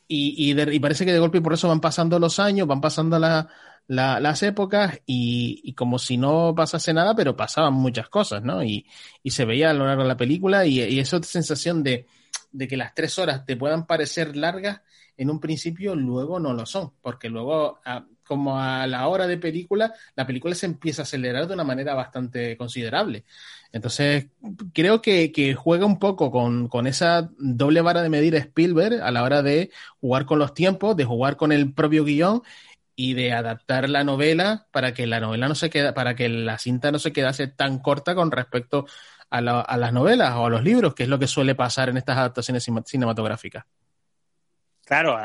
[0.07, 2.81] Y, y, de- y parece que de golpe y porrazo van pasando los años, van
[2.81, 3.47] pasando la-
[3.87, 8.61] la- las épocas y, y como si no pasase nada, pero pasaban muchas cosas, ¿no?
[8.63, 8.85] Y,
[9.25, 12.05] se veía a lo largo de la película y, esa sensación de,
[12.51, 14.81] de que las tres horas te puedan parecer largas,
[15.17, 19.35] en un principio luego no lo son, porque luego, a- como a la hora de
[19.35, 23.25] película, la película se empieza a acelerar de una manera bastante considerable.
[23.73, 24.27] Entonces,
[24.73, 29.23] creo que, juega un poco con, con esa doble vara de medir Spielberg a la
[29.23, 32.41] hora de jugar con los tiempos, de jugar con el propio guion
[32.95, 36.57] y de adaptar la novela para que la novela no se queda, para que la
[36.57, 38.85] cinta no se quedase tan corta con respecto
[39.29, 41.89] a, la- a las novelas o a los libros, que es lo que suele pasar
[41.89, 43.65] en estas adaptaciones cinematográficas.
[44.91, 45.17] Claro,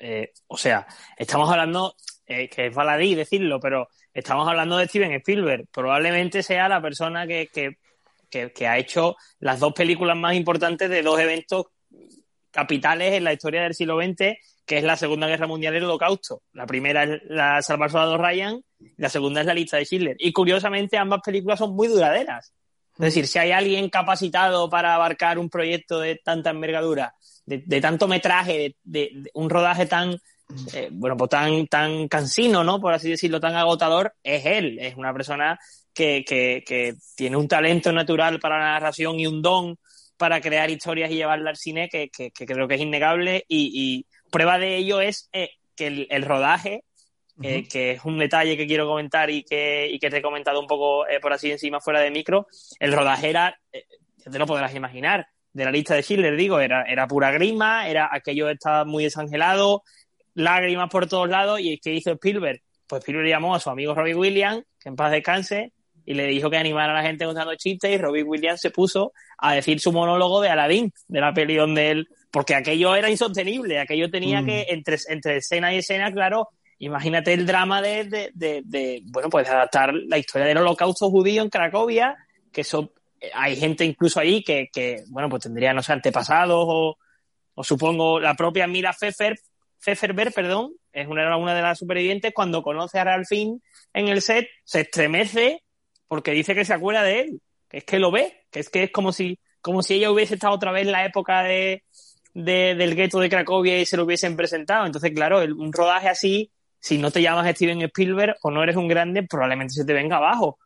[0.00, 0.86] eh, o sea,
[1.18, 1.96] estamos hablando,
[2.26, 5.66] eh, que es baladí decirlo, pero estamos hablando de Steven Spielberg.
[5.72, 7.76] Probablemente sea la persona que, que,
[8.52, 11.66] que, ha hecho las dos películas más importantes de dos eventos
[12.50, 14.34] capitales en la historia del siglo XX,
[14.64, 16.42] que es la Segunda Guerra Mundial y el Holocausto.
[16.52, 18.60] La primera es la Salvar Soldado Ryan,
[18.96, 20.16] la segunda es la lista de Schindler.
[20.18, 22.52] Y curiosamente ambas películas son muy duraderas.
[22.94, 28.08] Es decir, si hay alguien capacitado para abarcar un proyecto de tanta envergadura, de, tanto
[28.08, 30.16] metraje, de- de un rodaje tan,
[30.72, 32.80] eh, bueno, pues tan, tan cansino, ¿no?
[32.80, 34.78] Por así decirlo, tan agotador, es él.
[34.80, 35.58] Es una persona
[35.92, 39.76] que, que, que tiene un talento natural para la narración y un don
[40.16, 43.70] para crear historias y llevarla al cine que, que- que creo que es innegable y,
[43.74, 46.84] y prueba de ello es eh, que el, el rodaje,
[47.42, 50.58] eh, que es un detalle que quiero comentar y que, y que te he comentado
[50.58, 52.46] un poco eh, por así encima fuera de micro,
[52.80, 57.06] el rodaje era, te lo podrás imaginar, de la lista de Schindler, digo, era, era
[57.06, 59.82] pura grima, era aquello estaba muy desangelado,
[60.36, 62.60] lágrimas por todos lados, y ¿qué hizo Spielberg?
[62.86, 65.72] Pues Spielberg llamó a su amigo Robbie Williams, que en paz descanse,
[66.04, 69.12] y le dijo que animara a la gente contando chistes, y Robbie Williams se puso
[69.38, 73.80] a decir su monólogo de Aladdin, de la peli donde él, porque aquello era insostenible,
[73.80, 74.46] aquello tenía Mm.
[74.46, 79.30] que, entre, entre escena y escena, claro, imagínate el drama de, de, de, de, bueno,
[79.30, 82.14] pues adaptar la historia del holocausto judío en Cracovia,
[82.52, 86.64] que eso, eh, hay gente incluso ahí que, que bueno, pues tendría, no sé, antepasados
[86.68, 86.98] o,
[87.54, 89.38] o supongo la propia Mira Pfeffer,
[89.80, 93.60] Pfefferberg, perdón, es una, de las supervivientes, cuando conoce a Ralphine
[93.92, 95.62] en el set, se estremece
[96.08, 98.84] porque dice que se acuerda de él, que es que lo ve, que es que
[98.84, 101.82] es como si, como si ella hubiese estado otra vez en la época de,
[102.34, 104.86] de- del gueto de Cracovia y se lo hubiesen presentado.
[104.86, 108.86] Entonces, claro, un rodaje así, si no te llamas Steven Spielberg o no eres un
[108.88, 110.58] grande, probablemente se te venga abajo.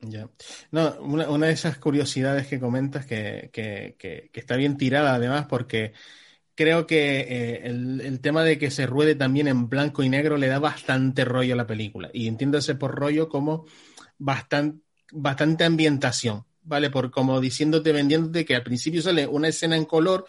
[0.00, 0.28] Ya.
[0.70, 5.92] No, una, de esas curiosidades que comentas que- que está bien tirada además porque
[6.58, 10.48] creo que eh, el, tema de que se ruede también en blanco y negro le
[10.48, 12.10] da bastante rollo a la película.
[12.12, 13.64] Y entiéndase por rollo como
[14.18, 14.82] bastante,
[15.12, 16.90] bastante ambientación, ¿vale?
[16.90, 20.26] Por como diciéndote, vendiéndote que al principio sale una escena en color,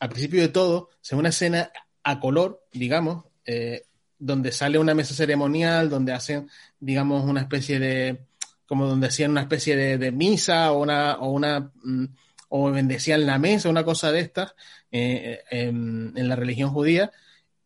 [0.00, 1.70] al principio de todo, se una escena
[2.02, 3.84] a color, digamos, eh,
[4.18, 8.26] donde sale una mesa ceremonial, donde hacen, digamos, una especie de,
[8.66, 12.06] como donde hacían una especie de, misa o una, o una, mm,
[12.50, 14.54] o bendecían la mesa, una cosa de estas,
[14.92, 17.10] eh, en, en la religión judía,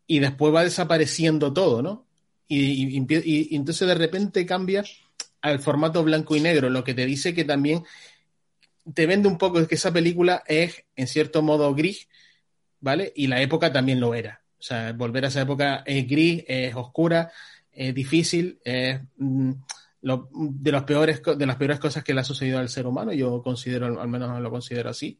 [0.07, 2.05] y después va desapareciendo todo, ¿no?
[2.47, 4.83] Y, entonces de repente cambia
[5.41, 7.83] al formato blanco y negro, lo que te dice que también
[8.93, 12.07] te vende un poco que esa película es, en cierto modo, gris,
[12.79, 13.11] ¿vale?
[13.15, 14.43] Y la época también lo era.
[14.59, 17.31] O sea, volver a esa época es gris, es oscura,
[17.71, 19.51] es difícil, es mm,
[20.05, 23.11] de, los peores, de las peores cosas que le ha sucedido al ser humano.
[23.13, 25.19] Yo considero, al menos lo considero así.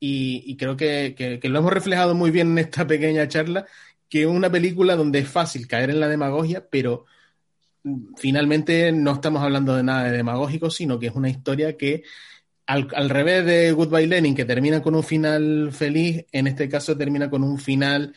[0.00, 3.66] Y, creo que lo hemos reflejado muy bien en esta pequeña charla,
[4.08, 7.06] que es una película donde es fácil caer en la demagogia, pero
[7.84, 12.04] mm, finalmente no estamos hablando de nada de demagógico, sino que es una historia que,
[12.66, 16.96] al, al revés de Goodbye Lenin, que termina con un final feliz, en este caso
[16.96, 18.14] termina con un final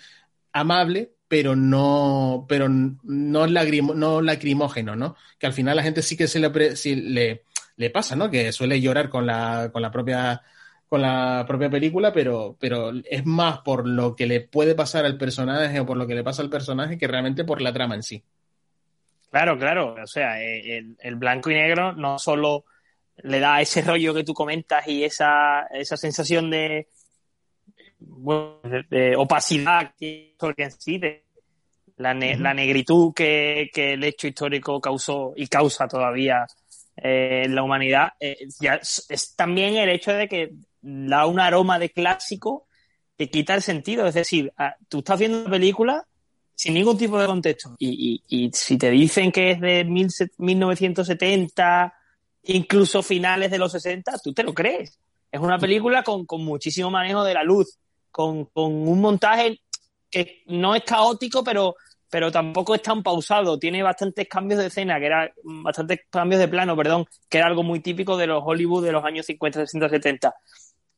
[0.53, 5.15] amable, pero no, pero no, lagrimo- no lacrimógeno, ¿no?
[5.39, 7.43] Que al final la gente sí que se le, sí le,
[7.77, 8.29] le pasa, ¿no?
[8.29, 10.41] Que suele llorar con la, con la propia
[10.89, 15.17] con la propia película, pero, pero es más por lo que le puede pasar al
[15.17, 18.03] personaje o por lo que le pasa al personaje que realmente por la trama en
[18.03, 18.21] sí.
[19.29, 19.95] Claro, claro.
[20.03, 22.65] O sea, eh, el, blanco y negro no solo
[23.23, 26.89] le da ese rollo que tú comentas y esa, esa sensación de,
[27.99, 31.20] de, de opacidad que en sí, de
[32.02, 36.45] la, ne- la negritud que, que el hecho histórico causó y causa todavía
[36.98, 40.52] eh, en la humanidad, eh, ya es, es también el hecho de que
[40.82, 42.68] da un aroma de clásico
[43.18, 44.06] que quita el sentido.
[44.07, 44.52] Es decir,
[44.90, 46.03] tú estás viendo una película
[46.56, 47.76] sin ningún tipo de contexto.
[47.80, 51.94] Y, y- y si te dicen que es de mil se- 1970
[52.44, 54.98] incluso finales de los 60, tú te lo crees.
[55.32, 57.78] Es una película con, con muchísimo manejo de la luz,
[58.11, 59.61] con, con, un montaje
[60.10, 61.76] que no es caótico, pero,
[62.11, 63.57] pero tampoco es tan pausado.
[63.57, 67.63] Tiene bastantes cambios de escena, que era bastantes cambios de plano, perdón, que era algo
[67.63, 70.35] muy típico de los Hollywood de los años 50, 60, 70.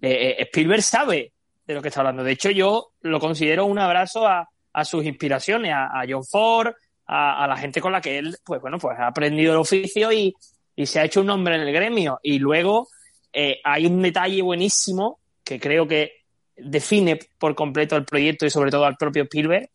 [0.01, 1.31] Eh, Spielberg sabe
[1.67, 2.23] de lo que está hablando.
[2.23, 4.49] De hecho, yo lo considero un abrazo a,
[4.83, 6.73] sus inspiraciones, a, John Ford,
[7.05, 10.33] a, la gente con la que él, pues bueno, pues ha aprendido el oficio y,
[10.75, 12.19] y se ha hecho un nombre en el gremio.
[12.23, 12.87] Y luego
[13.31, 16.23] eh, hay un detalle buenísimo que creo que
[16.57, 19.69] define por completo el proyecto y sobre todo al propio Spielberg.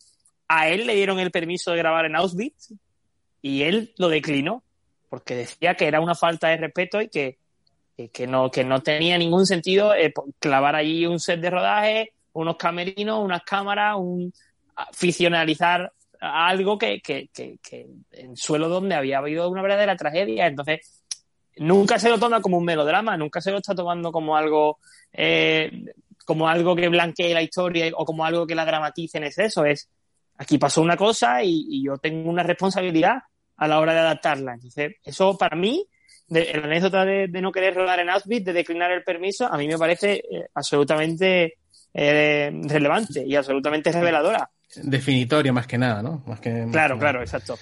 [0.48, 2.72] A él le dieron el permiso de grabar en Auschwitz
[3.42, 4.62] y él lo declinó
[5.08, 7.38] porque decía que era una falta de respeto y que,
[8.12, 12.56] que, no, que no tenía ningún sentido eh, clavar allí un set de rodaje, unos
[12.56, 14.32] camerinos, unas cámaras, un
[14.92, 20.46] ficcionalizar algo que, que, que, que, en suelo donde había habido una verdadera tragedia.
[20.46, 21.02] Entonces,
[21.56, 24.78] nunca se lo toma como un melodrama, nunca se lo está tomando como algo,
[25.12, 25.70] eh,
[26.24, 29.64] como algo que blanquee la historia o como algo que la dramatice en exceso.
[29.64, 29.88] Es,
[30.38, 33.18] aquí pasó una cosa y, y yo tengo una responsabilidad
[33.56, 34.54] a la hora de adaptarla.
[34.54, 35.86] Entonces, eso para mí,
[36.28, 39.58] de, la anécdota de, de, no querer rodar en Auschwitz, de declinar el permiso, a
[39.58, 41.58] mí me parece eh, absolutamente
[41.92, 46.22] eh, relevante y absolutamente reveladora definitoria más que nada, ¿no?
[46.26, 47.58] Más que, más claro, que claro, exacto.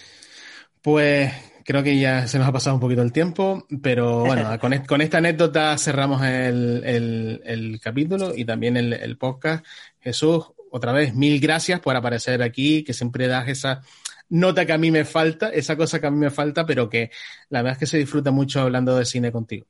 [0.83, 1.33] Pues
[1.65, 5.01] creo que ya se nos ha pasado un poquito el tiempo, pero bueno, con, con,
[5.01, 9.65] esta anécdota cerramos el, el, el capítulo y también el, el, podcast.
[10.01, 13.83] Jesús, otra vez, mil gracias por aparecer aquí, que siempre das esa
[14.29, 17.11] nota que a mí me falta, esa cosa que a mí me falta, pero que
[17.49, 19.67] la verdad es que se disfruta mucho hablando de cine contigo.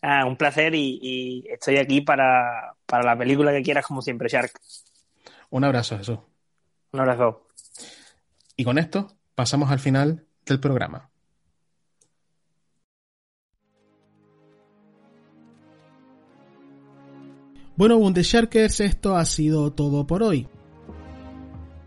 [0.00, 4.28] Ah, un placer y, y estoy aquí para, para la película que quieras, como siempre,
[4.28, 4.52] Shark.
[5.50, 6.18] Un abrazo, Jesús.
[6.92, 7.48] Un abrazo.
[8.56, 11.10] Y con esto pasamos al final del programa.
[17.76, 20.46] Bueno, Bundesharkers, esto ha sido todo por hoy.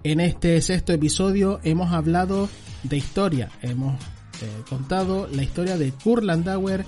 [0.04, 2.50] En este sexto episodio hemos hablado
[2.84, 3.96] de historia, hemos
[4.42, 6.86] eh, contado la historia de Kurt Landauer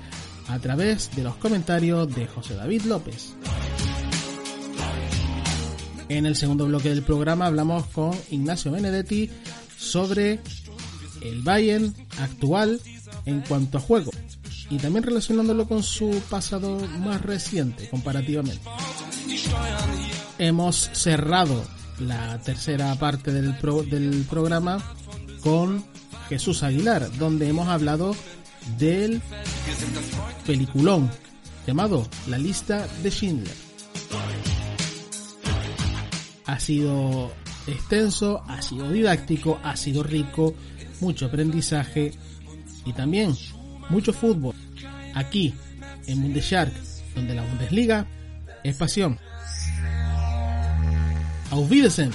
[0.50, 3.36] a través de los comentarios de José David López.
[6.10, 9.30] En el segundo bloque del programa hablamos con Ignacio Benedetti
[9.78, 10.42] sobre
[11.22, 12.82] el Bayern actual
[13.26, 14.12] en cuanto a juego
[14.70, 18.62] y también relacionándolo con su pasado más reciente comparativamente.
[20.38, 21.64] Hemos cerrado
[22.00, 24.84] la tercera parte del, pro, del programa
[25.42, 25.84] con
[26.30, 28.16] Jesús Aguilar, donde hemos hablado
[28.78, 29.22] del
[30.46, 31.10] peliculón
[31.66, 33.70] llamado La lista de Schindler
[36.50, 37.32] ha sido
[37.68, 40.56] extenso, ha sido didáctico, ha sido rico,
[41.00, 42.12] mucho aprendizaje
[42.86, 43.36] y también
[43.90, 44.56] mucho fútbol.
[45.14, 45.54] Aquí
[46.08, 46.74] en Bundeshark,
[47.14, 48.08] donde la Bundesliga
[48.64, 49.18] es pasión.
[51.52, 52.14] Auf Wiedersehen.